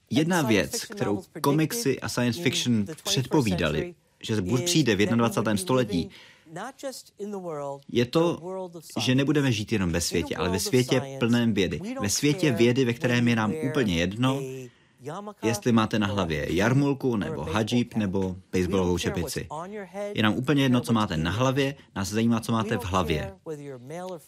Jedna 0.10 0.42
věc, 0.42 0.86
kterou 0.86 1.24
komiksy 1.42 2.00
a 2.00 2.10
science 2.10 2.42
fiction 2.42 2.86
předpovídali, 3.04 3.96
že 4.24 4.42
přijde 4.66 4.96
v 4.96 5.06
21. 5.06 5.58
století, 5.58 6.10
je 7.92 8.06
to, 8.06 8.42
že 9.00 9.16
nebudeme 9.16 9.52
žít 9.52 9.72
jenom 9.72 9.92
ve 9.92 10.02
světě, 10.02 10.36
ale 10.36 10.50
ve 10.50 10.60
světě 10.60 11.02
plném 11.20 11.54
vědy. 11.54 11.82
Ve 12.02 12.10
světě 12.10 12.52
vědy, 12.52 12.86
ve 12.86 12.94
kterém 12.94 13.28
je 13.28 13.36
nám 13.36 13.54
úplně 13.70 13.96
jedno, 13.96 14.42
jestli 15.44 15.72
máte 15.72 16.00
na 16.00 16.08
hlavě 16.08 16.56
jarmulku, 16.56 17.16
nebo 17.16 17.42
hajib, 17.42 17.96
nebo 17.96 18.36
baseballovou 18.54 18.98
čepici. 18.98 19.48
Je 20.14 20.24
nám 20.24 20.34
úplně 20.34 20.64
jedno, 20.64 20.82
co 20.82 20.94
máte 20.94 21.18
na 21.18 21.32
hlavě, 21.32 21.76
nás 21.96 22.10
zajímá, 22.10 22.40
co 22.40 22.52
máte 22.52 22.78
v 22.78 22.86
hlavě. 22.86 23.34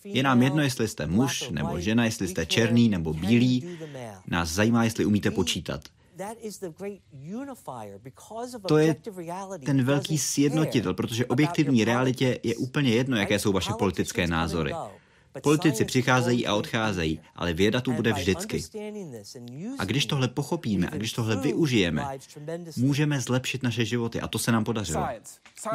Je 0.03 0.23
nám 0.23 0.43
jedno, 0.43 0.63
jestli 0.63 0.87
jste 0.87 1.07
muž 1.07 1.49
nebo 1.49 1.79
žena, 1.79 2.05
jestli 2.05 2.27
jste 2.27 2.45
černý 2.45 2.89
nebo 2.89 3.13
bílý, 3.13 3.77
nás 4.27 4.49
zajímá, 4.49 4.83
jestli 4.83 5.05
umíte 5.05 5.31
počítat. 5.31 5.81
To 8.67 8.77
je 8.77 8.95
ten 9.65 9.83
velký 9.83 10.17
sjednotitel, 10.17 10.93
protože 10.93 11.25
objektivní 11.25 11.85
realitě 11.85 12.39
je 12.43 12.55
úplně 12.55 12.89
jedno, 12.89 13.17
jaké 13.17 13.39
jsou 13.39 13.51
vaše 13.51 13.73
politické 13.73 14.27
názory. 14.27 14.73
Politici 15.43 15.85
přicházejí 15.85 16.47
a 16.47 16.55
odcházejí, 16.55 17.19
ale 17.35 17.53
věda 17.53 17.81
tu 17.81 17.93
bude 17.93 18.13
vždycky. 18.13 18.63
A 19.79 19.85
když 19.85 20.05
tohle 20.05 20.27
pochopíme 20.27 20.89
a 20.89 20.95
když 20.95 21.13
tohle 21.13 21.35
využijeme, 21.35 22.07
můžeme 22.77 23.21
zlepšit 23.21 23.63
naše 23.63 23.85
životy 23.85 24.21
a 24.21 24.27
to 24.27 24.39
se 24.39 24.51
nám 24.51 24.63
podařilo. 24.63 25.07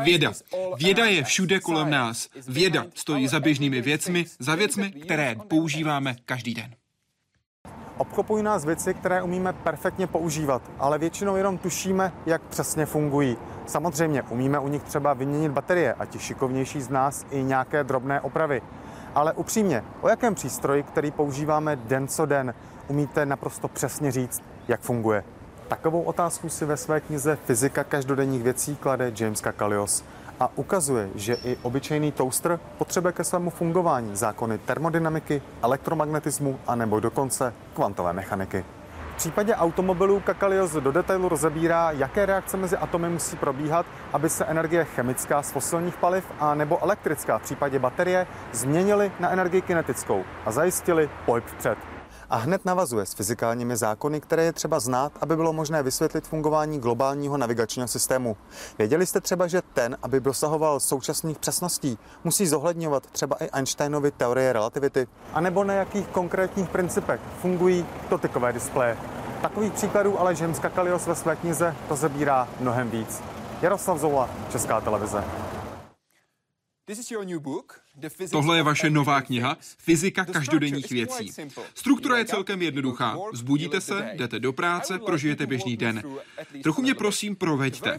Věda. 0.04 0.32
Věda 0.78 1.04
je 1.04 1.24
všude 1.24 1.60
kolem 1.60 1.90
nás. 1.90 2.28
Věda 2.48 2.86
stojí 2.94 3.28
za 3.28 3.40
běžnými 3.40 3.80
věcmi, 3.82 4.26
za 4.38 4.54
věcmi, 4.54 4.90
které 4.90 5.36
používáme 5.48 6.16
každý 6.24 6.54
den. 6.54 6.74
Obklopují 7.98 8.42
nás 8.42 8.64
věci, 8.64 8.94
které 8.94 9.22
umíme 9.22 9.52
perfektně 9.52 10.06
používat, 10.06 10.70
ale 10.78 10.98
většinou 10.98 11.36
jenom 11.36 11.58
tušíme, 11.58 12.12
jak 12.26 12.42
přesně 12.42 12.86
fungují. 12.86 13.36
Samozřejmě 13.66 14.22
umíme 14.22 14.58
u 14.58 14.68
nich 14.68 14.82
třeba 14.82 15.14
vyměnit 15.14 15.52
baterie 15.52 15.94
a 15.94 16.04
ti 16.04 16.18
šikovnější 16.18 16.80
z 16.80 16.88
nás 16.88 17.26
i 17.30 17.42
nějaké 17.42 17.84
drobné 17.84 18.20
opravy. 18.20 18.62
Ale 19.14 19.32
upřímně, 19.32 19.84
o 20.00 20.08
jakém 20.08 20.34
přístroji, 20.34 20.82
který 20.82 21.10
používáme 21.10 21.76
den 21.76 22.08
co 22.08 22.26
den, 22.26 22.54
umíte 22.88 23.26
naprosto 23.26 23.68
přesně 23.68 24.12
říct, 24.12 24.42
jak 24.68 24.80
funguje? 24.80 25.24
Takovou 25.68 26.02
otázku 26.02 26.48
si 26.48 26.64
ve 26.64 26.76
své 26.76 27.00
knize 27.00 27.38
Fyzika 27.44 27.84
každodenních 27.84 28.42
věcí 28.42 28.76
klade 28.76 29.12
James 29.18 29.40
Kakalios 29.40 30.04
a 30.40 30.50
ukazuje, 30.56 31.08
že 31.14 31.34
i 31.34 31.56
obyčejný 31.62 32.12
toaster 32.12 32.60
potřebuje 32.78 33.12
ke 33.12 33.24
svému 33.24 33.50
fungování 33.50 34.16
zákony 34.16 34.58
termodynamiky, 34.58 35.42
elektromagnetismu 35.62 36.58
a 36.66 36.74
nebo 36.74 37.00
dokonce 37.00 37.54
kvantové 37.74 38.12
mechaniky. 38.12 38.64
V 39.14 39.16
případě 39.16 39.54
automobilů 39.54 40.20
Kakalios 40.20 40.72
do 40.72 40.92
detailu 40.92 41.28
rozebírá, 41.28 41.90
jaké 41.90 42.26
reakce 42.26 42.56
mezi 42.56 42.76
atomy 42.76 43.08
musí 43.08 43.36
probíhat, 43.36 43.86
aby 44.12 44.28
se 44.28 44.44
energie 44.44 44.84
chemická 44.84 45.42
z 45.42 45.50
fosilních 45.50 45.96
paliv 45.96 46.24
a 46.40 46.54
nebo 46.54 46.82
elektrická 46.82 47.38
v 47.38 47.42
případě 47.42 47.78
baterie 47.78 48.26
změnily 48.52 49.12
na 49.20 49.30
energii 49.30 49.62
kinetickou 49.62 50.24
a 50.46 50.52
zajistili 50.52 51.10
pohyb 51.26 51.44
vpřed 51.44 51.93
a 52.30 52.36
hned 52.36 52.64
navazuje 52.64 53.06
s 53.06 53.14
fyzikálními 53.14 53.76
zákony, 53.76 54.20
které 54.20 54.44
je 54.44 54.52
třeba 54.52 54.80
znát, 54.80 55.12
aby 55.20 55.36
bylo 55.36 55.52
možné 55.52 55.82
vysvětlit 55.82 56.26
fungování 56.26 56.80
globálního 56.80 57.36
navigačního 57.36 57.88
systému. 57.88 58.36
Věděli 58.78 59.06
jste 59.06 59.20
třeba, 59.20 59.46
že 59.46 59.62
ten, 59.74 59.96
aby 60.02 60.20
dosahoval 60.20 60.80
současných 60.80 61.38
přesností, 61.38 61.98
musí 62.24 62.46
zohledňovat 62.46 63.06
třeba 63.06 63.36
i 63.40 63.48
Einsteinovy 63.50 64.10
teorie 64.10 64.52
relativity? 64.52 65.06
A 65.32 65.40
nebo 65.40 65.64
na 65.64 65.74
jakých 65.74 66.06
konkrétních 66.06 66.68
principech 66.68 67.20
fungují 67.42 67.86
dotykové 68.10 68.52
displeje? 68.52 68.96
Takových 69.42 69.72
příkladů 69.72 70.20
ale 70.20 70.34
James 70.40 70.58
Kakalios 70.58 71.06
ve 71.06 71.14
své 71.14 71.36
knize 71.36 71.74
rozebírá 71.88 72.48
mnohem 72.60 72.90
víc. 72.90 73.22
Jaroslav 73.62 73.98
Zoula, 73.98 74.28
Česká 74.50 74.80
televize. 74.80 75.24
Tohle 78.30 78.56
je 78.56 78.62
vaše 78.62 78.90
nová 78.90 79.22
kniha 79.22 79.56
Fyzika 79.78 80.24
každodenních 80.24 80.90
věcí. 80.90 81.32
Struktura 81.74 82.18
je 82.18 82.24
celkem 82.24 82.62
jednoduchá. 82.62 83.18
Zbudíte 83.32 83.80
se, 83.80 84.10
jdete 84.14 84.40
do 84.40 84.52
práce, 84.52 84.98
prožijete 84.98 85.46
běžný 85.46 85.76
den. 85.76 86.02
Trochu 86.62 86.82
mě 86.82 86.94
prosím 86.94 87.36
proveďte. 87.36 87.98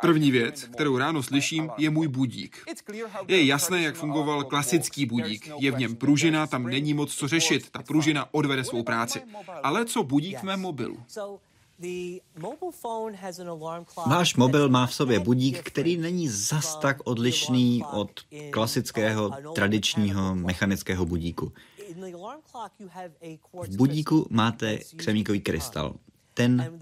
První 0.00 0.30
věc, 0.30 0.64
kterou 0.64 0.98
ráno 0.98 1.22
slyším, 1.22 1.70
je 1.78 1.90
můj 1.90 2.08
budík. 2.08 2.64
Je 3.28 3.44
jasné, 3.44 3.82
jak 3.82 3.94
fungoval 3.94 4.44
klasický 4.44 5.06
budík. 5.06 5.50
Je 5.58 5.70
v 5.70 5.78
něm 5.78 5.96
pružina, 5.96 6.46
tam 6.46 6.66
není 6.66 6.94
moc 6.94 7.14
co 7.14 7.28
řešit. 7.28 7.70
Ta 7.70 7.82
pružina 7.82 8.28
odvede 8.30 8.64
svou 8.64 8.82
práci. 8.82 9.22
Ale 9.62 9.84
co 9.84 10.02
budík 10.02 10.38
v 10.38 10.42
mém 10.42 10.60
mobilu? 10.60 11.04
Váš 14.06 14.36
mobil 14.36 14.68
má 14.68 14.86
v 14.86 14.94
sobě 14.94 15.20
budík, 15.20 15.62
který 15.62 15.96
není 15.96 16.28
zas 16.28 16.76
tak 16.76 16.96
odlišný 17.04 17.84
od 17.92 18.10
klasického, 18.50 19.30
tradičního 19.54 20.34
mechanického 20.34 21.06
budíku. 21.06 21.52
V 23.68 23.76
budíku 23.76 24.26
máte 24.30 24.78
křemíkový 24.96 25.40
krystal. 25.40 25.94
Ten 26.34 26.78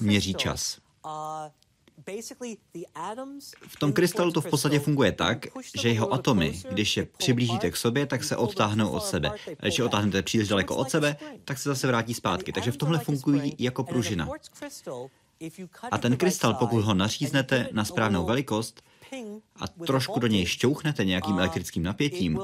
měří 0.00 0.34
čas. 0.34 0.78
V 3.68 3.76
tom 3.78 3.92
krystalu 3.92 4.32
to 4.32 4.40
v 4.40 4.50
podstatě 4.50 4.78
funguje 4.78 5.12
tak, 5.12 5.46
že 5.80 5.88
jeho 5.88 6.12
atomy, 6.12 6.60
když 6.70 6.96
je 6.96 7.06
přiblížíte 7.16 7.70
k 7.70 7.76
sobě, 7.76 8.06
tak 8.06 8.24
se 8.24 8.36
odtáhnou 8.36 8.90
od 8.90 9.04
sebe. 9.04 9.28
A 9.28 9.62
když 9.62 9.78
je 9.78 9.84
odtáhnete 9.84 10.22
příliš 10.22 10.48
daleko 10.48 10.76
od 10.76 10.90
sebe, 10.90 11.16
tak 11.44 11.58
se 11.58 11.68
zase 11.68 11.86
vrátí 11.86 12.14
zpátky. 12.14 12.52
Takže 12.52 12.72
v 12.72 12.76
tomhle 12.76 12.98
fungují 12.98 13.56
jako 13.58 13.84
pružina. 13.84 14.28
A 15.90 15.98
ten 15.98 16.16
krystal, 16.16 16.54
pokud 16.54 16.84
ho 16.84 16.94
naříznete 16.94 17.68
na 17.72 17.84
správnou 17.84 18.24
velikost, 18.24 18.82
a 19.56 19.68
trošku 19.86 20.20
do 20.20 20.26
něj 20.26 20.46
šťouchnete 20.46 21.04
nějakým 21.04 21.38
elektrickým 21.38 21.82
napětím, 21.82 22.40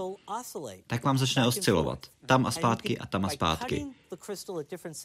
tak 0.86 1.04
vám 1.04 1.18
začne 1.18 1.46
oscilovat. 1.46 2.06
Tam 2.26 2.46
a 2.46 2.50
zpátky 2.50 2.98
a 2.98 3.06
tam 3.06 3.24
a 3.24 3.28
zpátky. 3.28 3.86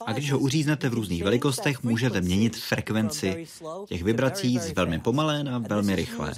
A 0.06 0.14
když 0.14 0.32
ho 0.32 0.40
uříznete 0.40 0.90
v 0.90 0.94
různých 0.94 1.24
velikostech, 1.24 1.84
můžete 1.84 2.22
měnit 2.22 2.58
frekvenci 2.58 3.48
těch 3.86 4.04
vibrací 4.04 4.60
z 4.60 4.72
velmi 4.72 5.00
pomalé 5.00 5.44
na 5.44 5.58
velmi 5.58 5.96
rychlé. 5.96 6.34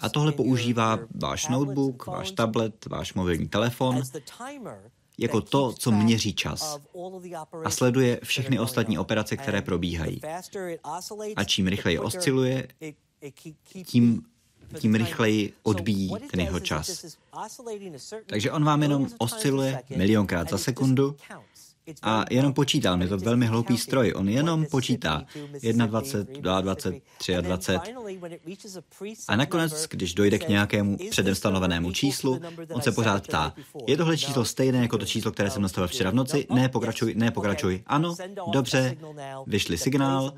A 0.00 0.08
tohle 0.08 0.32
používá 0.32 0.98
váš 1.14 1.48
notebook, 1.48 2.06
váš 2.06 2.30
tablet, 2.30 2.86
váš 2.86 3.14
mobilní 3.14 3.48
telefon 3.48 4.02
jako 5.18 5.40
to, 5.40 5.72
co 5.72 5.90
měří 5.90 6.34
čas 6.34 6.78
a 7.64 7.70
sleduje 7.70 8.20
všechny 8.24 8.58
ostatní 8.58 8.98
operace, 8.98 9.36
které 9.36 9.62
probíhají. 9.62 10.20
A 11.36 11.44
čím 11.44 11.66
rychleji 11.66 11.98
osciluje, 11.98 12.68
tím, 13.84 14.22
tím 14.78 14.94
rychleji 14.94 15.52
odbíjí 15.62 16.10
ten 16.30 16.40
jeho 16.40 16.60
čas. 16.60 17.16
Takže 18.26 18.52
on 18.52 18.64
vám 18.64 18.82
jenom 18.82 19.08
osciluje 19.18 19.82
milionkrát 19.96 20.50
za 20.50 20.58
sekundu 20.58 21.16
a 22.02 22.24
jenom 22.30 22.52
počítá, 22.52 22.98
je 23.00 23.08
to 23.08 23.18
velmi 23.18 23.46
hloupý 23.46 23.78
stroj, 23.78 24.12
on 24.16 24.28
jenom 24.28 24.66
počítá 24.66 25.24
21, 25.62 25.86
22, 25.86 26.60
23. 27.40 27.80
A 29.28 29.36
nakonec, 29.36 29.86
když 29.90 30.14
dojde 30.14 30.38
k 30.38 30.48
nějakému 30.48 30.96
předem 31.10 31.34
stanovenému 31.34 31.92
číslu, 31.92 32.40
on 32.72 32.82
se 32.82 32.92
pořád 32.92 33.22
ptá, 33.22 33.54
je 33.86 33.96
tohle 33.96 34.18
číslo 34.18 34.44
stejné 34.44 34.78
jako 34.78 34.98
to 34.98 35.06
číslo, 35.06 35.32
které 35.32 35.50
jsem 35.50 35.62
nastavil 35.62 35.88
včera 35.88 36.10
v 36.10 36.14
noci? 36.14 36.46
Ne, 36.54 36.68
pokračuj, 36.68 37.14
ne, 37.14 37.30
pokračuj. 37.30 37.82
Ano, 37.86 38.14
dobře, 38.52 38.96
vyšli 39.46 39.78
signál 39.78 40.32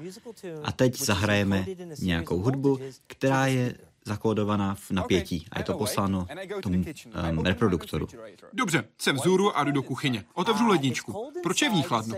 a 0.62 0.72
teď 0.72 0.98
zahrajeme 0.98 1.66
nějakou 2.02 2.38
hudbu, 2.38 2.78
která 3.06 3.46
je 3.46 3.74
zakódovaná 4.04 4.74
v 4.74 4.90
napětí 4.90 5.46
a 5.50 5.58
je 5.58 5.64
to 5.64 5.74
posláno 5.74 6.26
tomu 6.62 6.84
um, 7.30 7.44
reproduktoru. 7.44 8.06
Dobře, 8.52 8.84
jsem 8.98 9.16
vzhůru 9.16 9.56
a 9.56 9.64
jdu 9.64 9.72
do 9.72 9.82
kuchyně. 9.82 10.24
Otevřu 10.34 10.66
ledničku. 10.68 11.32
Proč 11.42 11.62
je 11.62 11.70
v 11.70 11.72
ní 11.72 11.82
chladno? 11.82 12.16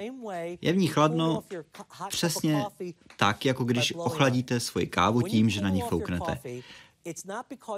Je 0.60 0.72
v 0.72 0.76
ní 0.76 0.86
chladno 0.86 1.42
přesně 2.08 2.64
tak, 3.16 3.44
jako 3.44 3.64
když 3.64 3.94
ochladíte 3.96 4.60
svoji 4.60 4.86
kávu 4.86 5.22
tím, 5.22 5.48
že 5.48 5.60
na 5.60 5.68
ní 5.68 5.80
fouknete. 5.80 6.38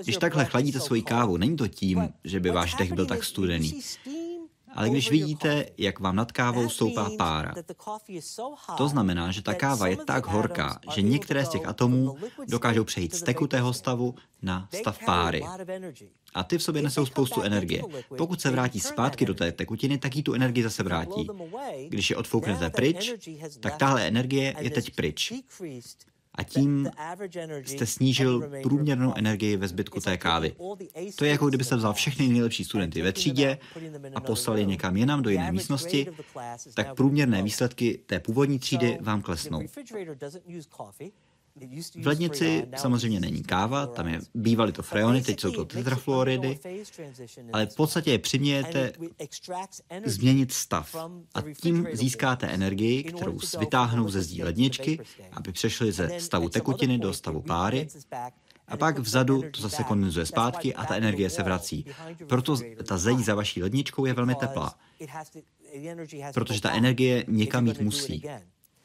Když 0.02 0.16
takhle 0.16 0.44
chladíte 0.44 0.80
svoji 0.80 1.02
kávu, 1.02 1.36
není 1.36 1.56
to 1.56 1.68
tím, 1.68 2.08
že 2.24 2.40
by 2.40 2.50
váš 2.50 2.74
dech 2.74 2.92
byl 2.92 3.06
tak 3.06 3.24
studený. 3.24 3.80
Ale 4.74 4.90
když 4.90 5.10
vidíte, 5.10 5.66
jak 5.78 6.00
vám 6.00 6.16
nad 6.16 6.32
kávou 6.32 6.68
stoupá 6.68 7.10
pára, 7.18 7.54
to 8.76 8.88
znamená, 8.88 9.30
že 9.30 9.42
ta 9.42 9.54
káva 9.54 9.86
je 9.86 9.96
tak 9.96 10.26
horká, 10.26 10.78
že 10.94 11.02
některé 11.02 11.44
z 11.44 11.48
těch 11.48 11.66
atomů 11.66 12.16
dokážou 12.48 12.84
přejít 12.84 13.14
z 13.14 13.22
tekutého 13.22 13.72
stavu 13.72 14.14
na 14.42 14.68
stav 14.72 14.98
páry. 15.04 15.42
A 16.34 16.44
ty 16.44 16.58
v 16.58 16.62
sobě 16.62 16.82
nesou 16.82 17.06
spoustu 17.06 17.42
energie. 17.42 17.82
Pokud 18.16 18.40
se 18.40 18.50
vrátí 18.50 18.80
zpátky 18.80 19.26
do 19.26 19.34
té 19.34 19.52
tekutiny, 19.52 19.98
tak 19.98 20.16
jí 20.16 20.22
tu 20.22 20.34
energii 20.34 20.62
zase 20.62 20.82
vrátí. 20.82 21.28
Když 21.88 22.10
je 22.10 22.16
odfouknete 22.16 22.70
pryč, 22.70 23.12
tak 23.60 23.76
tahle 23.76 24.06
energie 24.06 24.54
je 24.58 24.70
teď 24.70 24.90
pryč 24.90 25.32
a 26.34 26.42
tím 26.42 26.90
jste 27.64 27.86
snížil 27.86 28.50
průměrnou 28.62 29.14
energii 29.16 29.56
ve 29.56 29.68
zbytku 29.68 30.00
té 30.00 30.16
kávy. 30.16 30.56
To 31.16 31.24
je 31.24 31.30
jako 31.30 31.48
kdybyste 31.48 31.76
vzal 31.76 31.92
všechny 31.92 32.28
nejlepší 32.28 32.64
studenty 32.64 33.02
ve 33.02 33.12
třídě 33.12 33.58
a 34.14 34.20
poslal 34.20 34.58
je 34.58 34.64
někam 34.64 34.96
jinam 34.96 35.22
do 35.22 35.30
jiné 35.30 35.52
místnosti, 35.52 36.06
tak 36.74 36.94
průměrné 36.94 37.42
výsledky 37.42 38.00
té 38.06 38.20
původní 38.20 38.58
třídy 38.58 38.98
vám 39.00 39.22
klesnou. 39.22 39.60
V 42.02 42.06
lednici 42.06 42.66
samozřejmě 42.76 43.20
není 43.20 43.42
káva, 43.42 43.86
tam 43.86 44.08
je, 44.08 44.20
bývaly 44.34 44.72
to 44.72 44.82
freony, 44.82 45.22
teď 45.22 45.40
jsou 45.40 45.52
to 45.52 45.64
tetrafluoridy, 45.64 46.58
ale 47.52 47.66
v 47.66 47.76
podstatě 47.76 48.10
je 48.10 48.18
přimějete 48.18 48.92
změnit 50.04 50.52
stav. 50.52 50.94
a 51.34 51.42
tím 51.60 51.86
získáte 51.92 52.46
energii, 52.46 53.04
kterou 53.04 53.38
vytáhnou 53.58 54.08
ze 54.08 54.22
zdí 54.22 54.42
ledničky, 54.42 54.98
aby 55.32 55.52
přešly 55.52 55.92
ze 55.92 56.20
stavu 56.20 56.48
tekutiny 56.48 56.98
do 56.98 57.14
stavu 57.14 57.42
páry 57.42 57.88
a 58.68 58.76
pak 58.76 58.98
vzadu 58.98 59.42
to 59.50 59.62
zase 59.62 59.84
kondenzuje 59.84 60.26
zpátky 60.26 60.74
a 60.74 60.86
ta 60.86 60.96
energie 60.96 61.30
se 61.30 61.42
vrací. 61.42 61.86
Proto 62.28 62.56
ta 62.84 62.98
zeď 62.98 63.18
za 63.18 63.34
vaší 63.34 63.62
ledničkou 63.62 64.04
je 64.04 64.14
velmi 64.14 64.34
teplá, 64.34 64.74
protože 66.34 66.60
ta 66.60 66.72
energie 66.72 67.24
někam 67.28 67.66
jít 67.66 67.80
musí 67.80 68.22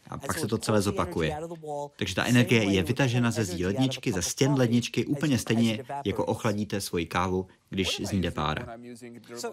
a 0.10 0.18
pak 0.18 0.39
se 0.39 0.47
to 0.47 0.57
celé 0.57 0.82
zopakuje. 0.82 1.38
Takže 1.95 2.16
ta 2.16 2.26
energie 2.26 2.64
je 2.64 2.84
vytažena 2.84 3.32
ze 3.32 3.45
zdí 3.45 3.66
ledničky, 3.66 4.12
ze 4.12 4.22
stěn 4.22 4.53
ledničky, 4.53 5.05
úplně 5.05 5.38
stejně, 5.38 5.84
jako 6.05 6.26
ochladíte 6.26 6.82
svoji 6.82 7.05
kávu, 7.05 7.47
když 7.70 8.01
z 8.05 8.12
ní 8.12 8.22
jde 8.22 8.32
pára. 8.32 8.78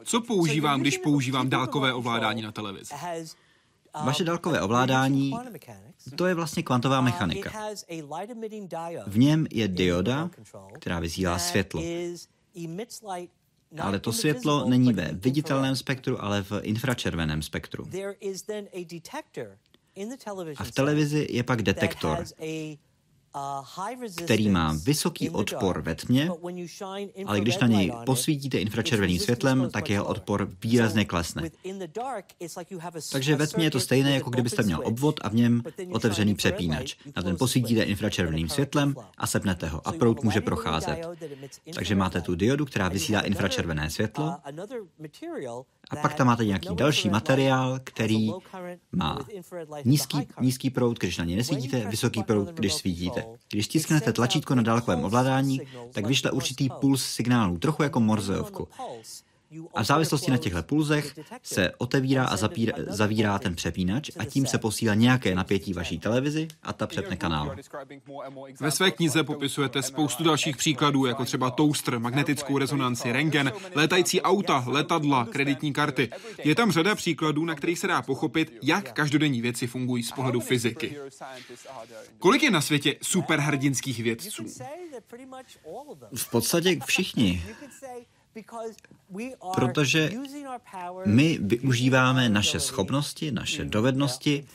Co 0.04 0.20
používám, 0.20 0.80
když 0.80 0.98
používám 0.98 1.50
dálkové 1.50 1.92
ovládání 1.92 2.42
na 2.42 2.52
televizi? 2.52 2.94
Vaše 4.04 4.24
dálkové 4.24 4.60
ovládání, 4.60 5.32
to 6.16 6.26
je 6.26 6.34
vlastně 6.34 6.62
kvantová 6.62 7.00
mechanika. 7.00 7.52
V 9.06 9.18
něm 9.18 9.46
je 9.50 9.68
dioda, 9.68 10.30
která 10.74 11.00
vysílá 11.00 11.38
světlo. 11.38 11.82
Ale 13.80 14.00
to 14.00 14.12
světlo 14.12 14.68
není 14.68 14.92
ve 14.92 15.10
viditelném 15.12 15.76
spektru, 15.76 16.24
ale 16.24 16.42
v 16.42 16.52
infračerveném 16.62 17.42
spektru. 17.42 17.86
A 20.56 20.64
v 20.64 20.70
televizi 20.72 21.26
je 21.30 21.42
pak 21.42 21.62
detektor, 21.62 22.24
který 24.24 24.48
má 24.48 24.76
vysoký 24.84 25.30
odpor 25.30 25.82
ve 25.82 25.94
tmě, 25.94 26.30
ale 27.26 27.40
když 27.40 27.58
na 27.58 27.66
něj 27.66 27.92
posvítíte 28.06 28.58
infračerveným 28.58 29.18
světlem, 29.18 29.70
tak 29.70 29.90
jeho 29.90 30.04
odpor 30.04 30.48
výrazně 30.62 31.04
klesne. 31.04 31.50
Takže 33.12 33.36
ve 33.36 33.46
tmě 33.46 33.64
je 33.64 33.70
to 33.70 33.80
stejné, 33.80 34.14
jako 34.14 34.30
kdybyste 34.30 34.62
měl 34.62 34.80
obvod 34.84 35.20
a 35.22 35.28
v 35.28 35.34
něm 35.34 35.62
otevřený 35.92 36.34
přepínač. 36.34 36.96
Na 37.16 37.22
ten 37.22 37.36
posvítíte 37.36 37.82
infračerveným 37.82 38.48
světlem 38.48 38.94
a 39.18 39.26
sepnete 39.26 39.68
ho 39.68 39.88
a 39.88 39.92
prout 39.92 40.22
může 40.22 40.40
procházet. 40.40 40.98
Takže 41.74 41.94
máte 41.94 42.20
tu 42.20 42.34
diodu, 42.34 42.64
která 42.64 42.88
vysílá 42.88 43.20
infračervené 43.20 43.90
světlo 43.90 44.36
a 45.90 45.96
pak 45.96 46.14
tam 46.14 46.26
máte 46.26 46.44
nějaký 46.44 46.68
další 46.74 47.10
materiál, 47.10 47.80
který 47.84 48.30
má 48.92 49.18
nízký, 49.84 50.28
nízký 50.40 50.70
proud, 50.70 50.98
když 50.98 51.18
na 51.18 51.24
ně 51.24 51.36
nesvítíte, 51.36 51.86
vysoký 51.88 52.22
proud, 52.22 52.48
když 52.48 52.74
svítíte. 52.74 53.25
Když 53.52 53.66
stisknete 53.66 54.12
tlačítko 54.12 54.54
na 54.54 54.62
dálkovém 54.62 55.04
ovládání, 55.04 55.60
tak 55.92 56.06
vyšle 56.06 56.30
určitý 56.30 56.68
puls 56.80 57.04
signálů, 57.04 57.58
trochu 57.58 57.82
jako 57.82 58.00
morzeovku. 58.00 58.68
A 59.74 59.82
v 59.82 59.86
závislosti 59.86 60.30
na 60.30 60.36
těchto 60.36 60.62
pulzech 60.62 61.18
se 61.42 61.72
otevírá 61.78 62.24
a 62.24 62.36
zapíra, 62.36 62.72
zavírá 62.86 63.38
ten 63.38 63.54
přepínač 63.54 64.10
a 64.18 64.24
tím 64.24 64.46
se 64.46 64.58
posílá 64.58 64.94
nějaké 64.94 65.34
napětí 65.34 65.72
vaší 65.72 65.98
televizi 65.98 66.48
a 66.62 66.72
ta 66.72 66.86
přepne 66.86 67.16
kanál. 67.16 67.56
Ve 68.60 68.70
své 68.70 68.90
knize 68.90 69.24
popisujete 69.24 69.82
spoustu 69.82 70.24
dalších 70.24 70.56
příkladů, 70.56 71.06
jako 71.06 71.24
třeba 71.24 71.50
toaster, 71.50 71.98
magnetickou 71.98 72.58
rezonanci, 72.58 73.12
rengen, 73.12 73.52
létající 73.74 74.22
auta, 74.22 74.64
letadla, 74.66 75.24
kreditní 75.24 75.72
karty. 75.72 76.10
Je 76.44 76.54
tam 76.54 76.72
řada 76.72 76.94
příkladů, 76.94 77.44
na 77.44 77.54
kterých 77.54 77.78
se 77.78 77.86
dá 77.86 78.02
pochopit, 78.02 78.58
jak 78.62 78.92
každodenní 78.92 79.40
věci 79.40 79.66
fungují 79.66 80.02
z 80.02 80.12
pohledu 80.12 80.40
fyziky. 80.40 80.96
Kolik 82.18 82.42
je 82.42 82.50
na 82.50 82.60
světě 82.60 82.96
superhrdinských 83.02 84.02
vědců? 84.02 84.44
V 86.14 86.30
podstatě 86.30 86.78
všichni 86.86 87.42
protože 89.54 90.10
my 91.06 91.38
využíváme 91.42 92.28
naše 92.28 92.60
schopnosti, 92.60 93.30
naše 93.30 93.64
dovednosti 93.64 94.46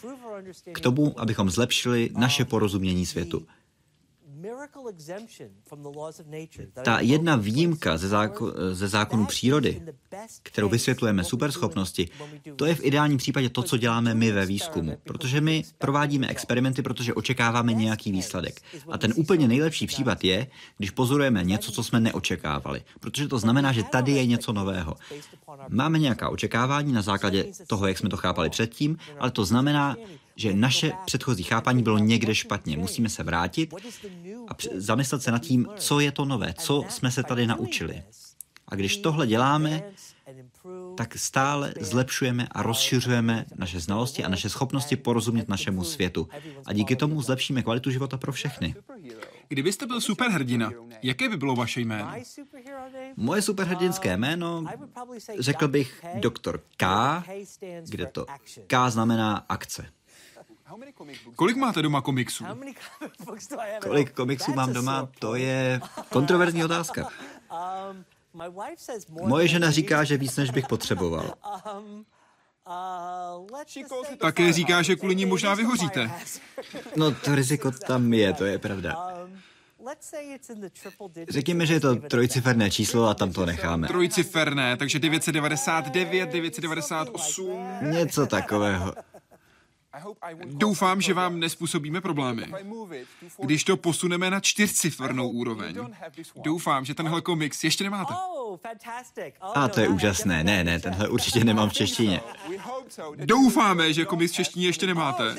k 0.71 0.79
tomu, 0.79 1.19
abychom 1.19 1.49
zlepšili 1.49 2.09
naše 2.17 2.45
porozumění 2.45 3.05
světu. 3.05 3.47
Ta 6.83 6.99
jedna 6.99 7.35
výjimka 7.35 7.97
ze, 7.97 8.07
záko- 8.09 8.53
ze 8.71 8.87
zákonu 8.87 9.25
přírody, 9.25 9.81
kterou 10.43 10.69
vysvětlujeme 10.69 11.23
superschopnosti, 11.23 12.09
to 12.55 12.65
je 12.65 12.75
v 12.75 12.83
ideálním 12.83 13.17
případě 13.17 13.49
to, 13.49 13.63
co 13.63 13.77
děláme 13.77 14.13
my 14.13 14.31
ve 14.31 14.45
výzkumu. 14.45 14.97
Protože 15.03 15.41
my 15.41 15.63
provádíme 15.77 16.27
experimenty, 16.27 16.81
protože 16.81 17.13
očekáváme 17.13 17.73
nějaký 17.73 18.11
výsledek. 18.11 18.61
A 18.91 18.97
ten 18.97 19.13
úplně 19.15 19.47
nejlepší 19.47 19.87
případ 19.87 20.23
je, 20.23 20.47
když 20.77 20.91
pozorujeme 20.91 21.43
něco, 21.43 21.71
co 21.71 21.83
jsme 21.83 21.99
neočekávali. 21.99 22.81
Protože 22.99 23.27
to 23.27 23.39
znamená, 23.39 23.71
že 23.71 23.83
tady 23.83 24.11
je 24.11 24.25
něco 24.25 24.53
nového. 24.53 24.95
Máme 25.69 25.99
nějaká 25.99 26.29
očekávání 26.29 26.93
na 26.93 27.01
základě 27.01 27.45
toho, 27.67 27.87
jak 27.87 27.97
jsme 27.97 28.09
to 28.09 28.17
chápali 28.17 28.49
předtím, 28.49 28.97
ale 29.19 29.31
to 29.31 29.45
znamená, 29.45 29.95
že 30.35 30.53
naše 30.53 30.91
předchozí 31.05 31.43
chápání 31.43 31.83
bylo 31.83 31.97
někde 31.97 32.35
špatně. 32.35 32.77
Musíme 32.77 33.09
se 33.09 33.23
vrátit 33.23 33.73
a 34.47 34.53
zamyslet 34.75 35.23
se 35.23 35.31
nad 35.31 35.41
tím, 35.41 35.67
co 35.75 35.99
je 35.99 36.11
to 36.11 36.25
nové, 36.25 36.53
co 36.53 36.83
jsme 36.89 37.11
se 37.11 37.23
tady 37.23 37.47
naučili. 37.47 38.03
A 38.67 38.75
když 38.75 38.97
tohle 38.97 39.27
děláme, 39.27 39.83
tak 40.97 41.17
stále 41.17 41.73
zlepšujeme 41.79 42.47
a 42.51 42.63
rozšiřujeme 42.63 43.45
naše 43.55 43.79
znalosti 43.79 44.23
a 44.23 44.29
naše 44.29 44.49
schopnosti 44.49 44.95
porozumět 44.95 45.49
našemu 45.49 45.83
světu. 45.83 46.27
A 46.65 46.73
díky 46.73 46.95
tomu 46.95 47.21
zlepšíme 47.21 47.63
kvalitu 47.63 47.91
života 47.91 48.17
pro 48.17 48.31
všechny. 48.31 48.75
Kdybyste 49.47 49.85
byl 49.85 50.01
superhrdina, 50.01 50.71
jaké 51.01 51.29
by 51.29 51.37
bylo 51.37 51.55
vaše 51.55 51.81
jméno? 51.81 52.11
Moje 53.15 53.41
superhrdinské 53.41 54.17
jméno, 54.17 54.65
řekl 55.39 55.67
bych 55.67 56.05
doktor 56.15 56.63
K, 56.77 57.23
kde 57.89 58.05
to 58.05 58.25
K 58.67 58.89
znamená 58.89 59.45
akce. 59.49 59.85
Kolik 61.35 61.57
máte 61.57 61.81
doma 61.81 62.01
komiksů? 62.01 62.45
Kolik 63.81 64.11
komiksů 64.11 64.53
mám 64.53 64.73
doma, 64.73 65.09
to 65.19 65.35
je 65.35 65.81
kontroverzní 66.09 66.63
otázka. 66.65 67.07
Um, 67.91 68.05
Moje 69.27 69.47
žena 69.47 69.71
říká, 69.71 70.03
že 70.03 70.17
víc, 70.17 70.37
než 70.37 70.51
bych 70.51 70.67
potřeboval. 70.67 71.33
Um, 71.77 72.05
uh, 73.49 74.17
Také 74.17 74.53
říká, 74.53 74.81
že 74.81 74.95
kvůli 74.95 75.15
ní 75.15 75.25
možná 75.25 75.55
vyhoříte. 75.55 76.11
No 76.95 77.11
to 77.11 77.35
riziko 77.35 77.71
tam 77.71 78.13
je, 78.13 78.33
to 78.33 78.45
je 78.45 78.59
pravda. 78.59 79.07
Um, 79.25 79.39
Řekněme, 81.29 81.65
že 81.65 81.73
je 81.73 81.79
to 81.79 81.95
trojciferné 81.95 82.71
číslo 82.71 83.07
a 83.07 83.13
tam 83.13 83.31
to 83.31 83.45
necháme. 83.45 83.87
Trojciferné, 83.87 84.77
takže 84.77 84.99
999, 84.99 86.29
998. 86.29 87.67
Něco 87.81 88.27
takového. 88.27 88.93
Doufám, 90.45 91.01
že 91.01 91.13
vám 91.13 91.39
nespůsobíme 91.39 92.01
problémy. 92.01 92.45
Když 93.39 93.63
to 93.63 93.77
posuneme 93.77 94.29
na 94.29 94.39
čtyřcifernou 94.39 95.29
úroveň. 95.29 95.75
Doufám, 96.35 96.85
že 96.85 96.93
tenhle 96.93 97.21
komiks 97.21 97.63
ještě 97.63 97.83
nemáte. 97.83 98.13
A 99.53 99.67
to 99.67 99.79
je 99.79 99.87
úžasné. 99.87 100.43
Ne, 100.43 100.63
ne, 100.63 100.79
tenhle 100.79 101.09
určitě 101.09 101.43
nemám 101.43 101.69
v 101.69 101.73
češtině. 101.73 102.21
Doufáme, 103.15 103.93
že 103.93 104.05
komiks 104.05 104.31
v 104.33 104.35
češtině 104.35 104.65
ještě 104.65 104.87
nemáte. 104.87 105.35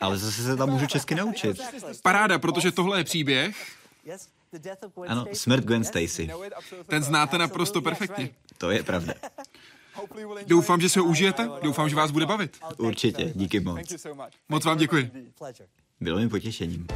Ale 0.00 0.18
zase 0.18 0.42
se 0.42 0.56
tam 0.56 0.70
můžu 0.70 0.86
česky 0.86 1.14
naučit. 1.14 1.60
Paráda, 2.02 2.38
protože 2.38 2.72
tohle 2.72 3.00
je 3.00 3.04
příběh, 3.04 3.56
Ano, 5.08 5.26
smrt 5.32 5.64
Gwen 5.64 5.84
Stacy. 5.84 6.30
Ten 6.86 7.02
znáte 7.02 7.38
naprosto 7.38 7.82
perfektně. 7.82 8.30
To 8.58 8.70
je 8.70 8.82
pravda. 8.82 9.14
Doufám, 10.46 10.80
že 10.80 10.88
se 10.88 11.00
ho 11.00 11.06
užijete, 11.06 11.48
doufám, 11.62 11.88
že 11.88 11.96
vás 11.96 12.10
bude 12.10 12.26
bavit. 12.26 12.56
Určitě, 12.78 13.32
díky 13.34 13.60
moc. 13.60 13.80
Moc 14.48 14.64
vám 14.64 14.78
děkuji. 14.78 15.10
Bylo 16.00 16.18
mi 16.18 16.28
potěšením. 16.28 16.86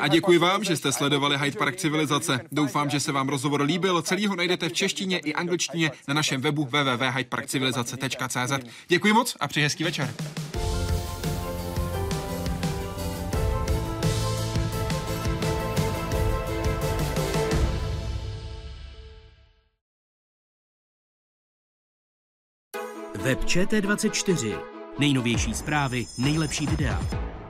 A 0.00 0.08
děkuji 0.08 0.38
vám, 0.38 0.64
že 0.64 0.76
jste 0.76 0.92
sledovali 0.92 1.38
Hyde 1.38 1.58
Park 1.58 1.76
Civilizace. 1.76 2.40
Doufám, 2.52 2.90
že 2.90 3.00
se 3.00 3.12
vám 3.12 3.28
rozhovor 3.28 3.62
líbil. 3.62 4.02
Celý 4.02 4.26
ho 4.26 4.36
najdete 4.36 4.68
v 4.68 4.72
češtině 4.72 5.18
i 5.18 5.34
angličtině 5.34 5.90
na 6.08 6.14
našem 6.14 6.40
webu 6.40 6.64
www.hydeparkcivilizace.cz. 6.64 8.52
Děkuji 8.88 9.12
moc 9.12 9.36
a 9.40 9.48
přeji 9.48 9.64
hezký 9.64 9.84
večer. 9.84 10.14
Web 23.28 23.44
ČT24. 23.44 24.58
Nejnovější 24.98 25.54
zprávy, 25.54 26.06
nejlepší 26.18 26.66
videa. 26.66 27.00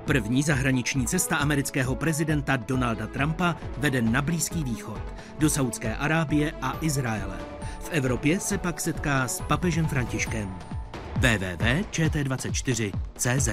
První 0.04 0.42
zahraniční 0.42 1.06
cesta 1.06 1.36
amerického 1.36 1.94
prezidenta 1.94 2.56
Donalda 2.56 3.06
Trumpa 3.06 3.56
vede 3.76 4.02
na 4.02 4.22
Blízký 4.22 4.64
východ, 4.64 5.00
do 5.38 5.50
Saudské 5.50 5.96
Arábie 5.96 6.52
a 6.62 6.78
Izraele. 6.80 7.38
V 7.80 7.88
Evropě 7.90 8.40
se 8.40 8.58
pak 8.58 8.80
setká 8.80 9.28
s 9.28 9.40
papežem 9.40 9.86
Františkem. 9.86 10.58
www.ct24.cz 11.16 13.48